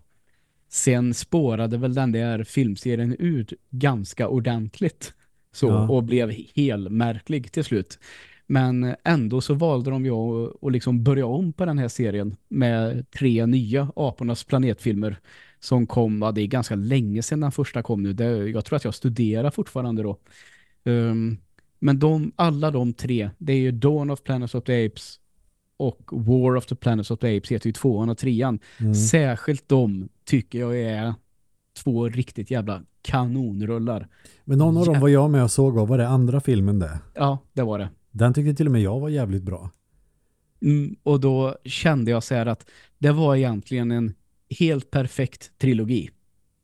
Sen 0.76 1.14
spårade 1.14 1.78
väl 1.78 1.94
den 1.94 2.12
där 2.12 2.44
filmserien 2.44 3.16
ut 3.18 3.52
ganska 3.70 4.28
ordentligt 4.28 5.14
så 5.52 5.66
Ja. 5.66 5.88
och 5.88 6.04
blev 6.04 6.30
helt 6.56 6.90
märklig 6.90 7.52
till 7.52 7.64
slut. 7.64 7.98
Men 8.46 8.94
ändå 9.04 9.40
så 9.40 9.54
valde 9.54 9.90
de 9.90 10.04
ju 10.04 10.12
att, 10.12 10.72
liksom 10.72 11.04
börja 11.04 11.26
om 11.26 11.52
på 11.52 11.64
den 11.64 11.78
här 11.78 11.88
serien 11.88 12.36
med 12.48 13.10
tre 13.10 13.46
nya 13.46 13.92
Apornas 13.96 14.44
planetfilmer 14.44 15.16
som 15.60 15.86
kom, 15.86 16.22
ja, 16.22 16.32
det 16.32 16.40
är 16.42 16.46
ganska 16.46 16.74
länge 16.74 17.22
sedan 17.22 17.40
den 17.40 17.52
första 17.52 17.82
kom 17.82 18.02
nu. 18.02 18.12
Det, 18.12 18.24
jag 18.48 18.64
tror 18.64 18.76
att 18.76 18.84
jag 18.84 18.94
studerar 18.94 19.50
fortfarande 19.50 20.02
då. 20.02 20.18
Um, 20.84 21.38
men 21.78 21.98
de, 21.98 22.32
alla 22.36 22.70
de 22.70 22.92
tre, 22.92 23.30
det 23.38 23.52
är 23.52 23.58
ju 23.58 23.72
Dawn 23.72 24.10
of 24.10 24.22
Planet 24.22 24.54
of 24.54 24.64
the 24.64 24.86
Apes 24.86 25.20
och 25.76 26.08
War 26.12 26.56
of 26.56 26.66
the 26.66 26.74
Planet 26.74 27.10
of 27.10 27.18
the 27.18 27.36
Apes 27.36 27.52
heter 27.52 27.66
ju 27.66 27.72
tvåan 27.72 28.08
och 28.08 28.18
trean. 28.18 28.58
Mm. 28.80 28.94
Särskilt 28.94 29.68
de 29.68 30.08
tycker 30.24 30.58
jag 30.58 30.80
är 30.80 31.14
två 31.84 32.08
riktigt 32.08 32.50
jävla 32.50 32.82
kanonrullar. 33.02 34.08
Men 34.44 34.58
någon 34.58 34.76
av 34.76 34.86
dem 34.86 35.00
var 35.00 35.08
jag 35.08 35.30
med 35.30 35.42
och 35.42 35.50
såg 35.50 35.78
av, 35.78 35.88
var 35.88 35.98
det 35.98 36.08
andra 36.08 36.40
filmen 36.40 36.78
det? 36.78 36.98
Ja, 37.14 37.38
det 37.52 37.62
var 37.62 37.78
det. 37.78 37.88
Den 38.10 38.34
tyckte 38.34 38.54
till 38.54 38.66
och 38.66 38.72
med 38.72 38.82
jag 38.82 39.00
var 39.00 39.08
jävligt 39.08 39.42
bra. 39.42 39.70
Mm, 40.62 40.96
och 41.02 41.20
då 41.20 41.56
kände 41.64 42.10
jag 42.10 42.22
så 42.22 42.34
här 42.34 42.46
att 42.46 42.66
det 42.98 43.12
var 43.12 43.36
egentligen 43.36 43.90
en 43.90 44.14
helt 44.58 44.90
perfekt 44.90 45.58
trilogi. 45.58 46.10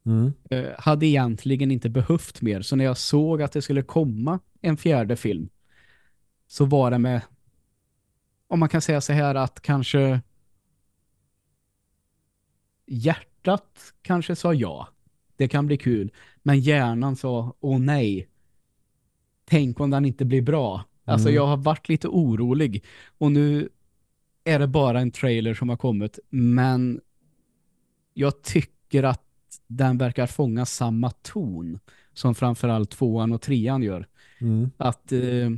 Mm. 0.06 0.32
Eh, 0.50 0.64
hade 0.78 1.06
egentligen 1.06 1.70
inte 1.70 1.90
behövt 1.90 2.42
mer. 2.42 2.62
Så 2.62 2.76
när 2.76 2.84
jag 2.84 2.96
såg 2.96 3.42
att 3.42 3.52
det 3.52 3.62
skulle 3.62 3.82
komma 3.82 4.38
en 4.60 4.76
fjärde 4.76 5.16
film 5.16 5.48
så 6.46 6.64
var 6.64 6.90
det 6.90 6.98
med 6.98 7.20
om 8.52 8.60
man 8.60 8.68
kan 8.68 8.80
säga 8.82 9.00
så 9.00 9.12
här 9.12 9.34
att 9.34 9.60
kanske 9.60 10.20
hjärtat 12.86 13.94
kanske 14.02 14.36
sa 14.36 14.54
ja. 14.54 14.88
Det 15.36 15.48
kan 15.48 15.66
bli 15.66 15.76
kul. 15.76 16.12
Men 16.42 16.60
hjärnan 16.60 17.16
sa 17.16 17.54
åh 17.60 17.78
nej. 17.78 18.28
Tänk 19.44 19.80
om 19.80 19.90
den 19.90 20.04
inte 20.04 20.24
blir 20.24 20.42
bra. 20.42 20.84
Alltså 21.04 21.28
Mm. 21.28 21.36
jag 21.36 21.46
har 21.46 21.56
varit 21.56 21.88
lite 21.88 22.08
orolig. 22.08 22.84
Och 23.18 23.32
nu 23.32 23.68
är 24.44 24.58
det 24.58 24.66
bara 24.66 25.00
en 25.00 25.10
trailer 25.10 25.54
som 25.54 25.68
har 25.68 25.76
kommit. 25.76 26.18
Men 26.30 27.00
jag 28.14 28.42
tycker 28.42 29.02
att 29.02 29.22
den 29.66 29.98
verkar 29.98 30.26
fånga 30.26 30.66
samma 30.66 31.10
ton 31.10 31.78
som 32.14 32.34
framförallt 32.34 32.90
tvåan 32.90 33.32
och 33.32 33.42
trean 33.42 33.82
gör. 33.82 34.06
Mm. 34.40 34.70
Att 34.76 35.12
eh, 35.12 35.50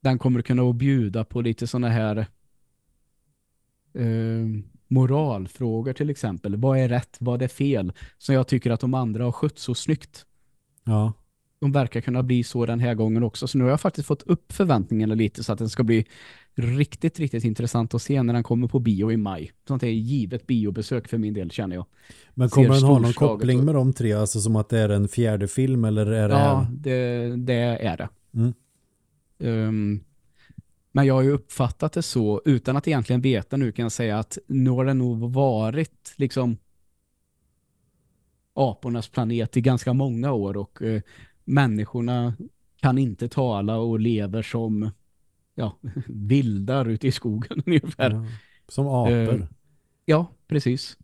den 0.00 0.18
kommer 0.18 0.42
kunna 0.42 0.72
bjuda 0.72 1.24
på 1.24 1.40
lite 1.40 1.66
sådana 1.66 1.88
här 1.88 2.26
eh, 3.94 4.46
moralfrågor 4.88 5.92
till 5.92 6.10
exempel. 6.10 6.56
Vad 6.56 6.78
är 6.78 6.88
rätt? 6.88 7.16
Vad 7.20 7.42
är 7.42 7.48
fel? 7.48 7.92
Som 8.18 8.34
jag 8.34 8.48
tycker 8.48 8.70
att 8.70 8.80
de 8.80 8.94
andra 8.94 9.24
har 9.24 9.32
skött 9.32 9.58
så 9.58 9.74
snyggt. 9.74 10.26
Ja. 10.84 11.12
De 11.60 11.72
verkar 11.72 12.00
kunna 12.00 12.22
bli 12.22 12.44
så 12.44 12.66
den 12.66 12.80
här 12.80 12.94
gången 12.94 13.22
också. 13.22 13.46
Så 13.48 13.58
nu 13.58 13.64
har 13.64 13.70
jag 13.70 13.80
faktiskt 13.80 14.08
fått 14.08 14.22
upp 14.22 14.52
förväntningarna 14.52 15.14
lite 15.14 15.44
så 15.44 15.52
att 15.52 15.58
den 15.58 15.68
ska 15.68 15.82
bli 15.82 16.06
riktigt, 16.54 17.18
riktigt 17.18 17.44
intressant 17.44 17.94
att 17.94 18.02
se 18.02 18.22
när 18.22 18.34
den 18.34 18.42
kommer 18.42 18.68
på 18.68 18.78
bio 18.78 19.12
i 19.12 19.16
maj. 19.16 19.52
Sånt 19.68 19.82
är 19.82 19.86
givet 19.86 20.46
biobesök 20.46 21.08
för 21.08 21.18
min 21.18 21.34
del 21.34 21.50
känner 21.50 21.76
jag. 21.76 21.86
Men 22.34 22.48
kommer 22.48 22.68
den 22.68 22.82
ha 22.82 22.98
någon 22.98 23.12
koppling 23.12 23.64
med 23.64 23.74
de 23.74 23.92
tre? 23.92 24.12
Alltså 24.12 24.40
som 24.40 24.56
att 24.56 24.68
det 24.68 24.78
är 24.78 24.88
en 24.88 25.08
fjärde 25.08 25.48
film 25.48 25.84
eller 25.84 26.06
är 26.06 26.28
det 26.28 26.34
Ja, 26.34 26.66
det, 26.70 27.36
det 27.36 27.54
är 27.54 27.96
det. 27.96 28.08
Mm. 28.34 28.54
Ehm, 29.38 30.00
men 30.92 31.06
jag 31.06 31.14
har 31.14 31.22
ju 31.22 31.30
uppfattat 31.30 31.92
det 31.92 32.02
så, 32.02 32.42
utan 32.44 32.76
att 32.76 32.88
egentligen 32.88 33.20
veta 33.20 33.56
nu 33.56 33.72
kan 33.72 33.82
jag 33.82 33.92
säga 33.92 34.18
att 34.18 34.38
nu 34.46 34.70
har 34.70 34.84
det 34.84 34.94
nog 34.94 35.32
varit 35.32 36.14
liksom 36.16 36.56
apornas 38.54 39.08
planet 39.08 39.56
i 39.56 39.60
ganska 39.60 39.92
många 39.92 40.32
år 40.32 40.56
och 40.56 40.82
eh, 40.82 41.02
människorna 41.44 42.34
kan 42.80 42.98
inte 42.98 43.28
tala 43.28 43.78
och 43.78 44.00
lever 44.00 44.42
som 44.42 44.90
ja, 45.54 45.78
vildar 46.06 46.88
ute 46.88 47.06
i 47.08 47.12
skogen 47.12 47.62
ungefär. 47.66 48.10
Ja, 48.10 48.16
Ja. 48.16 48.26
Som 48.68 48.86
apor. 48.86 49.48
Eh, 50.06 50.26
precis. 50.48 50.98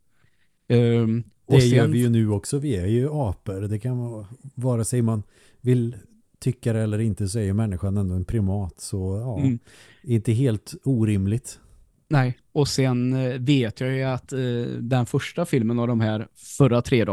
Ehm, 0.68 1.22
det 1.46 1.54
och 1.54 1.60
gör 1.60 1.82
sen- 1.82 1.92
vi 1.92 1.98
ju 1.98 2.08
nu 2.08 2.30
också. 2.30 2.58
Vi 2.58 2.76
är 2.76 2.86
ju 2.86 3.08
apor. 3.12 3.60
Det 3.60 3.78
kan 3.78 3.98
vara, 3.98 4.26
vare 4.54 4.84
sig 4.84 5.02
man 5.02 5.22
vill 5.60 5.96
tycka 6.44 6.72
det 6.72 6.80
eller 6.80 6.98
inte 7.00 7.28
så 7.28 7.38
är 7.38 7.42
ju 7.42 7.52
människan 7.52 7.96
ändå 7.96 8.14
en 8.14 8.24
primat. 8.24 8.80
Så 8.80 9.20
ja, 9.22 9.38
Mm. 9.38 9.58
inte 10.02 10.32
helt 10.32 10.74
orimligt. 10.84 11.60
Nej, 12.08 12.38
och 12.52 12.68
sen 12.68 13.12
eh, 13.14 13.38
vet 13.38 13.80
jag 13.80 13.92
ju 13.92 14.02
att 14.02 14.32
eh, 14.32 14.38
den 14.80 15.06
första 15.06 15.44
filmen 15.46 15.78
av 15.78 15.86
de 15.88 16.00
här 16.00 16.28
förra 16.34 16.82
tre 16.82 17.04
då, 17.04 17.12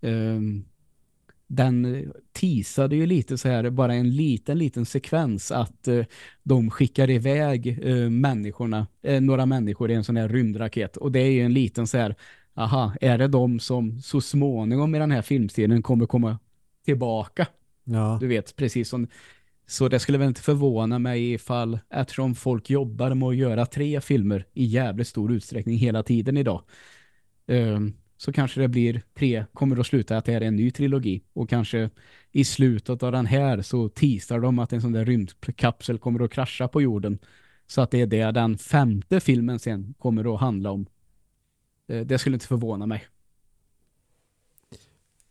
eh, 0.00 0.40
den 1.46 2.12
teasade 2.32 2.96
ju 2.96 3.06
lite 3.06 3.38
så 3.38 3.48
här, 3.48 3.70
bara 3.70 3.94
en 3.94 4.16
liten, 4.16 4.58
liten 4.58 4.86
sekvens 4.86 5.50
att 5.52 5.88
eh, 5.88 6.04
de 6.42 6.70
skickar 6.70 7.10
iväg 7.10 7.78
eh, 7.82 8.10
människorna, 8.10 8.86
eh, 9.02 9.20
några 9.20 9.46
människor 9.46 9.90
i 9.90 9.94
en 9.94 10.04
sån 10.04 10.16
här 10.16 10.28
rymdraket. 10.28 10.96
Och 10.96 11.12
det 11.12 11.20
är 11.20 11.30
ju 11.30 11.40
en 11.40 11.54
liten 11.54 11.86
så 11.86 11.98
här, 11.98 12.14
aha, 12.54 12.94
är 13.00 13.18
det 13.18 13.28
de 13.28 13.60
som 13.60 14.00
så 14.00 14.20
småningom 14.20 14.94
i 14.94 14.98
den 14.98 15.10
här 15.10 15.22
filmserien 15.22 15.82
kommer 15.82 16.06
komma 16.06 16.38
tillbaka? 16.84 17.46
Ja, 17.84 18.18
Du 18.20 18.26
vet, 18.26 18.56
precis 18.56 18.88
som 18.88 19.06
så 19.66 19.88
det 19.88 19.98
skulle 19.98 20.18
väl 20.18 20.28
inte 20.28 20.40
förvåna 20.40 20.98
mig 20.98 21.32
ifall, 21.32 21.78
eftersom 21.90 22.34
folk 22.34 22.70
jobbar 22.70 23.14
med 23.14 23.28
att 23.28 23.36
göra 23.36 23.66
tre 23.66 24.00
filmer 24.00 24.46
i 24.52 24.64
jävligt 24.64 25.08
stor 25.08 25.32
utsträckning 25.32 25.78
hela 25.78 26.02
tiden 26.02 26.36
idag, 26.36 26.62
ehm, 27.46 27.92
så 28.16 28.32
kanske 28.32 28.60
det 28.60 28.68
blir 28.68 29.02
tre, 29.14 29.44
kommer 29.52 29.80
att 29.80 29.86
sluta 29.86 30.16
att 30.16 30.24
det 30.24 30.32
här 30.32 30.40
är 30.40 30.46
en 30.46 30.56
ny 30.56 30.70
trilogi. 30.70 31.22
Och 31.32 31.48
kanske 31.48 31.90
i 32.32 32.44
slutet 32.44 33.02
av 33.02 33.12
den 33.12 33.26
här 33.26 33.62
så 33.62 33.88
teasar 33.88 34.40
de 34.40 34.58
att 34.58 34.72
en 34.72 34.80
sån 34.82 34.92
där 34.92 35.04
rymdkapsel 35.04 35.98
kommer 35.98 36.24
att 36.24 36.30
krascha 36.32 36.68
på 36.68 36.82
jorden. 36.82 37.18
Så 37.66 37.80
att 37.80 37.90
det 37.90 38.00
är 38.00 38.06
det 38.06 38.30
den 38.32 38.58
femte 38.58 39.20
filmen 39.20 39.58
sen 39.58 39.94
kommer 39.98 40.34
att 40.34 40.40
handla 40.40 40.70
om. 40.70 40.86
Eh, 41.88 42.00
Det 42.06 42.18
skulle 42.18 42.36
inte 42.36 42.46
förvåna 42.46 42.86
mig. 42.86 43.04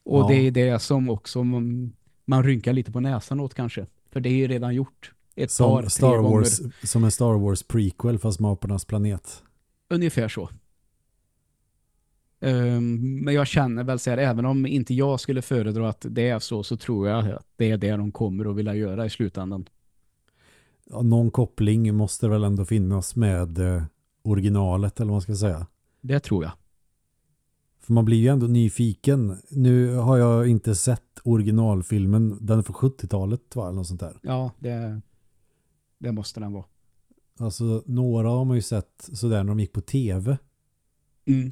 Och 0.03 0.19
Ja. 0.19 0.27
det 0.27 0.35
är 0.47 0.51
det 0.51 0.79
som 0.79 1.09
också 1.09 1.43
man, 2.25 2.43
rynkar 2.43 2.73
lite 2.73 2.91
på 2.91 2.99
näsan 2.99 3.39
åt 3.39 3.53
kanske. 3.53 3.85
För 4.11 4.19
det 4.19 4.29
är 4.29 4.33
ju 4.33 4.47
redan 4.47 4.75
gjort. 4.75 5.11
Ett 5.35 5.57
par, 5.57 5.81
som 5.81 5.81
tre 5.81 5.89
Star 5.89 6.17
gånger. 6.17 6.37
Wars, 6.37 6.61
som 6.83 7.03
en 7.03 7.11
Star 7.11 7.33
Wars 7.33 7.63
prequel 7.63 8.19
fast 8.19 8.39
med 8.39 8.51
apornas 8.51 8.85
planet. 8.85 9.43
Ungefär 9.89 10.27
så. 10.27 10.49
Ehm, 12.39 13.19
men 13.23 13.33
jag 13.33 13.47
känner 13.47 13.83
väl 13.83 13.99
så 13.99 14.09
här, 14.09 14.17
även 14.17 14.45
om 14.45 14.65
inte 14.65 14.93
jag 14.93 15.19
skulle 15.19 15.41
föredra 15.41 15.89
att 15.89 16.05
det 16.09 16.29
är 16.29 16.39
så, 16.39 16.63
så 16.63 16.77
tror 16.77 17.07
jag 17.07 17.29
att 17.29 17.47
det 17.55 17.71
är 17.71 17.77
det 17.77 17.91
de 17.91 18.11
kommer 18.11 18.51
att 18.51 18.55
vilja 18.55 18.75
göra 18.75 19.05
i 19.05 19.09
slutändan. 19.09 19.65
Ja, 20.85 21.01
någon 21.01 21.31
koppling 21.31 21.95
måste 21.95 22.27
väl 22.27 22.43
ändå 22.43 22.65
finnas 22.65 23.15
med 23.15 23.57
eh, 23.59 23.83
originalet 24.23 24.99
eller 24.99 25.07
vad 25.07 25.13
man 25.13 25.21
ska 25.21 25.35
säga. 25.35 25.67
Det 26.01 26.19
tror 26.19 26.43
jag. 26.43 26.51
För 27.83 27.93
man 27.93 28.05
blir 28.05 28.17
ju 28.17 28.27
ändå 28.27 28.47
nyfiken. 28.47 29.37
Nu 29.49 29.95
har 29.95 30.17
jag 30.17 30.47
inte 30.47 30.75
sett 30.75 31.19
originalfilmen. 31.23 32.37
Den 32.41 32.59
är 32.59 32.63
från 32.63 32.75
70-talet 32.75 33.55
va? 33.55 33.63
Eller 33.67 33.75
något 33.75 33.87
sånt 33.87 33.99
där. 33.99 34.19
Ja, 34.21 34.51
det, 34.59 35.01
det 35.99 36.11
måste 36.11 36.39
den 36.39 36.53
vara. 36.53 36.65
Alltså 37.39 37.83
några 37.85 38.29
har 38.29 38.45
man 38.45 38.55
ju 38.55 38.61
sett 38.61 39.09
sådär 39.13 39.43
när 39.43 39.51
de 39.51 39.59
gick 39.59 39.73
på 39.73 39.81
tv. 39.81 40.37
Mm. 41.25 41.51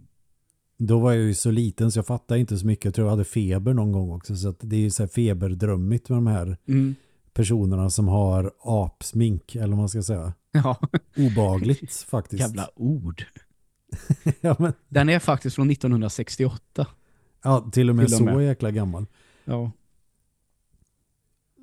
Då 0.77 0.99
var 0.99 1.11
jag 1.11 1.21
ju 1.21 1.33
så 1.33 1.51
liten 1.51 1.91
så 1.91 1.99
jag 1.99 2.05
fattade 2.07 2.39
inte 2.39 2.57
så 2.57 2.65
mycket. 2.65 2.85
Jag 2.85 2.93
tror 2.93 3.05
jag 3.07 3.11
hade 3.11 3.23
feber 3.25 3.73
någon 3.73 3.91
gång 3.91 4.11
också. 4.11 4.35
Så 4.35 4.55
det 4.59 4.75
är 4.75 4.79
ju 4.79 4.89
så 4.89 5.03
här 5.03 5.07
feberdrömmigt 5.07 6.09
med 6.09 6.17
de 6.17 6.27
här 6.27 6.57
Mm. 6.67 6.95
personerna 7.33 7.89
som 7.89 8.07
har 8.07 8.51
apsmink. 8.63 9.55
Eller 9.55 9.67
vad 9.67 9.77
man 9.77 9.89
ska 9.89 10.03
säga. 10.03 10.33
Ja, 10.51 10.77
Obagligt 11.17 11.93
faktiskt. 12.09 12.39
jävla 12.41 12.69
ord. 12.75 13.23
ja, 14.41 14.55
men, 14.59 14.73
Den 14.89 15.09
är 15.09 15.19
faktiskt 15.19 15.55
från 15.55 15.69
1968. 15.71 16.87
ja, 17.43 17.69
till 17.71 17.89
och 17.89 17.95
med 17.95 18.05
Till 18.05 18.13
och 18.13 18.17
så 18.17 18.23
med. 18.25 18.45
jäkla 18.45 18.71
gammal. 18.71 19.05
Ja. 19.45 19.71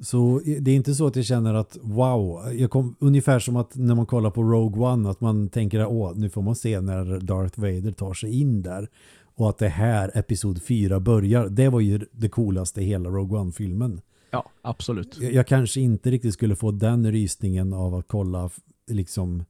Så 0.02 0.40
det 0.60 0.70
är 0.70 0.76
inte 0.76 0.94
så 0.94 1.06
att 1.06 1.16
jag 1.16 1.24
känner 1.24 1.54
att 1.54 1.76
wow, 1.82 2.52
jag 2.52 2.70
kom, 2.70 2.96
ungefär 2.98 3.38
som 3.38 3.56
att 3.56 3.76
när 3.76 3.94
man 3.94 4.06
kollar 4.06 4.30
på 4.30 4.42
Rogue 4.42 4.82
One 4.86 5.10
att 5.10 5.20
man 5.20 5.48
tänker 5.48 5.86
åh, 5.86 6.12
nu 6.16 6.30
får 6.30 6.42
man 6.42 6.56
se 6.56 6.80
när 6.80 7.20
Darth 7.20 7.60
Vader 7.60 7.92
tar 7.92 8.14
sig 8.14 8.40
in 8.40 8.62
där 8.62 8.88
och 9.34 9.48
att 9.48 9.58
det 9.58 9.68
här 9.68 10.10
episod 10.14 10.62
4 10.62 11.00
börjar. 11.00 11.48
Det 11.48 11.68
var 11.68 11.80
ju 11.80 12.00
det 12.12 12.28
coolaste 12.28 12.80
i 12.80 12.84
hela 12.84 13.08
Rogue 13.10 13.38
One-filmen. 13.38 14.00
ja, 14.30 14.50
absolut. 14.62 15.18
Jag, 15.20 15.32
jag 15.32 15.46
kanske 15.46 15.80
inte 15.80 16.10
riktigt 16.10 16.34
skulle 16.34 16.56
få 16.56 16.70
den 16.70 17.12
rysningen 17.12 17.72
av 17.72 17.94
att 17.94 18.08
kolla 18.08 18.50
liksom 18.90 19.44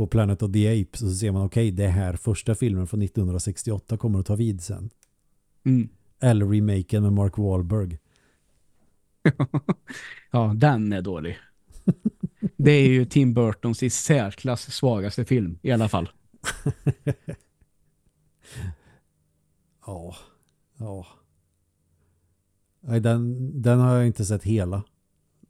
på 0.00 0.06
Planet 0.06 0.42
of 0.42 0.52
the 0.52 0.82
Apes 0.82 1.02
och 1.02 1.08
så 1.08 1.14
ser 1.14 1.32
man 1.32 1.46
okej, 1.46 1.70
det 1.70 1.88
här 1.88 2.16
första 2.16 2.54
filmen 2.54 2.86
från 2.86 3.02
1968 3.02 3.96
kommer 3.96 4.20
att 4.20 4.26
ta 4.26 4.36
vid 4.36 4.62
sen. 4.62 4.90
Mm. 5.64 5.88
Eller 6.20 6.46
remaken 6.46 7.02
med 7.02 7.12
Mark 7.12 7.38
Wahlberg. 7.38 7.98
Ja, 10.30 10.52
den 10.56 10.92
är 10.92 11.02
dålig. 11.02 11.38
Det 12.56 12.70
är 12.70 12.88
ju 12.88 13.04
Tim 13.04 13.34
Burtons 13.34 13.82
i 13.82 13.90
särklass 13.90 14.72
svagaste 14.72 15.24
film 15.24 15.58
i 15.62 15.72
alla 15.72 15.88
fall. 15.88 16.10
Ja, 19.86 20.16
ja. 20.78 21.06
Nej, 22.80 23.00
den, 23.00 23.62
den 23.62 23.78
har 23.78 23.96
jag 23.96 24.06
inte 24.06 24.24
sett 24.24 24.44
hela. 24.44 24.82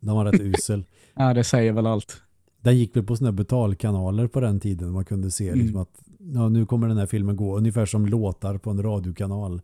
Den 0.00 0.14
var 0.14 0.24
rätt 0.24 0.40
usel. 0.40 0.84
Ja, 1.14 1.34
det 1.34 1.44
säger 1.44 1.72
väl 1.72 1.86
allt. 1.86 2.22
Den 2.62 2.78
gick 2.78 2.96
väl 2.96 3.04
på 3.04 3.16
här 3.24 3.32
betalkanaler 3.32 4.26
på 4.26 4.40
den 4.40 4.60
tiden. 4.60 4.92
Man 4.92 5.04
kunde 5.04 5.30
se 5.30 5.54
liksom 5.54 5.68
Mm. 5.68 5.82
att 5.82 6.02
ja, 6.34 6.48
nu 6.48 6.66
kommer 6.66 6.88
den 6.88 6.96
här 6.98 7.06
filmen 7.06 7.36
gå. 7.36 7.56
Ungefär 7.58 7.86
som 7.86 8.06
låtar 8.06 8.58
på 8.58 8.70
en 8.70 8.82
radiokanal. 8.82 9.60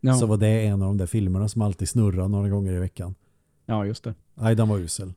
Ja, 0.00 0.14
Så 0.14 0.26
var 0.26 0.36
det 0.36 0.48
en 0.66 0.72
av 0.82 0.88
de 0.88 0.96
där 0.96 1.06
filmerna 1.06 1.48
som 1.48 1.62
alltid 1.62 1.88
snurrar 1.88 2.28
några 2.28 2.48
gånger 2.48 2.72
i 2.72 2.78
veckan. 2.78 3.14
ja 3.66 3.86
just 3.86 4.04
det. 4.04 4.14
Nej, 4.34 4.56
den 4.56 4.68
var 4.68 4.78
usel. 4.78 5.12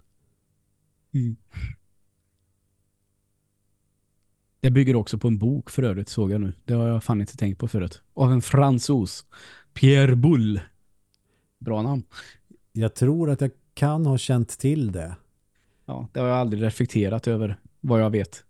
Det 4.62 4.72
bygger 4.72 4.96
också 4.96 5.18
på 5.18 5.28
en 5.28 5.38
bok 5.38 5.70
för 5.70 5.84
övrigt 5.84 6.10
såg 6.10 6.32
jag 6.32 6.42
nu. 6.42 6.54
Det 6.66 6.74
har 6.74 6.88
jag 6.88 7.04
fan 7.04 7.22
inte 7.22 7.38
tänkt 7.38 7.58
på 7.60 7.68
förut. 7.68 8.02
Av 8.14 8.32
en 8.32 8.42
fransos. 8.42 9.26
Pierre 9.74 10.16
Boulle. 10.16 10.62
Bra 11.60 11.82
namn. 11.82 12.04
Jag 12.72 12.96
tror 12.96 13.30
att 13.30 13.42
jag 13.42 13.52
kan 13.74 14.06
ha 14.06 14.18
känt 14.18 14.50
till 14.60 14.92
det. 14.92 15.16
Ja, 15.86 16.08
det 16.14 16.20
har 16.20 16.28
jag 16.28 16.38
aldrig 16.38 16.64
reflekterat 16.64 17.28
över 17.28 17.60
vad 17.82 18.02
jag 18.02 18.10
vet. 18.10 18.44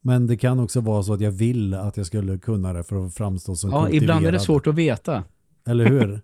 Men 0.00 0.26
det 0.26 0.36
kan 0.36 0.60
också 0.60 0.80
vara 0.80 1.02
så 1.02 1.12
att 1.12 1.20
jag 1.20 1.30
vill 1.30 1.74
att 1.74 1.96
jag 1.96 2.06
skulle 2.06 2.38
kunna 2.38 2.72
det 2.72 2.84
för 2.84 3.06
att 3.06 3.14
framstå 3.14 3.56
som 3.56 3.70
Ja, 3.70 3.82
kultiverad. 3.82 4.02
ibland 4.02 4.26
är 4.26 4.32
det 4.32 4.40
svårt 4.40 4.66
att 4.66 4.74
veta. 4.74 5.24
Eller 5.66 5.86
hur? 5.86 6.20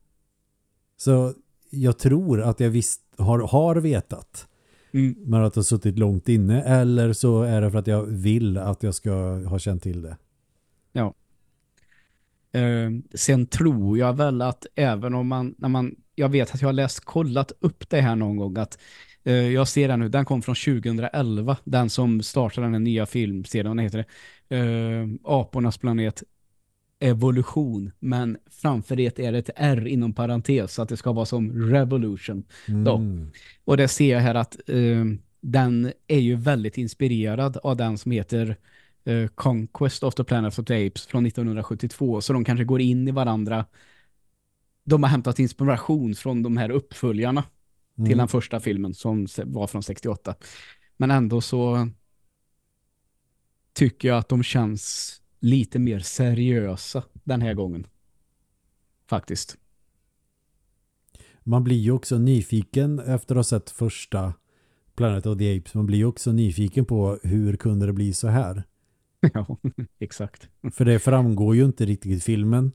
så 0.96 1.34
jag 1.70 1.98
tror 1.98 2.42
att 2.42 2.60
jag 2.60 2.70
visst 2.70 3.00
har, 3.18 3.38
har 3.38 3.76
vetat. 3.76 4.48
Mm. 4.92 5.14
Men 5.18 5.44
att 5.44 5.54
det 5.54 5.58
har 5.58 5.64
suttit 5.64 5.98
långt 5.98 6.28
inne. 6.28 6.62
Eller 6.62 7.12
så 7.12 7.42
är 7.42 7.60
det 7.60 7.70
för 7.70 7.78
att 7.78 7.86
jag 7.86 8.02
vill 8.02 8.58
att 8.58 8.82
jag 8.82 8.94
ska 8.94 9.12
ha 9.48 9.58
känt 9.58 9.82
till 9.82 10.02
det. 10.02 10.16
Eh, 12.54 12.90
sen 13.14 13.46
tror 13.46 13.98
jag 13.98 14.16
väl 14.16 14.42
att 14.42 14.66
även 14.74 15.14
om 15.14 15.28
man, 15.28 15.54
när 15.58 15.68
man, 15.68 15.94
jag 16.14 16.28
vet 16.28 16.54
att 16.54 16.60
jag 16.60 16.68
har 16.68 16.72
läst, 16.72 17.04
kollat 17.04 17.52
upp 17.60 17.90
det 17.90 18.00
här 18.00 18.16
någon 18.16 18.36
gång 18.36 18.58
att 18.58 18.78
eh, 19.24 19.34
jag 19.34 19.68
ser 19.68 19.88
den 19.88 20.00
nu, 20.00 20.08
den 20.08 20.24
kom 20.24 20.42
från 20.42 20.54
2011, 20.54 21.56
den 21.64 21.90
som 21.90 22.22
startade 22.22 22.70
den 22.70 22.84
nya 22.84 23.06
filmserien, 23.06 23.76
vad 23.76 23.84
heter 23.84 24.04
det? 24.48 24.56
Eh, 24.56 25.08
Apornas 25.24 25.78
planet. 25.78 26.22
evolution, 27.00 27.92
men 27.98 28.38
framför 28.50 28.96
det 28.96 29.18
är 29.18 29.32
det 29.32 29.38
ett 29.38 29.50
R 29.56 29.86
inom 29.86 30.12
parentes 30.12 30.74
så 30.74 30.82
att 30.82 30.88
det 30.88 30.96
ska 30.96 31.12
vara 31.12 31.26
som 31.26 31.70
revolution. 31.70 32.44
Då. 32.66 32.96
Mm. 32.96 33.30
Och 33.64 33.76
det 33.76 33.88
ser 33.88 34.12
jag 34.12 34.20
här 34.20 34.34
att 34.34 34.56
eh, 34.68 35.04
den 35.40 35.92
är 36.06 36.18
ju 36.18 36.36
väldigt 36.36 36.78
inspirerad 36.78 37.56
av 37.62 37.76
den 37.76 37.98
som 37.98 38.12
heter 38.12 38.56
eh, 39.04 39.26
Conquest 39.26 40.02
of 40.02 40.14
the 40.14 40.24
Planet 40.24 40.58
of 40.58 40.66
the 40.66 40.86
Apes 40.86 41.06
från 41.06 41.26
1972. 41.26 42.20
Så 42.20 42.32
de 42.32 42.44
kanske 42.44 42.64
går 42.64 42.80
in 42.80 43.08
i 43.08 43.10
varandra. 43.10 43.66
De 44.84 45.02
har 45.02 45.10
hämtat 45.10 45.38
inspiration 45.38 46.14
från 46.14 46.42
de 46.42 46.56
här 46.56 46.70
uppföljarna 46.70 47.42
till 47.96 48.04
Mm. 48.04 48.18
den 48.18 48.28
första 48.28 48.60
filmen 48.60 48.94
som 48.94 49.26
var 49.44 49.66
från 49.66 49.82
68. 49.82 50.34
Men 50.96 51.10
ändå 51.10 51.40
så 51.40 51.88
tycker 53.72 54.08
jag 54.08 54.18
att 54.18 54.28
de 54.28 54.42
känns 54.42 55.12
lite 55.40 55.78
mer 55.78 55.98
seriösa 56.00 57.02
den 57.24 57.42
här 57.42 57.54
gången. 57.54 57.86
Faktiskt. 59.08 59.56
Man 61.42 61.64
blir 61.64 61.76
ju 61.76 61.90
också 61.92 62.18
nyfiken 62.18 62.98
efter 62.98 63.34
att 63.34 63.38
ha 63.38 63.44
sett 63.44 63.70
första 63.70 64.34
Planet 64.96 65.26
of 65.26 65.38
the 65.38 65.58
Apes. 65.58 65.74
Man 65.74 65.86
blir 65.86 65.98
ju 65.98 66.04
också 66.04 66.32
nyfiken 66.32 66.84
på 66.84 67.18
hur 67.22 67.56
kunde 67.56 67.86
det 67.86 67.92
bli 67.92 68.12
så 68.12 68.28
här? 68.28 68.62
ja, 69.34 69.56
exakt. 69.98 70.48
För 70.72 70.84
det 70.84 70.98
framgår 70.98 71.56
ju 71.56 71.64
inte 71.64 71.84
riktigt 71.84 72.12
i 72.12 72.20
filmen. 72.20 72.72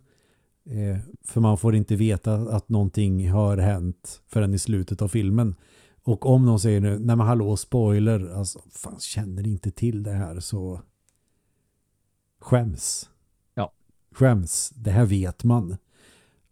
Eh, 0.66 0.98
för 1.24 1.42
man 1.42 1.58
får 1.58 1.76
inte 1.76 1.96
veta 1.96 2.34
att 2.34 2.70
någonting 2.70 3.30
har 3.30 3.58
hänt 3.58 4.22
förrän 4.28 4.54
i 4.54 4.60
slutet 4.60 5.02
av 5.02 5.08
filmen. 5.08 5.56
Och 6.04 6.26
om 6.26 6.46
någon 6.46 6.60
säger 6.60 6.82
nu, 6.82 6.90
nej 6.90 7.16
men 7.16 7.28
hallå, 7.28 7.58
spoiler, 7.58 8.34
alltså 8.36 8.62
fan 8.72 9.00
känner 9.00 9.48
inte 9.48 9.72
till 9.72 10.04
det 10.04 10.12
här 10.12 10.40
så 10.40 10.82
skäms. 12.42 13.10
Ja. 13.54 13.72
Skäms, 14.12 14.70
det 14.70 14.92
här 14.92 15.06
vet 15.06 15.44
man. 15.44 15.78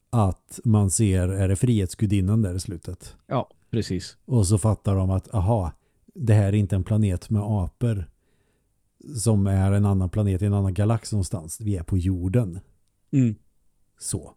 Att 0.10 0.60
man 0.64 0.92
ser, 0.92 1.28
är 1.28 1.48
det 1.48 1.56
Frihetsgudinnan 1.56 2.42
där 2.42 2.56
i 2.56 2.60
slutet? 2.60 3.16
Ja, 3.28 3.50
precis. 3.72 4.18
Och 4.26 4.48
så 4.48 4.58
fattar 4.58 4.96
de 4.96 5.10
att, 5.10 5.34
aha, 5.34 5.72
det 6.06 6.34
här 6.34 6.48
är 6.48 6.56
inte 6.56 6.76
en 6.76 6.84
planet 6.84 7.30
med 7.30 7.42
apor 7.42 8.10
som 9.16 9.48
är 9.48 9.72
en 9.72 9.86
annan 9.86 10.10
planet 10.10 10.42
i 10.42 10.46
en 10.46 10.54
annan 10.54 10.74
galax 10.74 11.12
någonstans. 11.12 11.62
Vi 11.62 11.76
är 11.78 11.84
på 11.84 11.98
jorden. 11.98 12.60
Mm. 13.12 13.36
Så. 14.00 14.34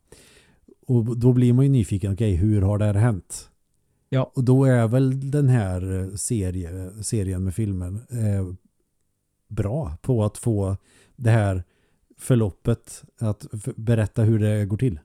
Och 0.87 1.19
då 1.19 1.33
blir 1.33 1.53
man 1.53 1.65
ju 1.65 1.71
nyfiken, 1.71 2.13
okej, 2.13 2.35
hur 2.35 2.63
har 2.63 2.79
det 2.79 2.85
här 2.85 2.95
hänt? 2.95 3.51
Ja. 4.09 4.33
Och 4.35 4.45
då 4.45 4.65
är 4.65 4.89
väl 4.89 5.31
den 5.31 5.49
här 5.49 6.01
eh, 6.03 6.15
serie, 6.15 6.91
serien 7.03 7.45
med 7.45 7.55
filmen 7.55 8.01
eh, 8.11 8.53
bra 9.49 9.97
på 10.03 10.25
att 10.25 10.39
få 10.39 10.77
det 11.17 11.31
här 11.31 11.65
förloppet 12.19 13.05
att 13.19 13.47
berätta 13.77 14.23
hur 14.23 14.39
det 14.39 14.67
går 14.67 14.77
till. 14.77 15.01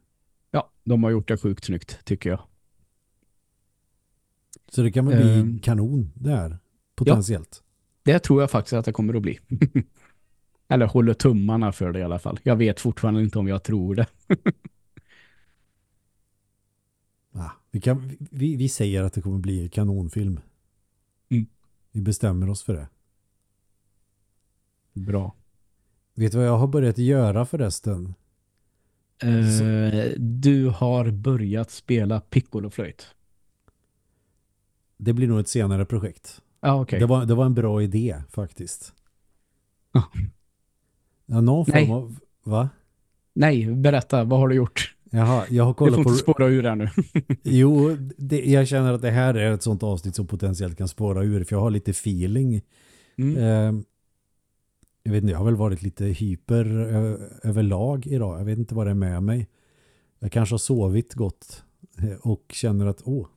Ja, 0.51 0.70
de 0.84 1.03
har 1.03 1.11
gjort 1.11 1.28
det 1.28 1.38
sjukt 1.38 1.66
snyggt 1.66 2.05
tycker 2.05 2.30
jag. 2.30 2.39
Så 4.72 4.82
det 4.82 4.91
kan 4.91 5.05
väl 5.05 5.18
bli 5.22 5.39
Ehm. 5.39 5.59
kanon 5.59 6.11
där, 6.16 6.57
potentiellt. 6.95 7.63
Det 8.06 8.20
tror 8.20 8.41
jag 8.41 8.51
faktiskt 8.51 8.74
att 8.74 8.86
det 8.86 8.91
kommer 8.91 9.14
att 9.14 9.22
bli. 9.22 9.39
Eller 10.68 10.86
håller 10.86 11.14
tummarna 11.14 11.72
för 11.72 11.91
det 11.91 11.99
i 11.99 12.03
alla 12.03 12.20
fall. 12.20 12.39
Jag 12.43 12.56
vet 12.56 12.80
fortfarande 12.80 13.24
inte 13.24 13.39
om 13.39 13.47
jag 13.47 13.64
tror 13.64 13.95
det. 13.95 14.08
Ah, 17.38 17.51
vi, 17.72 17.82
kan, 17.82 18.18
vi, 18.20 18.56
vi 18.56 18.70
säger 18.70 19.03
att 19.03 19.14
det 19.14 19.22
kommer 19.22 19.39
bli 19.39 19.62
en 19.62 19.70
kanonfilm. 19.70 20.39
Mm. 21.30 21.45
Vi 21.91 22.01
bestämmer 22.01 22.49
oss 22.49 22.64
för 22.64 22.74
det. 22.74 22.88
Bra. 24.93 25.36
Vet 26.14 26.32
du 26.32 26.38
vad 26.38 26.47
jag 26.47 26.58
har 26.58 26.68
börjat 26.68 26.97
göra 26.97 27.45
förresten? 27.45 28.14
Eh, 29.22 30.12
du 30.18 30.70
har 30.70 31.12
börjat 31.12 31.72
spela 31.72 32.22
piccoloflöjt. 32.22 33.08
Det 34.97 35.14
blir 35.14 35.28
nog 35.28 35.39
ett 35.39 35.47
senare 35.47 35.86
projekt. 35.86 36.41
Ja, 36.66 36.82
okej. 36.82 36.99
Det, 36.99 37.05
var, 37.05 37.26
det 37.26 37.36
var 37.36 37.45
en 37.45 37.53
bra 37.53 37.82
idé 37.82 38.16
faktiskt. 38.30 38.93
Ja. 39.91 40.03
Ja, 41.26 41.41
någon 41.41 41.66
Nej. 41.68 41.88
form 41.88 41.97
av... 41.97 42.20
Va? 42.43 42.70
Nej, 43.34 43.76
berätta. 43.76 44.24
Vad 44.24 44.39
har 44.39 44.47
du 44.47 44.55
gjort? 44.55 44.95
Jaha, 45.11 45.45
jag 45.49 45.63
har 45.63 45.72
Du 45.72 45.78
får 45.78 45.86
kollat 45.86 45.97
inte 45.97 46.09
på... 46.09 46.16
spåra 46.16 46.47
ur 46.47 46.63
här 46.63 46.76
nu. 46.76 46.89
Jo, 47.43 47.97
det, 48.18 48.45
jag 48.45 48.68
känner 48.68 48.93
att 48.93 49.01
det 49.01 49.11
här 49.11 49.34
är 49.34 49.51
ett 49.51 49.63
sånt 49.63 49.84
avsnitt 49.84 50.16
som 50.16 50.28
potentiellt 50.28 50.78
kan 50.78 50.88
spåra 50.88 51.24
ur 51.24 51.43
för 51.43 51.55
jag 51.55 51.61
har 51.61 51.70
lite 51.70 51.91
feeling. 51.91 52.61
Mm. 53.18 53.38
Eh, 53.38 53.82
jag 55.03 55.11
vet 55.11 55.22
inte, 55.22 55.32
jag 55.32 55.38
har 55.38 55.45
väl 55.45 55.55
varit 55.55 55.82
lite 55.82 56.05
hyper 56.05 56.66
ö, 56.78 57.18
överlag 57.43 58.07
idag. 58.07 58.39
Jag 58.39 58.45
vet 58.45 58.57
inte 58.57 58.76
vad 58.76 58.88
det 58.88 58.91
är 58.91 58.95
med 58.95 59.24
mig. 59.24 59.47
Jag 60.20 60.32
kanske 60.32 60.53
har 60.53 60.59
sovit 60.59 61.13
gott 61.13 61.63
eh, 61.97 62.18
och 62.22 62.43
känner 62.49 62.86
att 62.86 63.01
åh, 63.05 63.28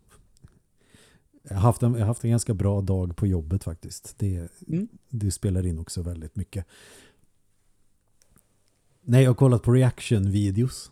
jag 1.49 1.55
har 1.57 1.63
haft 1.63 1.83
en, 1.83 1.93
jag 1.93 2.01
har 2.01 2.07
haft 2.07 2.25
en 2.25 2.31
ganska 2.31 2.55
bra 2.55 2.81
dag 2.81 3.17
på 3.17 3.27
jobbet 3.27 3.65
faktiskt. 3.65 4.15
Det, 4.19 4.49
Mm. 4.69 4.89
det 5.09 5.31
spelar 5.31 5.67
in 5.67 5.79
också 5.79 6.03
väldigt 6.03 6.37
mycket. 6.37 6.67
Nej, 9.03 9.23
jag 9.23 9.31
har 9.31 9.35
kollat 9.35 9.63
på 9.63 9.73
reaction-videos. 9.73 10.91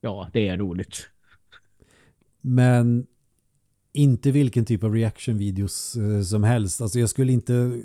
Ja, 0.00 0.30
det 0.32 0.48
är 0.48 0.56
roligt. 0.58 1.06
Men 2.40 3.06
inte 3.92 4.30
vilken 4.30 4.64
typ 4.64 4.84
av 4.84 4.94
reaction-videos 4.94 5.96
eh, 5.96 6.22
som 6.22 6.44
helst. 6.44 6.80
Alltså 6.80 6.98
jag 6.98 7.08
skulle 7.10 7.32
inte 7.32 7.82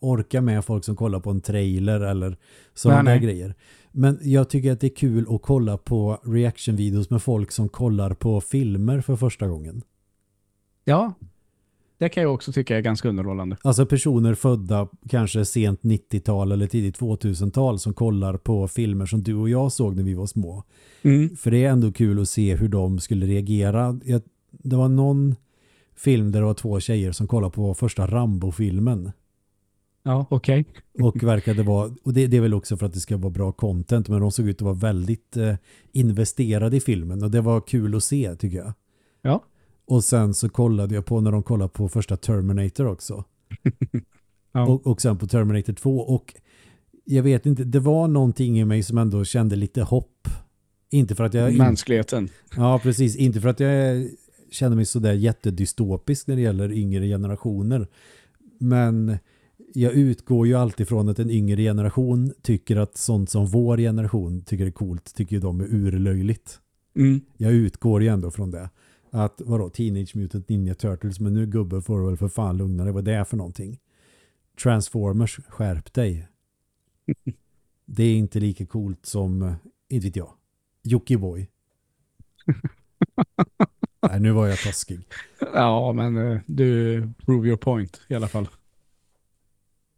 orka 0.00 0.40
med 0.40 0.64
folk 0.64 0.84
som 0.84 0.96
kollar 0.96 1.20
på 1.20 1.30
en 1.30 1.40
trailer 1.40 2.00
eller 2.00 2.36
sådana 2.74 3.10
där 3.10 3.18
grejer. 3.18 3.54
Men 3.92 4.18
jag 4.22 4.48
tycker 4.50 4.72
att 4.72 4.80
det 4.80 4.86
är 4.86 4.96
kul 4.96 5.26
att 5.34 5.42
kolla 5.42 5.78
på 5.78 6.20
reaction-videos 6.24 7.10
med 7.10 7.22
folk 7.22 7.52
som 7.52 7.68
kollar 7.68 8.14
på 8.14 8.40
filmer 8.40 9.00
för 9.00 9.16
första 9.16 9.46
gången. 9.48 9.82
Ja, 10.88 11.14
det 11.98 12.08
kan 12.08 12.22
jag 12.22 12.34
också 12.34 12.52
tycka 12.52 12.76
är 12.76 12.80
ganska 12.80 13.08
underhållande. 13.08 13.56
Alltså 13.62 13.86
personer 13.86 14.34
födda 14.34 14.88
kanske 15.08 15.44
sent 15.44 15.82
90-tal 15.82 16.52
eller 16.52 16.66
tidigt 16.66 16.98
2000-tal 16.98 17.78
som 17.78 17.94
kollar 17.94 18.36
på 18.36 18.68
filmer 18.68 19.06
som 19.06 19.22
du 19.22 19.34
och 19.34 19.48
jag 19.48 19.72
såg 19.72 19.96
när 19.96 20.02
vi 20.02 20.14
var 20.14 20.26
små. 20.26 20.62
Mm. 21.02 21.36
För 21.36 21.50
det 21.50 21.64
är 21.64 21.70
ändå 21.70 21.92
kul 21.92 22.20
att 22.20 22.28
se 22.28 22.56
hur 22.56 22.68
de 22.68 22.98
skulle 22.98 23.26
reagera. 23.26 24.00
Jag, 24.04 24.22
det 24.50 24.76
var 24.76 24.88
någon 24.88 25.34
film 25.96 26.32
där 26.32 26.40
det 26.40 26.46
var 26.46 26.54
två 26.54 26.80
tjejer 26.80 27.12
som 27.12 27.26
kollade 27.26 27.54
på 27.54 27.74
första 27.74 28.06
Rambo-filmen. 28.06 29.12
Ja, 30.02 30.26
okej. 30.30 30.64
Och 31.00 31.22
verkade 31.22 31.62
vara, 31.62 31.90
och 32.02 32.12
det, 32.12 32.26
det 32.26 32.36
är 32.36 32.40
väl 32.40 32.54
också 32.54 32.76
för 32.76 32.86
att 32.86 32.92
det 32.92 33.00
ska 33.00 33.16
vara 33.16 33.30
bra 33.30 33.52
content, 33.52 34.08
men 34.08 34.20
de 34.20 34.32
såg 34.32 34.48
ut 34.48 34.56
att 34.56 34.62
vara 34.62 34.74
väldigt 34.74 35.36
eh, 35.36 35.54
investerade 35.92 36.76
i 36.76 36.80
filmen. 36.80 37.22
Och 37.22 37.30
det 37.30 37.40
var 37.40 37.60
kul 37.60 37.96
att 37.96 38.04
se 38.04 38.36
tycker 38.36 38.58
jag. 38.58 38.72
Ja. 39.22 39.44
Och 39.86 40.04
sen 40.04 40.34
så 40.34 40.48
kollade 40.48 40.94
jag 40.94 41.04
på 41.04 41.20
när 41.20 41.32
de 41.32 41.42
kollade 41.42 41.68
på 41.68 41.88
första 41.88 42.16
Terminator 42.16 42.86
också. 42.86 43.24
Ja. 44.52 44.66
Och, 44.66 44.86
och 44.86 45.02
sen 45.02 45.18
på 45.18 45.26
Terminator 45.26 45.72
2. 45.72 45.98
Och 45.98 46.34
jag 47.04 47.22
vet 47.22 47.46
inte, 47.46 47.64
det 47.64 47.80
var 47.80 48.08
någonting 48.08 48.60
i 48.60 48.64
mig 48.64 48.82
som 48.82 48.98
ändå 48.98 49.24
kände 49.24 49.56
lite 49.56 49.82
hopp. 49.82 50.28
Inte 50.90 51.14
för 51.14 51.24
att 51.24 51.34
jag... 51.34 51.56
Mänskligheten. 51.56 52.28
Ja, 52.56 52.80
precis. 52.82 53.16
Inte 53.16 53.40
för 53.40 53.48
att 53.48 53.60
jag 53.60 54.08
känner 54.50 54.76
mig 54.76 54.84
sådär 54.84 55.12
jättedystopisk 55.12 56.26
när 56.26 56.36
det 56.36 56.42
gäller 56.42 56.72
yngre 56.72 57.06
generationer. 57.06 57.88
Men 58.58 59.18
jag 59.74 59.92
utgår 59.92 60.46
ju 60.46 60.54
alltid 60.54 60.88
från 60.88 61.08
att 61.08 61.18
en 61.18 61.30
yngre 61.30 61.62
generation 61.62 62.32
tycker 62.42 62.76
att 62.76 62.96
sånt 62.96 63.30
som 63.30 63.46
vår 63.46 63.76
generation 63.76 64.42
tycker 64.42 64.66
är 64.66 64.70
coolt 64.70 65.14
tycker 65.14 65.40
de 65.40 65.60
är 65.60 65.74
urlöjligt. 65.74 66.60
Mm. 66.96 67.20
Jag 67.36 67.52
utgår 67.52 68.02
ju 68.02 68.08
ändå 68.08 68.30
från 68.30 68.50
det. 68.50 68.70
Att 69.16 69.40
vadå, 69.44 69.70
Teenage 69.70 70.16
Mutant 70.16 70.48
Ninja 70.48 70.74
Turtles, 70.74 71.20
men 71.20 71.34
nu 71.34 71.46
gubbe 71.46 71.82
får 71.82 72.00
du 72.00 72.06
väl 72.06 72.16
för 72.16 72.28
fan 72.28 72.56
lugna 72.56 72.84
dig. 72.84 72.92
Vad 72.92 73.04
det 73.04 73.14
är 73.14 73.24
för 73.24 73.36
någonting? 73.36 73.78
Transformers, 74.62 75.40
skärp 75.48 75.92
dig. 75.92 76.28
Det 77.86 78.02
är 78.02 78.14
inte 78.16 78.40
lika 78.40 78.66
coolt 78.66 79.06
som, 79.06 79.42
eh, 79.42 79.54
inte 79.88 80.06
vet 80.06 80.16
jag, 80.16 80.30
Jockiboi. 80.82 81.48
Nej, 84.10 84.20
nu 84.20 84.32
var 84.32 84.46
jag 84.46 84.58
taskig. 84.58 85.00
Ja, 85.54 85.92
men 85.92 86.16
eh, 86.16 86.40
du 86.46 87.00
prove 87.18 87.48
your 87.48 87.56
point 87.56 88.00
i 88.08 88.14
alla 88.14 88.28
fall. 88.28 88.48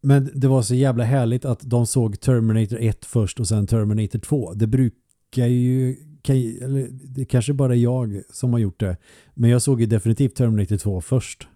Men 0.01 0.31
det 0.35 0.49
var 0.49 0.63
så 0.63 0.75
jävla 0.75 1.05
härligt 1.05 1.45
att 1.45 1.61
de 1.61 1.87
såg 1.87 2.21
Terminator 2.21 2.79
1 2.81 3.05
först 3.05 3.41
och 3.41 3.49
sen 3.49 3.67
Terminator 3.67 4.19
2. 4.19 4.55
Det 4.55 4.67
brukar 4.67 5.47
ju, 5.47 5.97
kan, 6.29 6.37
eller 6.37 6.89
det 6.91 7.25
kanske 7.25 7.53
bara 7.53 7.75
är 7.75 7.79
jag 7.79 8.23
som 8.31 8.53
har 8.53 8.61
gjort 8.61 8.81
det. 8.81 8.97
Men 9.35 9.51
jag 9.51 9.63
såg 9.63 9.81
ju 9.81 9.87
definitivt 9.87 10.35
Terminator 10.35 10.77
2 10.77 11.01
först. 11.01 11.49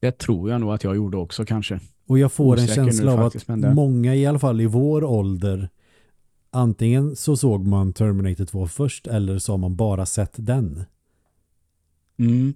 Det 0.00 0.18
tror 0.18 0.50
jag 0.50 0.60
nog 0.60 0.72
att 0.72 0.84
jag 0.84 0.96
gjorde 0.96 1.16
också 1.16 1.44
kanske. 1.44 1.80
Och 2.06 2.18
jag 2.18 2.32
får 2.32 2.56
en 2.56 2.64
Osäker 2.64 2.82
nu 2.82 2.90
känsla 2.90 3.12
av 3.12 3.20
att 3.20 3.74
många 3.74 4.14
i 4.14 4.26
alla 4.26 4.38
fall 4.38 4.60
i 4.60 4.66
vår 4.66 5.04
ålder 5.04 5.68
antingen 6.50 7.16
så 7.16 7.36
såg 7.36 7.66
man 7.66 7.92
Terminator 7.92 8.44
2 8.44 8.66
först 8.66 9.06
eller 9.06 9.38
så 9.38 9.52
har 9.52 9.58
man 9.58 9.76
bara 9.76 10.06
sett 10.06 10.34
den. 10.36 10.84
Mm. 12.18 12.54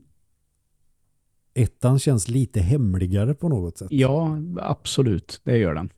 Ettan 1.54 1.98
känns 1.98 2.28
lite 2.28 2.60
hemligare 2.60 3.34
på 3.34 3.48
något 3.48 3.78
sätt. 3.78 3.88
Ja, 3.90 4.38
absolut. 4.56 5.40
Det 5.44 5.58
gör 5.58 5.74
den. 5.74 5.90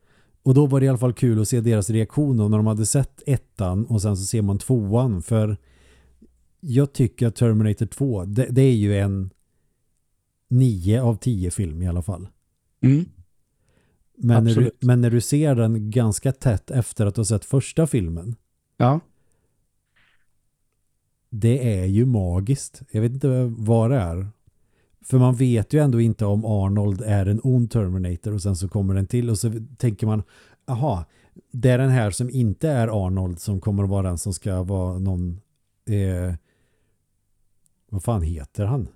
Och 0.42 0.54
då 0.54 0.66
var 0.66 0.80
det 0.80 0.86
i 0.86 0.88
alla 0.88 0.98
fall 0.98 1.12
kul 1.12 1.40
att 1.40 1.48
se 1.48 1.60
deras 1.60 1.90
reaktion 1.90 2.36
när 2.36 2.56
de 2.56 2.66
hade 2.66 2.86
sett 2.86 3.22
ettan 3.26 3.86
och 3.86 4.02
sen 4.02 4.16
så 4.16 4.24
ser 4.24 4.42
man 4.42 4.58
tvåan 4.58 5.22
för 5.22 5.56
jag 6.60 6.92
tycker 6.92 7.26
att 7.26 7.36
Terminator 7.36 7.86
2 7.86 8.24
det, 8.24 8.46
det 8.50 8.62
är 8.62 8.74
ju 8.74 8.98
en 8.98 9.30
nio 10.48 11.02
av 11.02 11.16
tio 11.16 11.50
film 11.50 11.82
i 11.82 11.88
alla 11.88 12.02
fall. 12.02 12.28
Mm. 12.80 13.04
Men 14.16 14.44
när, 14.44 14.54
du, 14.54 14.70
men 14.80 15.00
när 15.00 15.10
du 15.10 15.20
ser 15.20 15.54
den 15.54 15.90
ganska 15.90 16.32
tätt 16.32 16.70
efter 16.70 17.06
att 17.06 17.14
du 17.14 17.18
har 17.18 17.24
sett 17.24 17.44
första 17.44 17.86
filmen 17.86 18.36
ja. 18.76 19.00
det 21.30 21.80
är 21.80 21.84
ju 21.84 22.06
magiskt. 22.06 22.82
Jag 22.90 23.02
vet 23.02 23.12
inte 23.12 23.44
vad 23.56 23.90
det 23.90 23.96
är. 23.96 24.28
För 25.04 25.18
man 25.18 25.34
vet 25.34 25.72
ju 25.72 25.80
ändå 25.80 26.00
inte 26.00 26.24
om 26.24 26.44
Arnold 26.44 27.02
är 27.02 27.26
en 27.26 27.40
ond 27.42 27.70
Terminator 27.70 28.34
och 28.34 28.42
sen 28.42 28.56
så 28.56 28.68
kommer 28.68 28.94
den 28.94 29.06
till 29.06 29.30
och 29.30 29.38
så 29.38 29.52
tänker 29.76 30.06
man, 30.06 30.22
aha, 30.66 31.04
det 31.50 31.70
är 31.70 31.78
den 31.78 31.90
här 31.90 32.10
som 32.10 32.30
inte 32.30 32.68
är 32.68 33.06
Arnold 33.06 33.40
som 33.40 33.60
kommer 33.60 33.82
att 33.82 33.90
vara 33.90 34.08
den 34.08 34.18
som 34.18 34.32
ska 34.34 34.62
vara 34.62 34.98
någon 34.98 35.40
eh, 35.86 36.34
vad 37.88 38.04
fan 38.04 38.22
heter 38.22 38.64
han? 38.64 38.88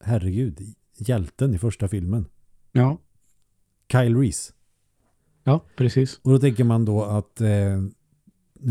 Herregud, 0.00 0.74
hjälten 0.96 1.54
i 1.54 1.58
första 1.58 1.88
filmen. 1.88 2.24
Ja. 2.72 2.98
Kyle 3.92 4.16
Reese. 4.16 4.52
Ja, 5.44 5.60
precis. 5.76 6.20
Och 6.22 6.30
då 6.30 6.38
tänker 6.38 6.64
man 6.64 6.84
då 6.84 7.04
att 7.04 7.40
eh, 7.40 7.74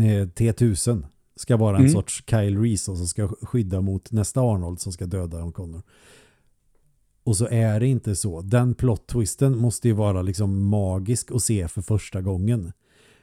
eh 0.06 0.28
T-1000 0.34 1.04
ska 1.36 1.56
vara 1.56 1.76
en 1.76 1.82
mm. 1.82 1.92
sorts 1.92 2.24
Kyle 2.26 2.58
Reese 2.58 2.84
som 2.84 3.06
ska 3.06 3.28
skydda 3.28 3.80
mot 3.80 4.12
nästa 4.12 4.40
Arnold 4.40 4.80
som 4.80 4.92
ska 4.92 5.06
döda 5.06 5.38
John 5.38 5.52
Connor. 5.52 5.82
Och 7.24 7.36
så 7.36 7.48
är 7.50 7.80
det 7.80 7.86
inte 7.86 8.16
så. 8.16 8.40
Den 8.40 8.74
plot-twisten 8.74 9.56
måste 9.56 9.88
ju 9.88 9.94
vara 9.94 10.22
liksom 10.22 10.66
magisk 10.68 11.32
att 11.32 11.42
se 11.42 11.68
för 11.68 11.82
första 11.82 12.20
gången. 12.20 12.72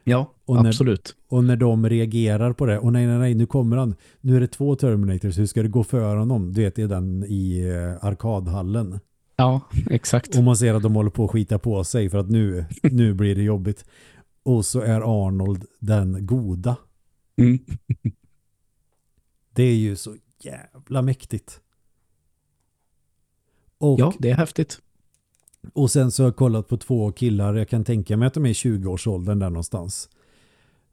Ja, 0.04 0.34
och 0.46 0.56
när, 0.56 0.70
absolut. 0.70 1.16
Och 1.30 1.44
när 1.44 1.56
de 1.56 1.90
reagerar 1.90 2.54
på 2.54 2.66
det, 2.66 2.80
och 2.80 2.94
nej, 2.94 3.08
nej, 3.08 3.18
nej, 3.18 3.34
nu 3.34 3.46
kommer 3.46 3.78
han. 3.78 3.96
Nu 4.22 4.36
är 4.36 4.40
det 4.40 4.48
två 4.48 4.76
Terminators, 4.76 5.38
hur 5.38 5.46
ska 5.46 5.62
det 5.62 5.70
gå 5.70 5.84
för 5.84 6.16
honom? 6.16 6.54
Du 6.54 6.62
vet, 6.62 6.76
det 6.76 6.82
är 6.82 6.88
den 6.88 7.26
i 7.28 7.60
eh, 7.60 8.06
arkadhallen. 8.06 9.00
Ja, 9.36 9.62
exakt. 9.90 10.38
Och 10.38 10.44
man 10.44 10.58
ser 10.58 10.74
att 10.74 10.84
de 10.84 10.96
håller 10.96 11.10
på 11.10 11.26
att 11.26 11.32
skita 11.32 11.60
på 11.60 11.84
sig 11.84 12.10
för 12.10 12.18
att 12.18 12.30
nu, 12.30 12.66
nu 12.84 13.14
blir 13.14 13.36
det 13.36 13.44
jobbigt. 13.44 13.86
Och 14.44 14.66
så 14.66 14.82
är 14.82 15.26
Arnold 15.26 15.66
den 15.80 16.26
goda. 16.26 16.76
Mm. 17.40 17.60
det 19.54 19.64
är 19.64 19.76
ju 19.76 19.96
så 19.96 20.16
jävla 20.40 21.02
mäktigt. 21.02 21.62
Och, 23.78 24.00
ja, 24.00 24.14
det 24.20 24.30
är 24.30 24.36
häftigt. 24.36 24.82
Och 25.74 25.92
sen 25.92 26.12
så 26.12 26.24
har 26.24 26.28
jag 26.28 26.36
kollat 26.36 26.68
på 26.68 26.78
två 26.78 27.12
killar. 27.12 27.56
Jag 27.56 27.70
kan 27.70 27.84
tänka 27.84 28.18
mig 28.18 28.28
att 28.28 28.34
de 28.34 28.46
är 28.46 28.50
i 28.50 28.54
20-årsåldern 28.54 29.40
där 29.40 29.50
någonstans. 29.50 30.10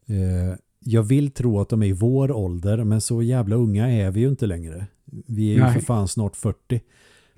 Eh, 0.06 0.58
jag 0.78 1.02
vill 1.02 1.30
tro 1.30 1.60
att 1.60 1.68
de 1.68 1.82
är 1.82 1.86
i 1.86 1.92
vår 1.92 2.32
ålder 2.32 2.84
men 2.84 3.00
så 3.00 3.22
jävla 3.22 3.56
unga 3.56 3.90
är 3.90 4.10
vi 4.10 4.20
ju 4.20 4.28
inte 4.28 4.46
längre. 4.46 4.86
Vi 5.04 5.50
är 5.50 5.54
ju 5.54 5.60
Nej. 5.60 5.74
för 5.74 5.80
fan 5.80 6.08
snart 6.08 6.36
40. 6.36 6.80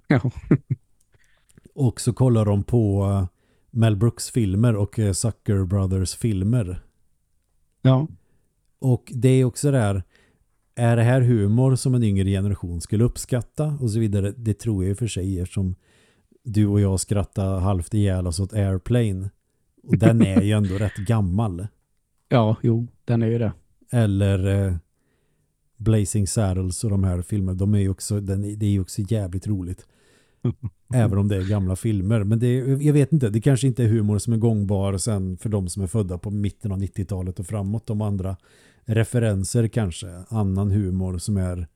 Ja. 0.06 0.30
och 1.74 2.00
så 2.00 2.12
kollar 2.12 2.44
de 2.44 2.62
på 2.64 3.04
eh, 3.04 3.26
Mel 3.70 3.96
Brooks 3.96 4.30
filmer 4.30 4.76
och 4.76 4.98
eh, 4.98 5.12
Zucker 5.12 5.64
Brothers 5.64 6.14
filmer. 6.14 6.82
Ja. 7.82 8.06
Och 8.81 9.12
det 9.14 9.29
är 9.29 9.45
också 9.45 9.70
där 9.70 10.03
är 10.79 10.97
det 10.97 11.03
här 11.03 11.20
humor 11.20 11.76
som 11.76 11.95
en 11.95 12.03
yngre 12.03 12.31
generation 12.31 12.81
skulle 12.81 13.05
uppskatta 13.05 13.79
och 13.81 13.91
så 13.91 13.99
vidare. 13.99 14.35
Det 14.37 14.55
tror 14.55 14.85
jag 14.85 14.91
i 14.91 14.95
och 14.95 14.99
för 14.99 15.07
sig 15.07 15.41
eftersom 15.41 15.74
du 16.45 16.66
och 16.66 16.81
jag 16.81 17.01
skrattade 17.01 17.61
halvt 17.61 17.95
ihjäl 17.95 18.26
oss 18.26 18.41
åt 18.41 18.53
Airplane. 18.53 19.31
Och 19.83 19.99
den 19.99 20.22
är 20.22 20.43
ju 20.43 20.53
ändå 20.53 20.74
rätt 20.74 20.97
gammal. 20.97 21.66
Ja, 22.31 22.57
jo, 22.62 22.87
den 23.05 23.22
är 23.22 23.26
ju 23.26 23.39
det. 23.39 23.53
Eller 23.91 24.66
eh, 24.66 24.74
Blazing 25.76 26.26
Saddles 26.26 26.85
och 26.85 26.91
de 26.91 27.05
här 27.05 27.22
filmerna, 27.22 27.59
de 27.59 27.74
är 27.74 27.79
ju 27.79 27.89
också, 27.89 28.20
den, 28.20 28.59
det 28.59 28.66
är 28.66 28.70
ju 28.70 28.81
också 28.81 29.03
jävligt 29.03 29.47
roligt. 29.47 29.87
Även 30.95 31.18
om 31.18 31.29
det 31.29 31.37
är 31.37 31.49
gamla 31.49 31.76
filmer. 31.76 32.24
Men 32.24 32.39
det, 32.39 32.57
jag 32.59 32.93
vet 32.93 33.12
inte, 33.12 33.29
det 33.29 33.41
kanske 33.41 33.66
inte 33.66 33.85
är 33.85 33.89
humor 33.89 34.18
som 34.18 34.33
är 34.33 34.37
gångbar 34.37 34.99
sen 34.99 35.37
för 35.37 35.49
de 35.49 35.68
som 35.68 35.83
är 35.83 35.87
födda 35.87 36.18
på 36.18 36.31
mitten 36.31 36.72
av 36.72 36.79
90-talet 36.79 37.41
och 37.41 37.47
framåt. 37.47 37.87
De 37.87 38.01
andra 38.01 38.37
referenser 38.89 39.68
kanske. 39.68 40.24
Annan 40.28 40.70
humor 40.70 41.18
som 41.18 41.36
är 41.36 41.66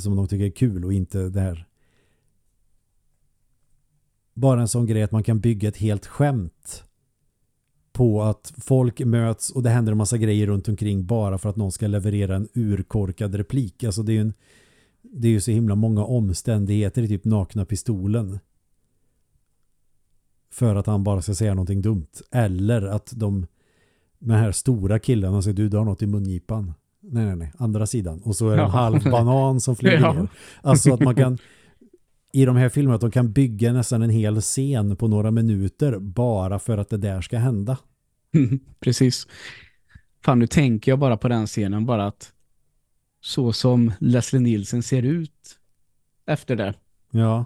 som 0.00 0.16
de 0.16 0.28
tycker 0.28 0.44
är 0.44 0.50
kul 0.50 0.84
och 0.84 0.92
inte 0.92 1.18
det 1.18 1.40
här 1.40 1.66
bara 4.36 4.60
en 4.60 4.68
sån 4.68 4.86
grej 4.86 5.02
att 5.02 5.12
man 5.12 5.22
kan 5.22 5.40
bygga 5.40 5.68
ett 5.68 5.76
helt 5.76 6.06
skämt 6.06 6.84
på 7.92 8.22
att 8.22 8.52
folk 8.56 9.00
möts 9.00 9.50
och 9.50 9.62
det 9.62 9.70
händer 9.70 9.92
en 9.92 9.98
massa 9.98 10.18
grejer 10.18 10.46
runt 10.46 10.68
omkring 10.68 11.06
bara 11.06 11.38
för 11.38 11.48
att 11.48 11.56
någon 11.56 11.72
ska 11.72 11.86
leverera 11.86 12.36
en 12.36 12.48
urkorkad 12.54 13.34
replik. 13.34 13.84
Alltså 13.84 14.02
det 14.02 14.12
är 14.12 14.14
ju 14.14 14.20
en, 14.20 14.34
det 15.02 15.28
är 15.28 15.32
ju 15.32 15.40
så 15.40 15.50
himla 15.50 15.74
många 15.74 16.04
omständigheter 16.04 17.02
i 17.02 17.08
typ 17.08 17.24
nakna 17.24 17.64
pistolen. 17.64 18.38
För 20.50 20.74
att 20.74 20.86
han 20.86 21.04
bara 21.04 21.22
ska 21.22 21.34
säga 21.34 21.54
någonting 21.54 21.82
dumt. 21.82 22.22
Eller 22.30 22.82
att 22.82 23.12
de 23.16 23.46
med 24.18 24.38
här 24.38 24.52
stora 24.52 24.98
killarna 24.98 25.42
säger 25.42 25.56
du, 25.56 25.68
du 25.68 25.76
har 25.76 25.84
något 25.84 26.02
i 26.02 26.06
mungipan. 26.06 26.74
Nej, 27.00 27.24
nej, 27.24 27.36
nej. 27.36 27.52
Andra 27.58 27.86
sidan. 27.86 28.22
Och 28.22 28.36
så 28.36 28.48
är 28.48 28.56
det 28.56 28.62
en 28.62 28.70
halv 28.70 29.04
banan 29.10 29.60
som 29.60 29.76
flyger 29.76 30.00
ja. 30.00 30.12
ner. 30.12 30.28
Alltså 30.62 30.94
att 30.94 31.00
man 31.00 31.14
kan 31.14 31.38
i 32.32 32.44
de 32.44 32.56
här 32.56 32.68
filmerna 32.68 32.94
att 32.94 33.00
de 33.00 33.10
kan 33.10 33.32
bygga 33.32 33.72
nästan 33.72 34.02
en 34.02 34.10
hel 34.10 34.40
scen 34.40 34.96
på 34.96 35.08
några 35.08 35.30
minuter 35.30 35.98
bara 35.98 36.58
för 36.58 36.78
att 36.78 36.88
det 36.88 36.96
där 36.96 37.20
ska 37.20 37.38
hända. 37.38 37.78
Precis. 38.80 39.26
Fan, 40.24 40.38
nu 40.38 40.46
tänker 40.46 40.92
jag 40.92 40.98
bara 40.98 41.16
på 41.16 41.28
den 41.28 41.46
scenen 41.46 41.86
bara 41.86 42.06
att 42.06 42.32
så 43.20 43.52
som 43.52 43.92
Leslie 43.98 44.40
Nielsen 44.40 44.82
ser 44.82 45.02
ut 45.02 45.58
efter 46.26 46.56
det. 46.56 46.74
Ja. 47.10 47.44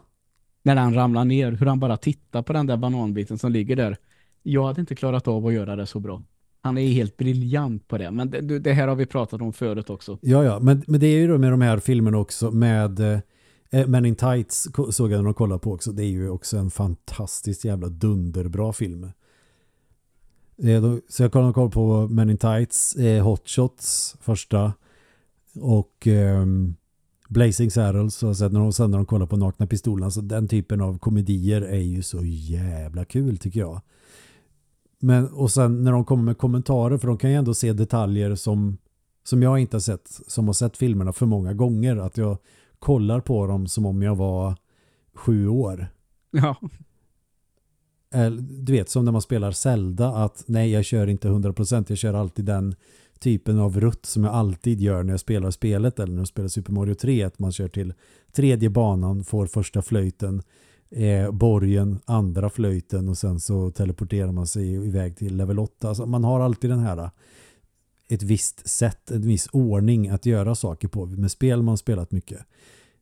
När 0.63 0.77
han 0.77 0.95
ramlar 0.95 1.25
ner, 1.25 1.53
hur 1.53 1.67
han 1.67 1.81
bara 1.81 1.97
tittar 1.97 2.43
på 2.43 2.53
den 2.53 2.67
där 2.67 2.77
bananbiten 2.77 3.39
som 3.39 3.53
ligger 3.53 3.77
där. 3.77 3.97
Jag 4.43 4.67
hade 4.67 4.81
inte 4.81 4.95
klarat 4.95 5.29
av 5.29 5.47
att 5.47 5.53
göra 5.53 5.77
det 5.77 5.87
så 5.87 6.01
bra. 6.01 6.23
Han 6.63 6.79
är 6.79 6.89
helt 6.89 7.17
briljant 7.17 7.89
på 7.89 7.99
det. 7.99 8.11
Men 8.11 8.31
det, 8.31 8.59
det 8.59 8.73
här 8.73 8.89
har 8.89 8.97
vi 8.97 9.07
pratat 9.07 9.41
om 9.41 9.53
förut 9.53 9.91
också. 9.91 10.19
Ja, 10.23 10.45
ja. 10.45 10.59
Men, 10.61 10.83
men 10.87 11.01
det 11.01 11.07
är 11.07 11.19
ju 11.19 11.29
då 11.29 11.39
med 11.39 11.51
de 11.51 11.61
här 11.61 11.79
filmerna 11.79 12.19
också 12.19 12.51
med 12.51 13.01
eh, 13.71 13.87
Men 13.87 14.07
in 14.07 14.17
Tights 14.17 14.69
såg 14.91 15.13
jag 15.13 15.19
när 15.19 15.25
de 15.25 15.35
kollade 15.35 15.59
på 15.59 15.73
också. 15.73 15.93
Det 15.93 16.05
är 16.05 16.09
ju 16.09 16.29
också 16.29 16.57
en 16.57 16.71
fantastiskt 16.71 17.65
jävla 17.65 17.89
dunderbra 17.89 18.73
film. 18.73 19.05
Eh, 20.63 20.95
så 21.09 21.23
jag 21.23 21.33
kollade 21.33 21.71
på 21.71 22.09
Men 22.11 22.31
in 22.31 22.39
Tights, 22.39 22.97
eh, 22.97 23.25
Hot 23.25 23.49
Shots 23.49 24.17
första 24.21 24.73
och 25.55 26.07
eh, 26.07 26.47
Blazing 27.29 27.71
Saddles 27.71 28.23
och 28.23 28.37
sen 28.37 28.53
när, 28.53 28.61
de, 28.61 28.73
sen 28.73 28.91
när 28.91 28.99
de 28.99 29.07
kollar 29.07 29.27
på 29.27 29.37
Nakna 29.37 29.67
Pistolen 29.67 30.13
så 30.13 30.21
den 30.21 30.49
typen 30.49 30.81
av 30.81 30.99
komedier 30.99 31.63
är 31.63 31.81
ju 31.81 32.03
så 32.03 32.25
jävla 32.25 33.05
kul 33.05 33.39
tycker 33.39 33.61
jag. 33.61 33.81
Men 35.01 35.29
och 35.29 35.51
sen 35.51 35.85
när 35.85 35.93
de 35.93 36.05
kommer 36.05 36.23
med 36.23 36.39
kommentarer 36.39 36.99
för 36.99 37.09
de 37.09 37.19
kan 37.19 37.31
ju 37.31 37.37
ändå 37.37 37.55
se 37.55 37.73
detaljer 37.73 38.35
som 38.35 38.79
som 39.25 39.43
jag 39.43 39.59
inte 39.59 39.77
har 39.77 39.81
sett 39.81 40.21
som 40.27 40.47
har 40.47 40.53
sett 40.53 40.77
filmerna 40.77 41.13
för 41.13 41.27
många 41.27 41.55
gånger 41.55 41.97
att 41.97 42.17
jag 42.17 42.39
kollar 42.79 43.21
på 43.21 43.47
dem 43.47 43.67
som 43.67 43.87
om 43.87 44.03
jag 44.03 44.17
var 44.17 44.57
sju 45.15 45.49
år. 45.49 45.87
Ja. 46.31 46.57
Du 48.39 48.73
vet, 48.73 48.91
som 48.91 49.05
när 49.05 49.13
man 49.13 49.23
spelar 49.23 49.53
Zelda 49.53 50.09
att 50.09 50.45
nej, 50.47 50.71
jag 50.71 50.85
kör 50.85 51.07
inte 51.07 51.29
100%, 51.29 51.85
jag 51.89 51.99
kör 51.99 52.15
alltid 52.15 52.45
den 52.45 52.75
typen 53.19 53.59
av 53.59 53.81
rutt 53.81 54.07
som 54.07 54.25
jag 54.25 54.35
alltid 54.35 54.81
gör 54.81 55.03
när 55.03 55.13
jag 55.13 55.21
spelar 55.21 55.51
spelet 55.51 55.99
eller 55.99 56.13
när 56.13 56.21
jag 56.21 56.29
spelar 56.29 56.49
Super 56.49 56.73
Mario 56.73 56.95
3 56.95 57.23
att 57.23 57.39
man 57.39 57.53
kör 57.53 57.69
till 57.69 57.95
tredje 58.33 58.71
banan, 58.71 59.25
får 59.25 59.47
första 59.47 59.83
flöjten 59.83 60.43
eh, 60.91 61.31
borgen, 61.31 61.99
andra 62.05 62.51
flöjten 62.51 63.09
och 63.09 63.19
sen 63.19 63.41
så 63.41 63.71
teleporterar 63.71 64.33
man 64.33 64.47
sig 64.47 64.75
iväg 64.75 65.17
till 65.17 65.37
level 65.37 65.59
8. 65.59 65.89
Alltså 65.89 66.07
man 66.07 66.25
har 66.25 66.41
alltid 66.41 66.71
den 66.71 66.79
här 66.79 67.11
ett 68.09 68.23
visst 68.23 68.69
sätt, 68.69 69.11
en 69.11 69.23
viss 69.23 69.49
ordning 69.53 70.09
att 70.09 70.27
göra 70.27 70.55
saker 70.55 70.89
på. 70.89 71.07
Med 71.07 71.31
spel 71.31 71.63
man 71.63 71.79
spelat 71.79 72.13
mycket. 72.13 72.41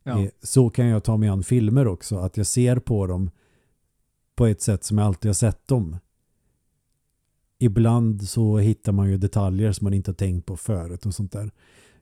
Ja. 0.03 0.23
Eh, 0.23 0.31
så 0.43 0.71
kan 0.71 0.87
jag 0.87 1.05
ta 1.05 1.17
mig 1.17 1.29
an 1.29 1.43
filmer 1.43 1.87
också. 1.87 2.19
Att 2.19 2.37
jag 2.37 2.47
ser 2.47 2.79
på 2.79 3.07
dem 3.07 3.31
på 4.35 4.47
ett 4.47 4.63
sätt 4.63 4.85
som 4.85 4.99
jag 4.99 5.07
alltid 5.07 5.29
har 5.29 5.35
sett 5.35 5.69
dem. 5.69 5.97
Ibland 7.59 8.29
så 8.29 8.59
hittar 8.59 8.93
man 8.93 9.11
ju 9.11 9.17
detaljer 9.17 9.73
som 9.73 9.85
man 9.85 9.95
inte 9.95 10.11
har 10.11 10.15
tänkt 10.15 10.47
på 10.47 10.57
förut 10.57 11.07
och 11.07 11.15
sånt 11.15 11.33
där. 11.33 11.51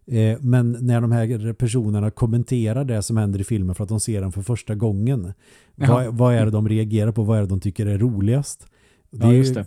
Eh, 0.06 0.38
men 0.40 0.76
när 0.80 1.00
de 1.00 1.12
här 1.12 1.52
personerna 1.52 2.10
kommenterar 2.10 2.84
det 2.84 3.02
som 3.02 3.16
händer 3.16 3.40
i 3.40 3.44
filmen 3.44 3.74
för 3.74 3.82
att 3.82 3.88
de 3.88 4.00
ser 4.00 4.20
den 4.20 4.32
för 4.32 4.42
första 4.42 4.74
gången. 4.74 5.32
Vad, 5.74 6.06
vad, 6.06 6.34
är 6.34 6.44
det 6.44 6.50
de 6.50 6.68
reagerar 6.68 7.12
på? 7.12 7.22
Vad 7.22 7.38
är 7.38 7.42
det 7.42 7.48
de 7.48 7.60
tycker 7.60 7.86
är 7.86 7.98
roligast? 7.98 8.66
Det 9.10 9.26
ja, 9.26 9.32
just 9.32 9.54
det. 9.54 9.64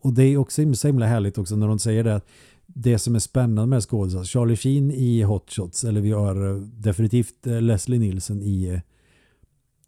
och 0.00 0.12
det 0.12 0.24
är 0.24 0.36
också 0.36 0.74
så 0.74 0.86
himla 0.86 1.06
härligt 1.06 1.38
också 1.38 1.56
när 1.56 1.68
de 1.68 1.78
säger 1.78 2.04
det 2.04 2.20
det 2.66 2.98
som 2.98 3.14
är 3.14 3.18
spännande 3.18 3.66
med 3.66 3.82
skådespelare. 3.82 4.26
Charlie 4.26 4.56
Sheen 4.56 4.90
i 4.90 5.22
Hot 5.22 5.50
Shots 5.50 5.84
eller 5.84 6.00
vi 6.00 6.10
har 6.10 6.50
eh, 6.50 6.56
definitivt 6.56 7.46
eh, 7.46 7.62
Leslie 7.62 7.98
Nielsen 7.98 8.42
i, 8.42 8.80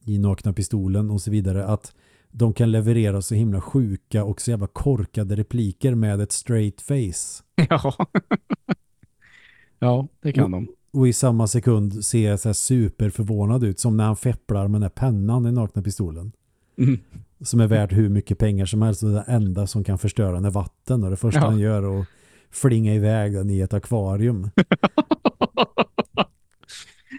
i 0.04 0.18
Nakna 0.18 0.52
Pistolen 0.52 1.10
och 1.10 1.20
så 1.20 1.30
vidare. 1.30 1.66
Att 1.66 1.94
de 2.30 2.52
kan 2.52 2.70
leverera 2.70 3.22
så 3.22 3.34
himla 3.34 3.60
sjuka 3.60 4.24
och 4.24 4.40
så 4.40 4.50
jävla 4.50 4.66
korkade 4.66 5.36
repliker 5.36 5.94
med 5.94 6.20
ett 6.20 6.32
straight 6.32 6.80
face. 6.80 7.42
Ja. 7.68 7.94
Ja, 9.78 10.08
det 10.22 10.32
kan 10.32 10.50
de. 10.50 10.68
Och 10.92 11.08
i 11.08 11.12
samma 11.12 11.46
sekund 11.46 12.04
ser 12.04 12.36
så 12.36 12.48
här 12.48 12.52
superförvånad 12.54 13.64
ut 13.64 13.80
som 13.80 13.96
när 13.96 14.04
han 14.04 14.16
fepplar 14.16 14.68
med 14.68 14.74
den 14.74 14.82
här 14.82 14.88
pennan 14.90 15.46
i 15.46 15.52
nakna 15.52 15.82
pistolen. 15.82 16.32
Mm. 16.78 16.98
Som 17.40 17.60
är 17.60 17.66
värd 17.66 17.92
hur 17.92 18.08
mycket 18.08 18.38
pengar 18.38 18.66
som 18.66 18.82
helst 18.82 19.02
och 19.02 19.10
det 19.10 19.24
enda 19.26 19.66
som 19.66 19.84
kan 19.84 19.98
förstöra 19.98 20.32
den 20.32 20.44
är 20.44 20.50
vatten 20.50 21.04
och 21.04 21.10
det 21.10 21.16
första 21.16 21.40
Ja. 21.40 21.46
han 21.46 21.58
gör 21.58 21.82
är 21.82 22.00
att 22.00 22.06
flinga 22.50 22.94
iväg 22.94 23.32
den 23.32 23.50
i 23.50 23.60
ett 23.60 23.74
akvarium. 23.74 24.50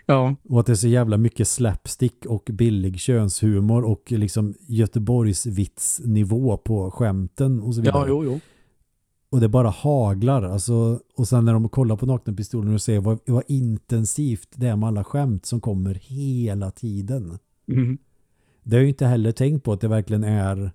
Ja, 0.05 0.35
Och 0.49 0.59
att 0.59 0.65
det 0.65 0.71
är 0.73 0.75
så 0.75 0.87
jävla 0.87 1.17
mycket 1.17 1.47
slapstick 1.47 2.25
och 2.25 2.49
billig 2.53 2.99
könshumor 2.99 3.83
och 3.85 4.11
liksom 4.11 4.53
Göteborgs 4.67 5.45
vitsnivå 5.45 6.57
på 6.57 6.91
skämten 6.91 7.61
och 7.61 7.75
så 7.75 7.81
vidare. 7.81 7.97
ja 8.01 8.05
jo, 8.07 8.23
jo. 8.23 8.39
Och 9.29 9.39
det 9.39 9.49
bara 9.49 9.69
haglar. 9.69 10.43
Alltså, 10.43 10.99
och 11.15 11.27
sen 11.27 11.45
när 11.45 11.53
de 11.53 11.69
kollar 11.69 11.95
på 11.95 12.05
nakna 12.05 12.33
pistolen 12.33 12.73
och 12.73 12.81
ser 12.81 12.99
vad, 12.99 13.19
vad 13.25 13.43
intensivt 13.47 14.47
det 14.55 14.67
är 14.67 14.75
med 14.75 14.87
alla 14.87 15.03
skämt 15.03 15.45
som 15.45 15.61
kommer 15.61 15.93
hela 15.95 16.71
tiden. 16.71 17.37
Mm. 17.67 17.97
Det 18.63 18.75
har 18.75 18.79
jag 18.79 18.83
ju 18.83 18.89
inte 18.89 19.05
heller 19.05 19.31
tänkt 19.31 19.63
på 19.63 19.71
att 19.73 19.81
det 19.81 19.87
verkligen 19.87 20.23
är 20.23 20.71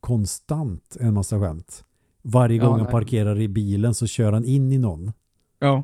konstant 0.00 0.96
en 1.00 1.14
massa 1.14 1.40
skämt. 1.40 1.84
Varje 2.22 2.56
Ja, 2.56 2.62
gång 2.64 2.72
han 2.72 2.82
nej. 2.82 2.90
parkerar 2.90 3.40
i 3.40 3.48
bilen 3.48 3.94
så 3.94 4.06
kör 4.06 4.32
han 4.32 4.44
in 4.44 4.72
i 4.72 4.78
någon. 4.78 5.12
Ja, 5.58 5.82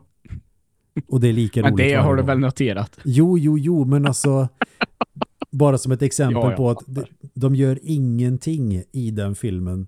Och 1.06 1.20
det 1.20 1.28
är 1.28 1.32
lika 1.32 1.60
men 1.62 1.72
roligt 1.72 1.78
det 1.86 1.96
varje 1.96 1.98
har 2.08 2.16
du 2.16 2.22
väl 2.22 2.38
noterat? 2.38 2.98
Jo, 3.04 3.38
jo, 3.38 3.58
jo, 3.58 3.84
men 3.84 4.06
alltså 4.06 4.48
bara 5.50 5.78
som 5.78 5.92
ett 5.92 6.02
exempel 6.02 6.42
Ja, 6.42 6.50
ja, 6.50 6.56
på 6.56 6.70
att 6.70 6.78
de, 6.86 7.04
de 7.34 7.54
gör 7.54 7.78
ingenting 7.82 8.82
i 8.92 9.10
den 9.10 9.34
filmen 9.34 9.86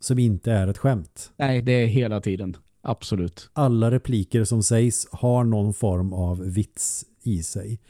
som 0.00 0.18
inte 0.18 0.52
är 0.52 0.68
ett 0.68 0.78
skämt. 0.78 1.32
Nej, 1.36 1.62
det 1.62 1.72
är 1.72 1.86
hela 1.86 2.20
tiden. 2.20 2.56
Absolut. 2.82 3.50
Alla 3.52 3.90
repliker 3.90 4.44
som 4.44 4.62
sägs 4.62 5.08
har 5.12 5.44
någon 5.44 5.74
form 5.74 6.12
av 6.12 6.40
vits 6.44 7.04
i 7.22 7.42
sig. 7.42 7.80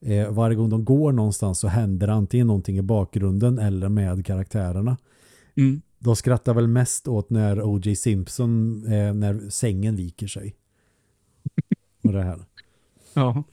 Eh, 0.00 0.30
varje 0.30 0.56
gång 0.56 0.70
de 0.70 0.84
går 0.84 1.12
någonstans 1.12 1.58
så 1.58 1.68
händer 1.68 2.08
antingen 2.08 2.46
någonting 2.46 2.78
i 2.78 2.82
bakgrunden 2.82 3.58
eller 3.58 3.88
med 3.88 4.26
karaktärerna. 4.26 4.96
Mm. 5.54 5.80
De 5.98 6.16
skrattar 6.16 6.54
väl 6.54 6.66
mest 6.66 7.08
åt 7.08 7.30
när 7.30 7.62
O.J. 7.62 7.96
Simpson, 7.96 8.84
eh, 8.86 9.14
när 9.14 9.50
sängen 9.50 9.96
viker 9.96 10.26
sig. 10.26 10.54
Och 12.02 12.12
det 12.12 12.22
här. 12.22 12.44
Ja. 13.14 13.44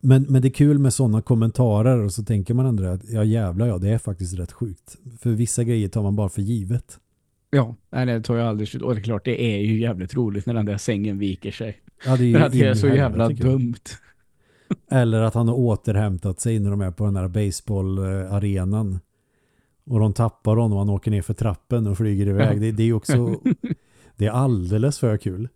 Men, 0.00 0.22
men 0.22 0.42
det 0.42 0.48
är 0.48 0.52
kul 0.52 0.78
med 0.78 0.94
sådana 0.94 1.22
kommentarer 1.22 1.98
och 1.98 2.12
så 2.12 2.24
tänker 2.24 2.54
man 2.54 2.66
ändå 2.66 2.84
att 2.84 3.10
ja 3.10 3.24
jävlar 3.24 3.66
ja, 3.66 3.78
det 3.78 3.88
är 3.88 3.98
faktiskt 3.98 4.38
rätt 4.38 4.52
sjukt. 4.52 4.96
För 5.20 5.30
vissa 5.30 5.64
grejer 5.64 5.88
tar 5.88 6.02
man 6.02 6.16
bara 6.16 6.28
för 6.28 6.42
givet. 6.42 6.98
Ja, 7.50 7.76
nej, 7.90 8.06
det 8.06 8.20
tar 8.20 8.36
jag 8.36 8.48
aldrig 8.48 8.68
slut. 8.68 8.82
Och 8.82 8.94
det 8.94 9.00
är 9.00 9.02
klart, 9.02 9.24
det 9.24 9.42
är 9.42 9.58
ju 9.58 9.80
jävligt 9.80 10.14
roligt 10.14 10.46
när 10.46 10.54
den 10.54 10.66
där 10.66 10.78
sängen 10.78 11.18
viker 11.18 11.50
sig. 11.50 11.82
Ja, 12.06 12.16
det 12.16 12.32
är, 12.32 12.48
det 12.52 12.62
är 12.62 12.74
så 12.74 12.88
jävla 12.88 13.28
dumt. 13.28 13.74
Eller 14.90 15.20
att 15.20 15.34
han 15.34 15.48
har 15.48 15.54
återhämtat 15.54 16.40
sig 16.40 16.58
när 16.58 16.70
de 16.70 16.80
är 16.80 16.90
på 16.90 17.04
den 17.04 17.16
här 17.16 17.28
baseballarenan. 17.28 18.98
Och 19.84 20.00
de 20.00 20.12
tappar 20.12 20.56
honom 20.56 20.72
och 20.72 20.78
han 20.78 20.90
åker 20.90 21.10
ner 21.10 21.22
för 21.22 21.34
trappen 21.34 21.86
och 21.86 21.96
flyger 21.96 22.26
iväg. 22.26 22.56
Ja. 22.56 22.60
Det, 22.60 22.72
det 22.72 22.82
är 22.82 22.92
också 22.92 23.40
det 24.16 24.26
är 24.26 24.30
alldeles 24.30 24.98
för 24.98 25.16
kul. 25.16 25.48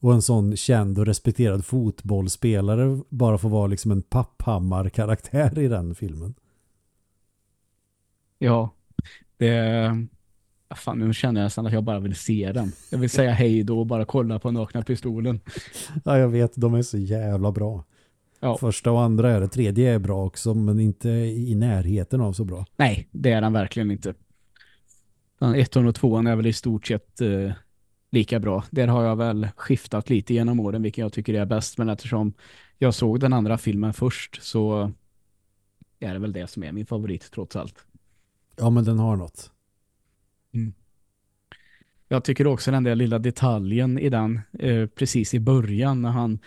Och 0.00 0.14
en 0.14 0.22
sån 0.22 0.56
känd 0.56 0.98
och 0.98 1.06
respekterad 1.06 1.64
fotbollsspelare 1.64 3.00
bara 3.08 3.38
får 3.38 3.48
vara 3.48 3.66
liksom 3.66 3.90
en 3.90 4.02
papphammar-karaktär 4.02 5.58
i 5.58 5.68
den 5.68 5.94
filmen. 5.94 6.34
Ja, 8.38 8.70
det... 9.38 10.06
Fan, 10.74 10.98
nu 10.98 11.14
känner 11.14 11.40
jag 11.40 11.46
nästan 11.46 11.66
att 11.66 11.72
jag 11.72 11.84
bara 11.84 12.00
vill 12.00 12.14
se 12.14 12.52
den. 12.52 12.72
Jag 12.90 12.98
vill 12.98 13.10
säga 13.10 13.30
hej 13.30 13.62
då 13.62 13.78
och 13.78 13.86
bara 13.86 14.04
kolla 14.04 14.38
på 14.38 14.50
nakna 14.50 14.82
pistolen. 14.82 15.40
Ja, 16.04 16.18
jag 16.18 16.28
vet. 16.28 16.52
De 16.56 16.74
är 16.74 16.82
så 16.82 16.98
jävla 16.98 17.52
bra. 17.52 17.84
Ja. 18.40 18.58
Första 18.58 18.90
och 18.90 19.02
andra 19.02 19.30
är 19.30 19.40
det. 19.40 19.48
Tredje 19.48 19.94
är 19.94 19.98
bra 19.98 20.24
också, 20.24 20.54
men 20.54 20.80
inte 20.80 21.08
i 21.08 21.54
närheten 21.54 22.20
av 22.20 22.32
så 22.32 22.44
bra. 22.44 22.66
Nej, 22.76 23.08
det 23.10 23.32
är 23.32 23.40
den 23.40 23.52
verkligen 23.52 23.90
inte. 23.90 24.14
Den 25.38 25.54
ettan 25.54 25.86
och 25.86 25.94
tvåan 25.94 26.26
är 26.26 26.36
väl 26.36 26.46
i 26.46 26.52
stort 26.52 26.86
sett 26.86 27.20
eh, 27.20 27.52
lika 28.10 28.40
bra. 28.40 28.64
Där 28.70 28.86
har 28.86 29.04
jag 29.04 29.16
väl 29.16 29.48
skiftat 29.56 30.10
lite 30.10 30.34
genom 30.34 30.60
åren 30.60 30.82
vilken 30.82 31.02
jag 31.02 31.12
tycker 31.12 31.34
är 31.34 31.46
bäst. 31.46 31.78
Men 31.78 31.88
eftersom 31.88 32.32
jag 32.78 32.94
såg 32.94 33.20
den 33.20 33.32
andra 33.32 33.58
filmen 33.58 33.92
först 33.92 34.42
så 34.42 34.92
är 36.00 36.12
det 36.12 36.18
väl 36.18 36.32
det 36.32 36.50
som 36.50 36.62
är 36.62 36.72
min 36.72 36.86
favorit 36.86 37.30
trots 37.30 37.56
allt. 37.56 37.84
Ja, 38.58 38.70
men 38.70 38.84
den 38.84 38.98
har 38.98 39.16
något. 39.16 39.50
Jag 42.08 42.24
tycker 42.24 42.46
också 42.46 42.70
den 42.70 42.84
där 42.84 42.94
lilla 42.94 43.18
detaljen 43.18 43.98
i 43.98 44.08
den 44.08 44.40
eh, 44.58 44.86
precis 44.86 45.34
i 45.34 45.40
början 45.40 46.02
när 46.02 46.10
han 46.10 46.38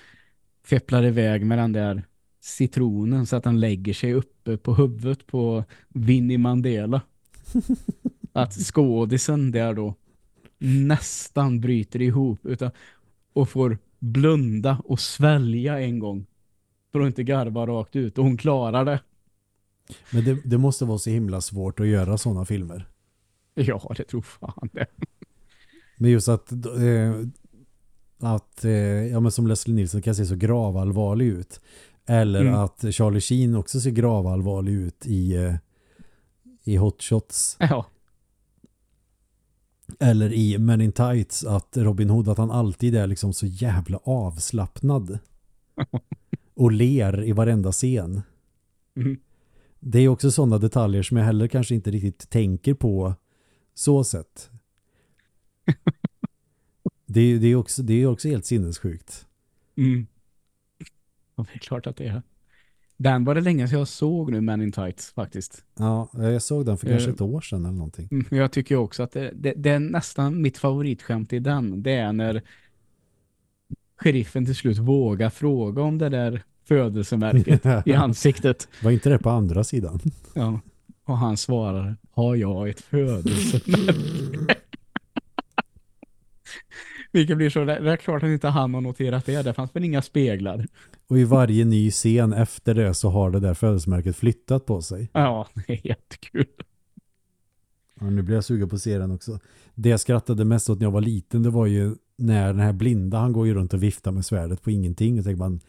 fepplar 0.66 1.06
iväg 1.06 1.46
med 1.46 1.58
den 1.58 1.72
där 1.72 2.04
citronen 2.40 3.26
så 3.26 3.36
att 3.36 3.44
den 3.44 3.60
lägger 3.60 3.94
sig 3.94 4.14
uppe 4.14 4.58
på 4.58 4.74
huvudet 4.76 5.28
på 5.28 5.64
Winnie 5.90 6.38
Mandela. 6.38 7.02
att 8.34 8.54
skådisen 8.54 9.52
där 9.52 9.74
då 9.74 9.96
nästan 10.58 11.62
bryter 11.62 12.02
ihop 12.02 12.46
utan, 12.46 12.72
och 13.34 13.50
får 13.50 13.78
blunda 14.00 14.82
och 14.86 15.00
svälja 15.00 15.80
en 15.80 16.00
gång 16.00 16.26
för 16.92 17.00
att 17.00 17.08
inte 17.08 17.24
garva 17.24 17.68
rakt 17.68 17.96
ut 17.96 18.18
och 18.18 18.24
hon 18.24 18.38
klarar 18.38 18.86
det. 18.86 19.00
Men 20.14 20.26
det, 20.26 20.38
det 20.46 20.58
måste 20.58 20.86
vara 20.86 20.98
så 20.98 21.10
himla 21.10 21.42
svårt 21.42 21.80
att 21.80 21.88
göra 21.88 22.18
sådana 22.18 22.46
filmer. 22.46 22.88
Ja, 23.54 23.94
det 23.98 24.04
tror 24.04 24.22
fan 24.22 24.70
det. 24.74 24.86
Men 25.98 26.12
just 26.12 26.28
att, 26.30 26.52
eh, 26.52 27.14
att 28.20 28.66
eh, 28.66 28.72
ja, 29.08 29.20
men 29.20 29.32
som 29.32 29.48
Leslie 29.48 29.76
Nielsen 29.76 30.02
kan 30.02 30.16
se 30.16 30.26
så 30.26 30.36
gravallvarlig 30.36 31.26
ut. 31.26 31.62
Eller 32.06 32.42
Mm. 32.42 32.54
att 32.54 32.86
Charlie 32.92 33.22
Sheen 33.22 33.56
också 33.56 33.80
ser 33.82 33.92
gravallvarlig 33.92 34.74
ut 34.74 35.06
i, 35.06 35.36
eh, 35.36 35.56
i 36.64 36.76
Hot 36.76 37.02
Shots. 37.04 37.58
Ja, 37.60 37.86
Eller 40.00 40.34
i 40.34 40.58
Men 40.58 40.82
in 40.82 40.92
Tights 40.92 41.44
att 41.46 41.78
Robin 41.78 42.10
Hood 42.10 42.28
att 42.30 42.38
han 42.38 42.52
alltid 42.52 42.96
är 42.96 43.08
liksom 43.08 43.34
så 43.34 43.46
jävla 43.46 43.98
avslappnad. 44.04 45.20
Och 46.56 46.72
ler 46.72 47.24
i 47.24 47.32
varenda 47.32 47.72
scen. 47.72 48.22
Mhm. 48.96 49.18
Det 49.84 50.00
är 50.00 50.08
också 50.08 50.32
sådana 50.32 50.58
detaljer 50.58 51.04
som 51.04 51.18
jag 51.18 51.26
heller 51.26 51.48
kanske 51.48 51.76
inte 51.76 51.92
riktigt 51.92 52.30
tänker 52.30 52.74
på 52.74 53.16
så 53.74 54.04
sätt. 54.04 54.50
Det, 57.06 57.22
är- 57.22 57.40
det, 57.40 57.48
är 57.48 57.56
också, 57.56 57.82
det 57.84 57.94
är 57.94 58.06
också 58.08 58.28
helt 58.28 58.46
sinnessjukt. 58.46 59.26
Mm. 59.78 60.08
Ja, 61.36 61.44
det 61.52 61.54
är 61.56 61.60
klart 61.60 61.88
att 61.88 61.96
det 61.98 62.08
är. 62.08 62.22
Den 62.98 63.24
var 63.24 63.36
det 63.36 63.42
länge 63.42 63.68
sedan 63.68 63.80
jag 63.80 63.88
såg 63.88 64.32
nu 64.32 64.42
Men 64.42 64.62
in 64.62 64.72
Tights 64.72 65.12
faktiskt. 65.12 65.66
Ja, 65.78 66.10
jag 66.14 66.42
såg 66.42 66.66
den 66.66 66.78
för 66.78 66.88
kanske 66.88 67.10
Eh. 67.10 67.14
ett 67.14 67.22
år 67.22 67.42
sedan 67.42 67.66
eller 67.66 67.76
någonting. 67.78 68.08
Mm, 68.12 68.26
Jag 68.30 68.52
tycker 68.52 68.76
också 68.76 69.04
att 69.04 69.12
det, 69.12 69.32
det, 69.36 69.54
det 69.58 69.70
är 69.70 69.80
nästan 69.80 70.42
mitt 70.42 70.58
favoritskämt 70.58 71.34
i 71.34 71.40
den. 71.40 71.84
Det 71.84 71.92
är 71.92 72.14
när 72.14 72.42
sheriffen 73.96 74.46
till 74.46 74.56
slut 74.56 74.78
vågar 74.78 75.30
fråga 75.30 75.82
om 75.82 75.98
det 75.98 76.10
där 76.10 76.44
födelsemärket 76.72 77.66
i 77.86 77.94
ansiktet. 77.94 78.68
Var 78.84 78.92
inte 78.92 79.10
det 79.10 79.18
på 79.18 79.30
andra 79.30 79.64
sidan? 79.64 80.00
Ja. 80.34 80.60
Och 81.06 81.18
han 81.18 81.38
svarar, 81.38 81.96
har 82.12 82.36
jag 82.36 82.70
ett 82.70 82.82
födelsemärke? 82.82 84.56
Vilket 87.12 87.38
blir 87.38 87.50
så, 87.50 87.66
det 87.66 87.76
är 87.76 87.98
klart 87.98 88.24
att 88.24 88.30
inte 88.30 88.48
han 88.48 88.74
har 88.74 88.82
noterat 88.82 89.26
det. 89.26 89.42
Det 89.42 89.54
fanns 89.54 89.76
väl 89.76 89.84
inga 89.84 90.02
speglar. 90.02 90.68
Och 91.08 91.20
i 91.20 91.24
varje 91.24 91.66
ny 91.66 91.92
scen 91.92 92.34
efter 92.34 92.74
det 92.76 92.94
så 92.94 93.10
har 93.10 93.32
det 93.32 93.40
där 93.40 93.54
födelsemärket 93.54 94.16
flyttat 94.16 94.66
på 94.66 94.82
sig. 94.82 95.10
Ja, 95.14 95.48
det 95.54 95.74
är 95.74 95.88
jättekul. 95.88 96.46
Ja, 98.00 98.10
nu 98.10 98.22
blir 98.22 98.36
jag 98.36 98.44
sugen 98.44 98.70
på 98.70 98.76
att 98.76 98.82
se 98.82 98.98
den 98.98 99.12
också. 99.12 99.40
Det 99.76 99.90
jag 99.90 100.00
skrattade 100.00 100.46
mest 100.46 100.70
åt 100.70 100.80
när 100.80 100.86
jag 100.86 100.92
var 100.92 101.02
liten 101.02 101.44
det 101.44 101.50
var 101.50 101.66
ju 101.66 101.96
när 102.18 102.48
den 102.48 102.60
här 102.60 102.74
blinda 102.74 103.18
han 103.18 103.34
går 103.34 103.48
ju 103.48 103.54
runt 103.54 103.74
och 103.74 103.84
viftar 103.84 104.12
med 104.12 104.26
svärdet 104.26 104.62
på 104.62 104.72
ingenting 104.72 105.20
och 105.20 105.26
tänker 105.26 105.40
man 105.40 105.60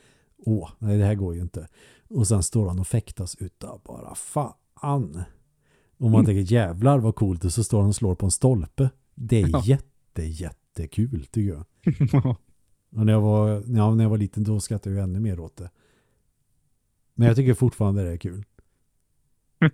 åh, 0.47 0.70
nej 0.78 0.99
det 0.99 1.05
här 1.05 1.14
går 1.14 1.34
ju 1.34 1.40
inte. 1.40 1.68
Och 2.09 2.28
sen 2.28 2.43
står 2.43 2.68
han 2.68 2.78
och 2.78 2.86
fäktas 2.86 3.34
utav 3.34 3.80
bara 3.84 4.14
fan. 4.14 4.55
Och 5.97 6.11
man 6.11 6.14
Mm. 6.14 6.24
tänker 6.26 6.53
jävlar 6.55 6.99
vad 6.99 7.14
coolt 7.14 7.45
och 7.45 7.53
så 7.53 7.64
står 7.64 7.80
han 7.80 7.88
och 7.88 7.97
slår 7.97 8.14
på 8.14 8.26
en 8.26 8.30
stolpe. 8.30 8.90
Det 9.14 9.43
är 9.43 9.49
Ja. 9.49 9.62
jätte 9.64 10.22
jättekul 10.22 11.26
tycker 11.30 11.55
jag. 11.55 11.64
Och 12.97 13.07
när 13.07 13.12
jag 13.12 13.20
var, 13.20 13.49
ja, 13.66 13.95
när 13.95 14.05
jag 14.05 14.11
var 14.11 14.18
liten 14.18 14.45
då 14.45 14.61
skrattade 14.61 14.97
jag 14.97 15.03
ännu 15.05 15.20
mer 15.20 15.40
åt 15.40 15.57
det. 15.57 15.70
Men 17.14 17.26
jag 17.28 17.36
tycker 17.36 17.55
fortfarande 17.55 18.03
det 18.03 18.11
är 18.12 18.16
kul. 18.16 18.45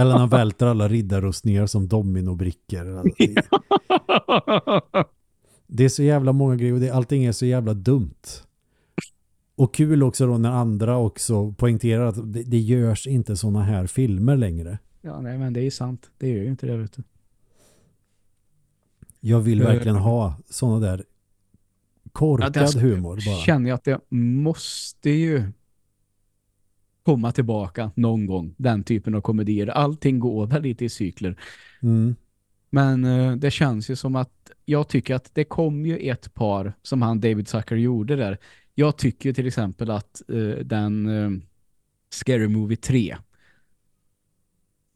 Eller 0.00 0.12
när 0.12 0.18
han 0.18 0.28
välter 0.28 0.66
alla 0.66 0.88
riddarrustningar 0.88 1.66
som 1.66 1.88
dominobrickor. 1.88 2.86
Alltså, 2.98 3.14
det- 3.18 5.06
Det 5.66 5.84
är 5.84 5.88
så 5.88 6.02
jävla 6.02 6.32
många 6.32 6.56
grejer 6.56 6.72
och 6.74 6.80
det, 6.80 6.90
allting 6.90 7.24
är 7.24 7.32
så 7.32 7.46
jävla 7.46 7.74
dumt. 7.74 8.14
Och 9.54 9.74
kul 9.74 10.02
också 10.02 10.26
då 10.26 10.38
när 10.38 10.50
andra 10.50 10.96
också 10.96 11.52
poängterar 11.52 12.06
att 12.06 12.32
det, 12.32 12.42
det 12.42 12.58
görs 12.58 13.06
inte 13.06 13.36
såna 13.36 13.62
här 13.62 13.86
filmer 13.86 14.36
längre. 14.36 14.78
Ja, 15.00 15.20
nej 15.20 15.38
men 15.38 15.52
det 15.52 15.60
är 15.60 15.64
ju 15.64 15.70
sant. 15.70 16.10
Det 16.18 16.28
gör 16.28 16.42
ju 16.42 16.48
inte 16.48 16.66
det, 16.66 16.76
vet 16.76 16.92
du. 16.92 17.02
Jag 19.20 19.40
vill 19.40 19.62
verkligen 19.62 19.96
ha 19.96 20.34
såna 20.50 20.78
där 20.80 21.04
korkad 22.12 22.56
Ja, 22.56 22.68
det- 22.72 22.80
humor 22.80 23.20
bara. 23.26 23.36
Känner 23.36 23.68
jag 23.68 23.74
att 23.74 23.84
det 23.84 24.00
måste 24.16 25.10
ju 25.10 25.44
komma 27.02 27.32
tillbaka 27.32 27.90
någon 27.94 28.26
gång. 28.26 28.54
Den 28.58 28.84
typen 28.84 29.14
av 29.14 29.20
komedier. 29.20 29.66
Allting 29.66 30.18
går 30.18 30.46
väl 30.46 30.62
lite 30.62 30.84
i 30.84 30.88
cykler. 30.88 31.36
Mm. 31.82 32.14
Men 32.70 33.04
eh, 33.04 33.36
det 33.36 33.50
känns 33.50 33.90
ju 33.90 33.96
som 33.96 34.16
att 34.16 34.50
jag 34.64 34.88
tycker 34.88 35.14
att 35.14 35.30
det 35.34 35.44
kom 35.44 35.86
ju 35.86 35.98
ett 35.98 36.34
par 36.34 36.72
som 36.82 37.02
han 37.02 37.20
David 37.20 37.48
Zucker 37.48 37.76
gjorde 37.76 38.16
där. 38.16 38.38
Jag 38.74 38.96
tycker 38.98 39.32
till 39.32 39.46
exempel 39.46 39.90
att 39.90 40.22
eh, 40.28 40.64
den 40.64 41.08
eh, 41.08 41.30
Scary 42.10 42.48
Movie 42.48 42.76
3 42.76 43.16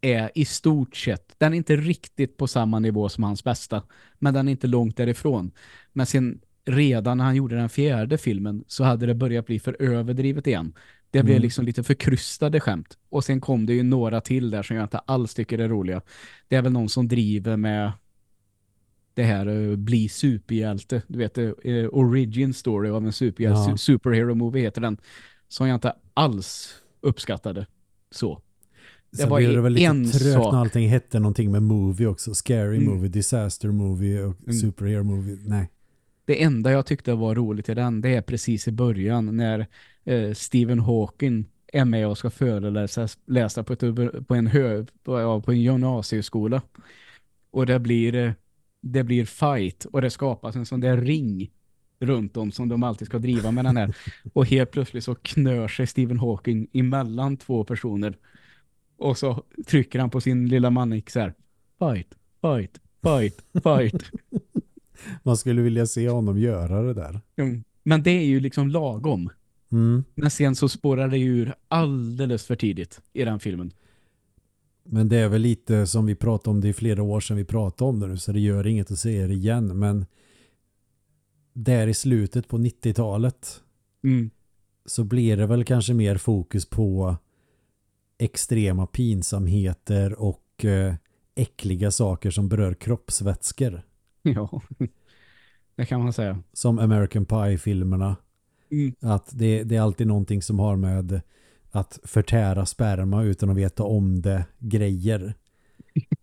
är 0.00 0.30
i 0.34 0.44
stort 0.44 0.96
sett, 0.96 1.34
den 1.38 1.52
är 1.52 1.56
inte 1.56 1.76
riktigt 1.76 2.36
på 2.36 2.46
samma 2.46 2.78
nivå 2.78 3.08
som 3.08 3.24
hans 3.24 3.44
bästa, 3.44 3.82
men 4.18 4.34
den 4.34 4.48
är 4.48 4.52
inte 4.52 4.66
långt 4.66 4.96
därifrån. 4.96 5.50
Men 5.92 6.06
sen 6.06 6.40
redan 6.64 7.18
när 7.18 7.24
han 7.24 7.36
gjorde 7.36 7.56
den 7.56 7.68
fjärde 7.68 8.18
filmen 8.18 8.64
så 8.66 8.84
hade 8.84 9.06
det 9.06 9.14
börjat 9.14 9.46
bli 9.46 9.58
för 9.60 9.82
överdrivet 9.82 10.46
igen. 10.46 10.74
Det 11.10 11.22
blev 11.22 11.34
Mm. 11.36 11.42
liksom 11.42 11.64
lite 11.64 11.82
förkrystade 11.82 12.60
skämt. 12.60 12.98
Och 13.08 13.24
sen 13.24 13.40
kom 13.40 13.66
det 13.66 13.74
ju 13.74 13.82
några 13.82 14.20
till 14.20 14.50
där 14.50 14.62
som 14.62 14.76
jag 14.76 14.84
inte 14.84 14.98
alls 14.98 15.34
tycker 15.34 15.58
är 15.58 15.68
roliga. 15.68 16.02
Det 16.48 16.56
är 16.56 16.62
väl 16.62 16.72
någon 16.72 16.88
som 16.88 17.08
driver 17.08 17.56
med 17.56 17.92
det 19.16 19.22
här 19.22 19.48
uh, 19.48 19.76
bli 19.76 20.08
superhjälte. 20.08 21.02
Du 21.08 21.18
vet, 21.18 21.38
uh, 21.38 21.52
origin 21.92 22.54
story 22.54 22.90
av 22.90 23.06
en 23.06 23.12
superhjälte. 23.12 23.60
Ja. 23.60 23.72
Su- 23.72 23.76
Superhero 23.76 24.34
movie 24.34 24.62
heter 24.62 24.80
den. 24.80 24.96
Som 25.48 25.68
jag 25.68 25.76
inte 25.76 25.92
alls 26.14 26.74
uppskattade. 27.00 27.66
Så. 28.10 28.40
Det 29.10 29.16
Sen 29.16 29.28
var 29.30 29.40
det 29.40 29.60
väl 29.60 29.72
lite 29.72 29.86
en 29.86 30.10
trögt 30.10 30.32
sak. 30.34 30.52
när 30.52 30.60
allting 30.60 30.88
hette 30.88 31.18
någonting 31.18 31.52
med 31.52 31.62
movie 31.62 32.06
också. 32.06 32.34
Scary 32.34 32.76
Mm. 32.76 32.94
movie, 32.94 33.08
disaster 33.08 33.68
movie 33.68 34.22
och 34.22 34.34
Mm. 34.46 34.54
superhero 34.60 35.02
movie. 35.02 35.38
Nej. 35.46 35.70
Det 36.24 36.42
enda 36.42 36.72
jag 36.72 36.86
tyckte 36.86 37.14
var 37.14 37.34
roligt 37.34 37.68
i 37.68 37.74
den, 37.74 38.00
det 38.00 38.14
är 38.14 38.22
precis 38.22 38.68
i 38.68 38.72
början 38.72 39.36
när 39.36 39.66
eh, 40.04 40.32
Stephen 40.32 40.78
Hawking 40.80 41.44
är 41.72 41.84
med 41.84 42.08
och 42.08 42.18
ska 42.18 42.30
föreläsa 42.30 43.08
läsa 43.26 43.62
på, 43.64 43.72
ett, 43.72 43.80
på 44.28 44.34
en 44.34 44.46
hö, 44.46 44.84
på, 45.04 45.20
ja, 45.20 45.40
på 45.40 45.52
en 45.52 45.60
gymnasieskola. 45.62 46.62
Och 47.50 47.66
det 47.66 47.78
blir 47.78 48.14
eh, 48.14 48.32
det 48.92 49.04
blir 49.04 49.24
fight 49.24 49.84
och 49.84 50.00
det 50.00 50.10
skapas 50.10 50.56
en 50.56 50.66
sån 50.66 50.80
där 50.80 50.96
ring 50.96 51.50
runt 51.98 52.36
om 52.36 52.52
som 52.52 52.68
de 52.68 52.82
alltid 52.82 53.08
ska 53.08 53.18
driva 53.18 53.50
med 53.50 53.64
den 53.64 53.76
här. 53.76 53.96
Och 54.32 54.46
helt 54.46 54.70
plötsligt 54.70 55.04
så 55.04 55.14
knör 55.14 55.68
sig 55.68 55.86
Stephen 55.86 56.18
Hawking 56.18 56.68
emellan 56.72 57.36
två 57.36 57.64
personer. 57.64 58.16
Och 58.96 59.18
så 59.18 59.44
trycker 59.66 59.98
han 59.98 60.10
på 60.10 60.20
sin 60.20 60.48
lilla 60.48 60.70
manik 60.70 61.10
så 61.10 61.20
här. 61.20 61.34
Fight, 61.78 62.14
fight, 62.40 62.80
fight, 63.02 63.62
fight. 63.62 64.10
Man 65.22 65.36
skulle 65.36 65.62
vilja 65.62 65.86
se 65.86 66.08
honom 66.08 66.38
göra 66.38 66.82
det 66.82 66.94
där. 66.94 67.20
Mm. 67.36 67.64
Men 67.82 68.02
det 68.02 68.10
är 68.10 68.24
ju 68.24 68.40
liksom 68.40 68.68
lagom. 68.68 69.30
Mm. 69.72 70.04
Men 70.14 70.30
sen 70.30 70.56
så 70.56 70.68
spårar 70.68 71.08
det 71.08 71.18
ur 71.18 71.54
alldeles 71.68 72.46
för 72.46 72.56
tidigt 72.56 73.00
i 73.12 73.24
den 73.24 73.40
filmen. 73.40 73.72
Men 74.88 75.08
det 75.08 75.16
är 75.16 75.28
väl 75.28 75.42
lite 75.42 75.86
som 75.86 76.06
vi 76.06 76.14
pratade 76.14 76.50
om 76.50 76.60
det 76.60 76.68
i 76.68 76.72
flera 76.72 77.02
år 77.02 77.20
sedan 77.20 77.36
vi 77.36 77.44
pratade 77.44 77.88
om 77.88 78.00
det 78.00 78.06
nu 78.06 78.16
så 78.16 78.32
det 78.32 78.40
gör 78.40 78.66
inget 78.66 78.90
att 78.90 78.98
säga 78.98 79.26
det 79.26 79.34
igen 79.34 79.78
men 79.78 80.06
där 81.52 81.86
i 81.86 81.94
slutet 81.94 82.48
på 82.48 82.58
90-talet 82.58 83.62
Mm. 84.04 84.30
så 84.84 85.04
blir 85.04 85.36
det 85.36 85.46
väl 85.46 85.64
kanske 85.64 85.94
mer 85.94 86.16
fokus 86.16 86.66
på 86.70 87.16
extrema 88.18 88.86
pinsamheter 88.86 90.20
och 90.20 90.64
eh, 90.64 90.94
äckliga 91.34 91.90
saker 91.90 92.30
som 92.30 92.48
berör 92.48 92.74
kroppsvätskor 92.74 93.82
Ja, 94.22 94.62
det 95.76 95.86
kan 95.86 96.02
man 96.02 96.12
säga. 96.12 96.42
som 96.52 96.78
American 96.78 97.24
Pie-filmerna 97.26 98.16
Mm. 98.70 98.94
att 99.00 99.30
det, 99.38 99.62
det 99.64 99.76
är 99.76 99.80
alltid 99.80 100.06
någonting 100.06 100.42
som 100.42 100.58
har 100.58 100.76
med 100.76 101.20
att 101.76 101.98
förtära 102.04 102.66
sperma 102.66 103.22
utan 103.22 103.50
att 103.50 103.56
veta 103.56 103.82
om 103.84 104.22
det 104.22 104.44
grejer. 104.58 105.34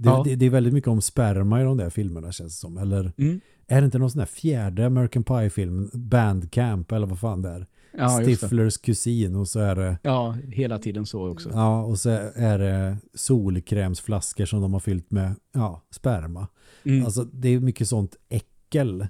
Det, 0.00 0.08
Ja. 0.08 0.22
det, 0.24 0.36
det 0.36 0.46
är 0.46 0.50
väldigt 0.50 0.72
mycket 0.74 0.88
om 0.88 1.02
sperma 1.02 1.60
i 1.60 1.64
de 1.64 1.76
där 1.76 1.90
filmerna 1.90 2.32
känns 2.32 2.52
det 2.54 2.60
som. 2.60 2.78
Eller 2.78 3.12
Mm. 3.18 3.40
är 3.66 3.80
det 3.80 3.84
inte 3.84 3.98
någon 3.98 4.10
sån 4.10 4.18
här 4.18 4.26
fjärde 4.26 4.86
American 4.86 5.24
Pie-film? 5.24 5.90
Bandcamp 5.92 6.92
eller 6.92 7.06
vad 7.06 7.18
fan 7.20 7.42
det 7.42 7.48
är? 7.48 7.66
Ja. 7.98 8.08
Stiflers 8.24 8.76
kusin 8.78 9.36
och 9.36 9.48
så 9.48 9.60
är 9.60 9.74
det 9.76 9.98
Ja, 10.02 10.36
hela 10.48 10.78
tiden 10.78 11.06
så 11.06 11.28
också. 11.32 11.50
ja, 11.52 11.82
och 11.84 11.98
så 11.98 12.10
är 12.34 12.58
det 12.58 12.96
solkrämsflaskor 13.14 14.44
som 14.44 14.60
de 14.62 14.72
har 14.72 14.80
fyllt 14.80 15.10
med 15.10 15.34
ja, 15.54 15.82
sperma. 15.90 16.46
Mm. 16.84 17.04
Alltså 17.04 17.24
det 17.24 17.48
är 17.48 17.60
mycket 17.60 17.88
sånt 17.88 18.16
äckel. 18.28 19.06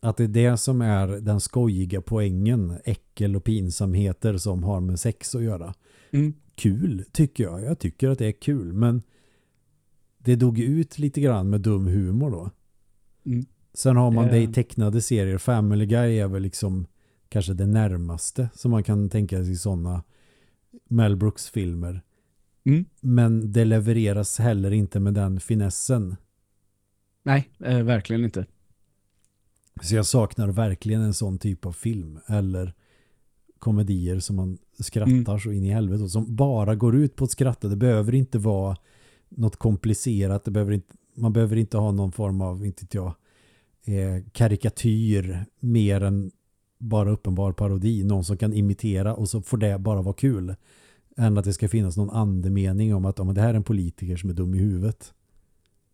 Att 0.00 0.16
det 0.16 0.24
är 0.24 0.28
det 0.28 0.56
som 0.56 0.80
är 0.82 1.06
den 1.06 1.40
skojiga 1.40 2.00
poängen. 2.00 2.78
Äckel 2.84 3.36
och 3.36 3.44
pinsamheter 3.44 4.36
som 4.36 4.62
har 4.62 4.80
med 4.80 5.00
sex 5.00 5.34
att 5.34 5.42
göra. 5.42 5.74
Mm. 6.10 6.34
Kul 6.54 7.04
tycker 7.12 7.44
jag. 7.44 7.62
Jag 7.64 7.78
tycker 7.78 8.08
att 8.08 8.18
det 8.18 8.26
är 8.26 8.32
kul. 8.32 8.72
Men 8.72 9.02
det 10.18 10.36
dog 10.36 10.58
ut 10.58 10.98
lite 10.98 11.20
grann 11.20 11.50
med 11.50 11.60
dum 11.60 11.86
humor 11.86 12.30
då. 12.30 12.50
Mm. 13.26 13.44
Sen 13.74 13.96
har 13.96 14.10
man 14.10 14.26
Det- 14.28 14.38
i 14.42 14.46
tecknade 14.52 15.02
serier. 15.02 15.38
Family 15.38 15.86
Guy 15.86 16.18
är 16.18 16.28
väl 16.28 16.42
liksom 16.42 16.86
kanske 17.28 17.54
det 17.54 17.66
närmaste 17.66 18.48
som 18.54 18.70
man 18.70 18.82
kan 18.82 19.08
tänka 19.08 19.44
sig 19.44 19.56
sådana 19.56 20.02
Mel 20.88 21.16
Brooks 21.16 21.48
filmer. 21.50 22.02
Mm. 22.64 22.84
Men 23.00 23.52
det 23.52 23.64
levereras 23.64 24.38
heller 24.38 24.70
inte 24.70 25.00
med 25.00 25.14
den 25.14 25.40
finessen. 25.40 26.16
Nej, 27.22 27.50
eh, 27.64 27.82
verkligen 27.82 28.24
inte. 28.24 28.46
Så 29.82 29.94
jag 29.94 30.06
saknar 30.06 30.48
verkligen 30.48 31.00
en 31.02 31.14
sån 31.14 31.38
typ 31.38 31.66
av 31.66 31.72
film 31.72 32.18
eller 32.26 32.74
komedier 33.58 34.20
som 34.20 34.36
man 34.36 34.58
skrattar 34.78 35.12
Mm. 35.12 35.40
så 35.40 35.52
in 35.52 35.64
i 35.64 35.70
helvete 35.70 36.02
och 36.04 36.10
som 36.10 36.36
bara 36.36 36.74
går 36.74 36.96
ut 36.96 37.16
på 37.16 37.24
att 37.24 37.30
skratta. 37.30 37.68
Det 37.68 37.76
behöver 37.76 38.14
inte 38.14 38.38
vara 38.38 38.76
något 39.28 39.56
komplicerat. 39.56 40.44
Det 40.44 40.50
behöver 40.50 40.72
inte, 40.72 40.94
man 41.14 41.32
behöver 41.32 41.56
inte 41.56 41.78
ha 41.78 41.92
någon 41.92 42.12
form 42.12 42.40
av, 42.40 42.66
inte 42.66 42.86
jag, 42.90 43.14
eh, 43.84 44.22
karikatyr 44.32 45.44
mer 45.60 46.00
än 46.00 46.30
bara 46.78 47.10
uppenbar 47.10 47.52
parodi. 47.52 48.04
Någon 48.04 48.24
som 48.24 48.36
kan 48.36 48.52
imitera 48.52 49.14
och 49.14 49.28
så 49.28 49.42
får 49.42 49.56
det 49.56 49.78
bara 49.78 50.02
vara 50.02 50.14
kul. 50.14 50.54
Än 51.16 51.38
att 51.38 51.44
det 51.44 51.52
ska 51.52 51.68
finnas 51.68 51.96
någon 51.96 52.10
andemening 52.10 52.94
om 52.94 53.04
att 53.04 53.20
om 53.20 53.34
det 53.34 53.40
här 53.40 53.50
är 53.50 53.54
en 53.54 53.62
politiker 53.64 54.16
som 54.16 54.30
är 54.30 54.34
dum 54.34 54.54
i 54.54 54.58
huvudet. 54.58 55.12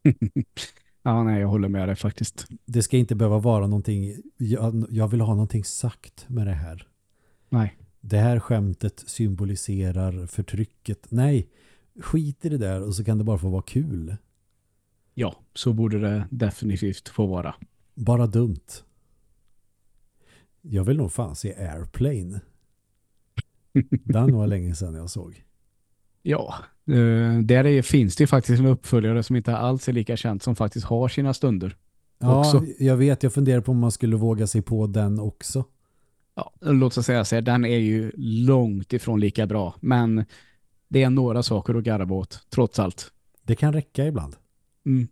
Ja, 1.02 1.24
nej, 1.24 1.40
jag 1.40 1.48
håller 1.48 1.68
med 1.68 1.88
dig 1.88 1.96
faktiskt. 1.96 2.46
det 2.64 2.82
ska 2.82 2.96
inte 2.96 3.14
behöva 3.14 3.38
vara 3.38 3.66
någonting 3.66 4.16
jag, 4.36 4.86
jag 4.90 5.08
vill 5.08 5.20
ha 5.20 5.34
någonting 5.34 5.64
sagt 5.64 6.28
med 6.28 6.46
det 6.46 6.52
här. 6.54 6.88
Nej. 7.48 7.76
Det 8.00 8.18
här 8.18 8.40
skämtet 8.40 9.04
symboliserar 9.06 10.26
förtrycket. 10.26 11.10
Nej, 11.10 11.48
skit 12.00 12.44
i 12.44 12.48
det 12.48 12.58
där 12.58 12.82
och 12.82 12.94
så 12.94 13.04
kan 13.04 13.18
det 13.18 13.24
bara 13.24 13.38
få 13.38 13.48
vara 13.48 13.62
kul. 13.62 14.16
Ja, 15.14 15.36
så 15.54 15.72
borde 15.72 15.98
det 15.98 16.26
definitivt 16.30 17.08
få 17.08 17.26
vara. 17.26 17.54
Bara 17.94 18.26
dumt. 18.26 18.66
Jag 20.60 20.84
vill 20.84 20.96
nog 20.96 21.12
fan 21.12 21.36
se 21.36 21.54
Airplane. 21.54 22.40
Den 24.04 24.34
var 24.34 24.46
länge 24.46 24.74
sedan 24.74 24.94
jag 24.94 25.10
såg. 25.10 25.44
Ja, 26.22 26.54
eh, 26.86 27.38
där 27.42 27.66
är, 27.66 27.82
finns 27.82 28.16
det 28.16 28.22
ju 28.22 28.26
faktiskt 28.26 28.60
en 28.60 28.66
uppföljare 28.66 29.22
som 29.22 29.36
inte 29.36 29.56
alls 29.56 29.88
är 29.88 29.92
lika 29.92 30.16
känt 30.16 30.42
som 30.42 30.56
faktiskt 30.56 30.86
har 30.86 31.08
sina 31.08 31.34
stunder. 31.34 31.76
Ja, 32.18 32.38
Också. 32.38 32.64
jag 32.78 32.96
vet. 32.96 33.22
Jag 33.22 33.32
funderar 33.32 33.60
på 33.60 33.72
om 33.72 33.78
man 33.78 33.92
skulle 33.92 34.16
våga 34.16 34.46
sig 34.46 34.62
på 34.62 34.86
den 34.86 35.20
också. 35.20 35.64
Ja, 36.34 36.52
låt 36.60 36.98
oss 36.98 37.06
säga 37.06 37.24
så 37.24 37.34
här, 37.34 37.42
den 37.42 37.64
är 37.64 37.78
ju 37.78 38.12
långt 38.16 38.92
ifrån 38.92 39.20
lika 39.20 39.46
bra, 39.46 39.74
men 39.80 40.24
det 40.88 41.02
är 41.02 41.10
några 41.10 41.42
saker 41.42 41.74
att 41.74 41.84
garva 41.84 42.14
åt, 42.14 42.46
trots 42.50 42.78
allt. 42.78 43.12
Det 43.42 43.54
kan 43.54 43.72
räcka 43.72 44.06
ibland. 44.06 44.36
Mm. 44.86 45.08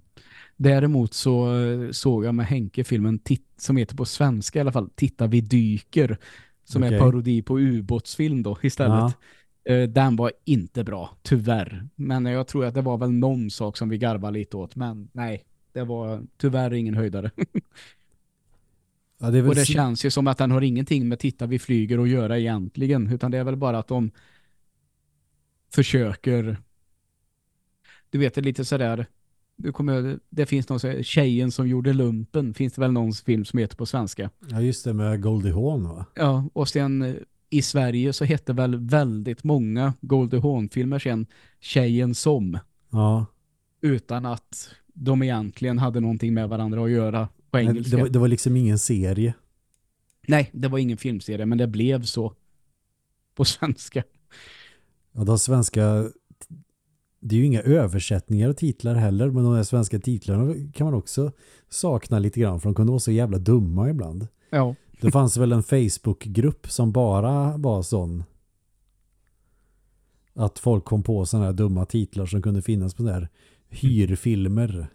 Däremot 0.57 1.15
så 1.15 1.61
eh, 1.61 1.91
såg 1.91 2.25
jag 2.25 2.35
med 2.35 2.47
Henke 2.47 2.85
filmen 2.85 3.19
titt, 3.19 3.49
som 3.57 3.77
heter 3.77 3.97
på 3.97 4.05
svenska 4.05 4.59
i 4.59 4.61
alla 4.61 4.73
fall, 4.73 4.91
Titta 4.95 5.27
vi 5.27 5.41
dyker, 5.41 6.19
som 6.65 6.83
Okej. 6.83 6.95
är 6.95 7.01
parodi 7.01 7.43
på 7.43 7.59
ubåtsfilm 7.61 8.43
då 8.43 8.59
istället. 8.63 9.01
Eh, 9.01 9.13
Den 9.89 10.17
var 10.17 10.33
inte 10.45 10.85
bra, 10.85 11.17
tyvärr. 11.23 11.89
Men 11.95 12.27
jag 12.27 12.47
tror 12.47 12.65
att 12.65 12.75
det 12.75 12.83
var 12.83 12.99
väl 12.99 13.11
någon 13.11 13.51
sak 13.51 13.77
som 13.77 13.89
vi 13.89 13.99
garvade 13.99 14.39
lite 14.39 14.57
åt, 14.57 14.77
men 14.77 15.09
nej, 15.13 15.45
det 15.73 15.85
var 15.85 16.23
tyvärr 16.37 16.73
ingen 16.75 16.95
höjdare. 16.95 17.31
Ja, 19.19 19.31
det 19.31 19.43
Och 19.43 19.55
det 19.55 19.65
känns 19.65 20.05
ju 20.05 20.11
som 20.11 20.27
att 20.27 20.39
den 20.39 20.51
har 20.51 20.63
ingenting 20.63 21.09
med 21.09 21.19
Titta 21.19 21.47
vi 21.47 21.59
flyger 21.59 21.99
att 21.99 22.09
göra 22.09 22.39
egentligen, 22.39 23.13
utan 23.13 23.31
det 23.31 23.39
är 23.39 23.45
väl 23.45 23.57
bara 23.57 23.79
att 23.79 23.89
de 23.89 24.11
försöker 25.75 26.57
du 28.11 28.19
vet 28.19 28.35
det 28.35 28.41
är 28.41 28.43
lite 28.43 28.65
sådär 28.65 29.07
du 29.63 29.73
kommer, 29.73 30.19
det 30.29 30.47
finns 30.47 30.69
någon 30.69 31.03
Tjejen 31.03 31.53
som 31.53 31.69
gjorde 31.69 31.93
lumpen. 31.93 32.55
Finns 32.55 32.73
det 32.73 32.81
väl 32.81 32.93
någon 32.93 33.13
film 33.13 33.45
som 33.45 33.59
heter 33.59 33.77
på 33.77 33.87
svenska? 33.87 34.31
Ja, 34.49 34.61
just 34.61 34.85
det 34.85 34.93
med 34.93 35.23
Goldie 35.23 35.53
Hawn 35.53 35.89
va? 35.89 36.07
Ja, 36.15 36.49
och 36.53 36.69
sen 36.69 37.03
eh, 37.03 37.15
i 37.51 37.63
Sverige 37.63 38.13
så 38.13 38.25
hette 38.25 38.53
väl 38.53 38.77
väldigt 38.77 39.45
många 39.45 39.95
Goldie 40.01 40.41
Hawn-filmer 40.41 40.99
sen 40.99 41.27
Tjejen 41.61 42.15
som. 42.15 42.59
Ja. 42.91 43.27
Utan 43.81 44.27
att 44.27 44.69
de 44.95 45.23
egentligen 45.23 45.79
hade 45.79 46.01
någonting 46.01 46.35
med 46.35 46.49
varandra 46.49 46.85
att 46.85 46.91
göra 46.91 47.29
på 47.51 47.59
engelska. 47.59 47.97
det, 47.97 48.03
var, 48.03 48.09
det 48.09 48.19
var 48.19 48.29
liksom 48.29 48.57
ingen 48.57 48.79
serie. 48.79 49.35
Nej, 50.29 50.51
det 50.53 50.69
var 50.69 50.79
ingen 50.79 50.97
filmserie, 50.97 51.47
men 51.47 51.59
det 51.59 51.67
blev 51.67 52.03
så 52.03 52.35
på 53.35 53.45
svenska. 53.45 54.03
Ja, 55.13 55.25
de 55.25 55.39
svenska... 55.39 56.11
Det 57.23 57.35
är 57.35 57.39
ju 57.39 57.45
inga 57.45 57.63
översättningar 57.63 58.49
och 58.49 58.57
titlar 58.57 58.95
heller, 58.95 59.31
men 59.31 59.45
de 59.45 59.55
här 59.55 59.63
svenska 59.63 59.99
titlarna 59.99 60.55
kan 60.75 60.85
man 60.85 60.95
också 60.95 61.33
sakna 61.69 62.19
lite 62.19 62.41
grann, 62.41 62.61
för 62.61 62.69
de 62.69 62.75
kunde 62.75 62.91
vara 62.91 63.01
så 63.01 63.13
jävla 63.13 63.39
dumma 63.39 63.91
ibland. 63.91 64.27
Ja, 64.51 64.75
Det 65.01 65.11
fanns 65.11 65.37
väl 65.37 65.53
en 65.53 65.63
Facebookgrupp 65.63 66.71
som 66.71 66.93
bara 66.93 67.57
var 67.57 67.83
sån 67.83 68.25
att 70.35 70.59
folk 70.59 70.85
kom 70.85 71.03
på 71.03 71.27
sådana 71.27 71.47
här 71.47 71.53
dumma 71.53 71.87
titlar 71.87 72.27
som 72.27 72.43
kunde 72.43 72.63
finnas 72.63 72.95
på 72.95 73.03
där 73.03 73.29
hyrfilmer. 73.69 74.87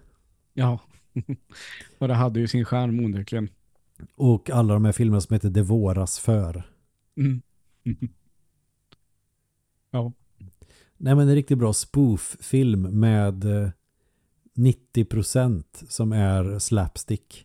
ja. 0.53 0.79
och 1.99 2.07
det 2.07 2.13
hade 2.13 2.39
ju 2.39 2.47
sin 2.47 2.65
charm 2.65 2.99
onekligen. 2.99 3.49
Och 4.15 4.49
alla 4.49 4.73
de 4.73 4.85
här 4.85 4.91
filmerna 4.91 5.21
som 5.21 5.33
heter 5.33 5.49
Det 5.49 5.61
våras 5.61 6.19
för. 6.19 6.63
Mm. 7.17 7.41
ja, 9.91 10.11
Nej 10.97 11.15
men 11.15 11.29
en 11.29 11.35
riktigt 11.35 11.57
bra 11.57 11.73
spoof-film 11.73 12.81
med 12.81 13.45
eh, 13.45 13.69
90% 14.55 15.63
som 15.89 16.11
är 16.11 16.59
slapstick. 16.59 17.44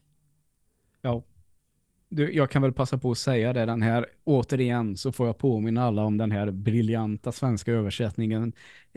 Du, 2.12 2.32
jag 2.34 2.50
kan 2.50 2.62
väl 2.62 2.72
passa 2.72 2.98
på 2.98 3.10
att 3.10 3.18
säga 3.18 3.52
det, 3.52 3.66
den 3.66 3.82
här, 3.82 4.06
återigen 4.24 4.96
så 4.96 5.12
får 5.12 5.26
jag 5.26 5.38
påminna 5.38 5.84
alla 5.84 6.02
om 6.04 6.16
den 6.18 6.30
här 6.30 6.50
briljanta 6.50 7.32
svenska 7.32 7.72
översättningen. 7.72 8.52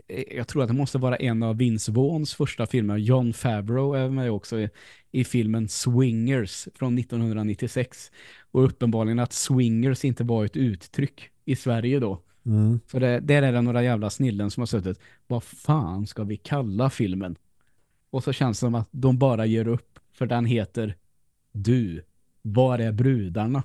Eh, 0.08 0.36
Jag 0.36 0.48
tror 0.48 0.62
att 0.62 0.68
det 0.68 0.74
måste 0.74 0.98
vara 0.98 1.16
en 1.16 1.42
av 1.42 1.56
Vince 1.56 1.92
Vaughns 1.92 2.34
första 2.34 2.66
filmer. 2.66 2.96
John 2.96 3.32
Favreau 3.32 3.94
är 3.94 4.10
med 4.10 4.30
också 4.30 4.60
i, 4.60 4.70
i 5.12 5.24
filmen 5.24 5.68
Swingers 5.68 6.68
från 6.74 6.98
1996. 6.98 8.10
Och 8.52 8.64
uppenbarligen 8.64 9.18
att 9.18 9.32
swingers 9.32 10.04
inte 10.04 10.24
var 10.24 10.44
ett 10.44 10.56
uttryck 10.56 11.30
i 11.44 11.56
Sverige 11.56 11.98
då. 12.00 12.22
Mm. 12.46 12.80
Så 12.86 12.98
det, 12.98 13.20
där 13.20 13.42
är 13.42 13.52
det 13.52 13.62
några 13.62 13.82
jävla 13.82 14.10
snillen 14.10 14.50
som 14.50 14.60
har 14.60 14.66
suttit. 14.66 15.00
Vad 15.26 15.44
fan 15.44 16.06
ska 16.06 16.24
vi 16.24 16.36
kalla 16.36 16.90
filmen? 16.90 17.36
Och 18.10 18.24
så 18.24 18.32
känns 18.32 18.58
det 18.58 18.60
som 18.60 18.74
att 18.74 18.88
de 18.90 19.18
bara 19.18 19.46
ger 19.46 19.68
upp. 19.68 19.98
För 20.12 20.26
den 20.26 20.44
heter 20.46 20.96
Du. 21.52 22.02
Var 22.46 22.78
är 22.78 22.92
brudarna? 22.92 23.62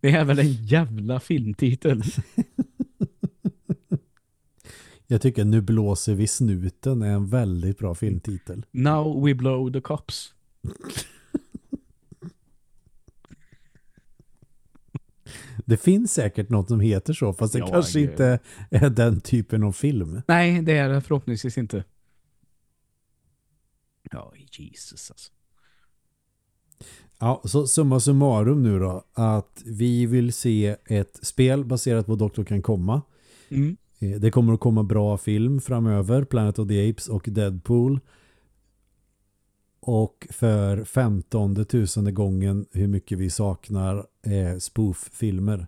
Det 0.00 0.10
är 0.10 0.24
väl 0.24 0.38
en 0.38 0.52
jävla 0.52 1.20
filmtitel. 1.20 2.02
Jag 5.06 5.22
tycker 5.22 5.44
Nu 5.44 5.60
blåser 5.60 6.14
vi 6.14 6.26
snuten 6.26 7.02
är 7.02 7.10
en 7.12 7.26
väldigt 7.28 7.78
bra 7.78 7.94
filmtitel. 7.94 8.66
Now 8.70 9.24
we 9.24 9.34
blow 9.34 9.72
the 9.72 9.80
cops. 9.80 10.34
Det 15.66 15.76
finns 15.76 16.12
säkert 16.12 16.48
något 16.48 16.68
som 16.68 16.80
heter 16.80 17.12
så, 17.12 17.32
fast 17.32 17.52
det 17.52 17.58
Ja, 17.58 17.66
kanske 17.66 17.98
det- 17.98 18.02
inte 18.10 18.38
är 18.70 18.90
den 18.90 19.20
typen 19.20 19.62
av 19.62 19.72
film. 19.72 20.22
Nej, 20.28 20.62
det 20.62 20.72
är 20.76 20.88
det 20.88 21.00
förhoppningsvis 21.00 21.58
inte. 21.58 21.84
Ja, 24.12 24.32
Jesus 24.58 25.10
alltså. 25.10 25.32
Ja, 27.18 27.42
så 27.44 27.66
summa 27.66 28.00
summarum 28.00 28.62
nu 28.62 28.78
då, 28.78 29.04
att 29.12 29.62
vi 29.66 30.06
vill 30.06 30.32
se 30.32 30.76
ett 30.86 31.18
spel 31.22 31.64
baserat 31.64 32.06
på 32.06 32.16
Doktor 32.16 32.44
kan 32.44 32.62
komma. 32.62 33.02
Mm. 33.48 33.76
Eh, 33.98 34.20
Det 34.20 34.30
kommer 34.30 34.52
att 34.52 34.60
komma 34.60 34.82
bra 34.82 35.18
film 35.18 35.60
framöver, 35.60 36.24
Planet 36.24 36.58
of 36.58 36.68
the 36.68 36.90
Apes 36.90 37.08
och 37.08 37.28
Deadpool. 37.28 38.00
Och 39.80 40.26
för 40.30 40.84
femtonde 40.84 41.64
tusende 41.64 42.12
gången 42.12 42.66
hur 42.72 42.86
mycket 42.86 43.18
vi 43.18 43.30
saknar 43.30 44.06
eh, 44.26 44.58
spoof-filmer. 44.58 45.66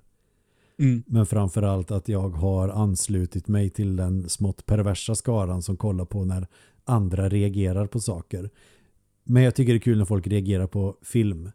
Mm. 0.79 1.03
Men 1.07 1.27
framförallt 1.27 1.91
att 1.91 2.09
jag 2.09 2.29
har 2.29 2.69
anslutit 2.69 3.49
mig 3.49 3.71
till 3.71 3.97
den 3.97 4.29
smått 4.29 4.67
perversa 4.67 5.15
skaran 5.15 5.63
som 5.63 5.77
kollar 5.77 6.05
på 6.05 6.25
när 6.25 6.47
andra 6.85 7.29
reagerar 7.29 7.87
på 7.87 8.01
saker. 8.01 8.51
Men 9.25 9.43
jag 9.43 9.55
tycker 9.55 9.73
det 9.73 9.77
är 9.77 9.81
kul 9.81 9.99
när 9.99 10.05
folk 10.05 10.27
reagerar 10.27 10.67
på 10.67 10.97
film. 11.03 11.51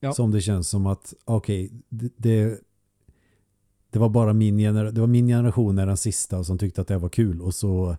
Ja. 0.00 0.12
Som 0.12 0.30
det 0.30 0.40
känns 0.40 0.68
som 0.68 0.86
att, 0.86 1.14
okej, 1.24 1.70
det, 1.88 2.12
det, 2.16 2.60
det 3.90 3.98
var 3.98 4.08
bara 4.08 4.32
min, 4.32 4.58
gener 4.58 4.84
det 4.84 5.00
var 5.00 5.08
min 5.08 5.26
generation 5.26 5.78
är 5.78 5.86
den 5.86 5.96
sista 5.96 6.44
som 6.44 6.58
tyckte 6.58 6.80
att 6.80 6.88
det 6.88 6.98
var 6.98 7.08
kul 7.08 7.40
och 7.42 7.54
så 7.54 7.96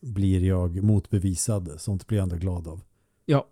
blir 0.00 0.44
jag 0.44 0.82
motbevisad. 0.82 1.80
Sånt 1.80 2.06
blir 2.06 2.18
jag 2.18 2.22
ändå 2.22 2.36
glad 2.36 2.68
av. 2.68 2.80
Ja. 3.26 3.48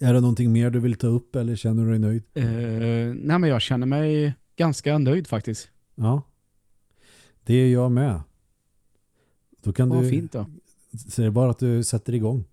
Är 0.00 0.14
det 0.14 0.20
någonting 0.20 0.52
mer 0.52 0.70
du 0.70 0.80
vill 0.80 0.94
ta 0.94 1.06
upp 1.06 1.36
eller 1.36 1.56
känner 1.56 1.84
du 1.84 1.90
dig 1.90 1.98
nöjd? 1.98 2.22
Eh, 2.34 2.44
nej, 3.14 3.38
men 3.38 3.44
jag 3.44 3.62
känner 3.62 3.86
mig 3.86 4.34
ganska 4.56 4.98
nöjd 4.98 5.26
faktiskt. 5.26 5.68
Ja. 5.94 6.22
Det 7.44 7.54
är 7.54 7.72
jag 7.72 7.92
med. 7.92 8.20
Då 9.62 9.72
kan 9.72 9.88
Vad 9.88 10.02
du... 10.02 10.10
fint 10.10 10.32
då. 10.32 10.46
Så 11.08 11.20
det 11.20 11.26
är 11.26 11.30
bara 11.30 11.50
att 11.50 11.58
du 11.58 11.84
sätter 11.84 12.14
igång. 12.14 12.44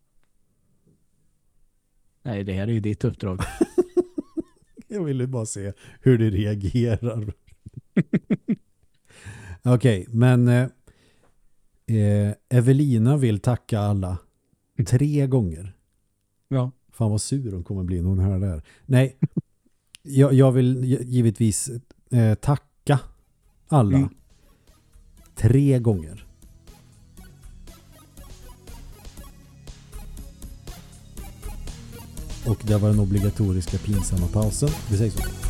Nej, 2.24 2.44
det 2.44 2.54
här 2.54 2.68
är 2.68 2.72
ju 2.72 2.80
ditt 2.80 3.04
uppdrag. 3.04 3.40
Jag 4.88 5.04
ville 5.04 5.28
bara 5.28 5.46
se 5.46 5.74
hur 6.02 6.18
du 6.18 6.30
reagerar. 6.30 7.34
Okej, 9.64 10.06
men 10.10 10.48
eh, 10.48 10.68
eh, 11.86 12.34
Evelina 12.50 13.18
vill 13.18 13.40
tacka 13.40 13.80
alla 13.80 14.18
tre 14.88 15.28
gånger. 15.28 15.74
Ja. 16.48 16.72
Fan 16.92 17.12
vad 17.12 17.22
sur 17.22 17.52
hon 17.52 17.64
kommer 17.64 17.84
bli 17.84 18.02
när 18.02 18.10
hon 18.10 18.20
hör 18.20 18.40
det 18.40 18.48
här. 18.48 18.64
Nej, 18.86 19.18
jag, 20.04 20.34
jag 20.34 20.52
vill 20.52 20.84
gi- 20.86 21.04
givetvis 21.04 21.70
eh, 22.12 22.36
tacka 22.36 23.00
alla 23.68 23.98
Mm. 23.98 24.10
tre 25.36 25.80
gånger. 25.80 26.25
Och 32.46 32.58
det 32.62 32.78
var 32.78 32.90
den 32.90 33.00
obligatoriska 33.00 33.78
pinsamma 33.78 34.28
pausen. 34.28 34.70
Vi 34.90 34.98
säger 34.98 35.12
så. 35.12 35.45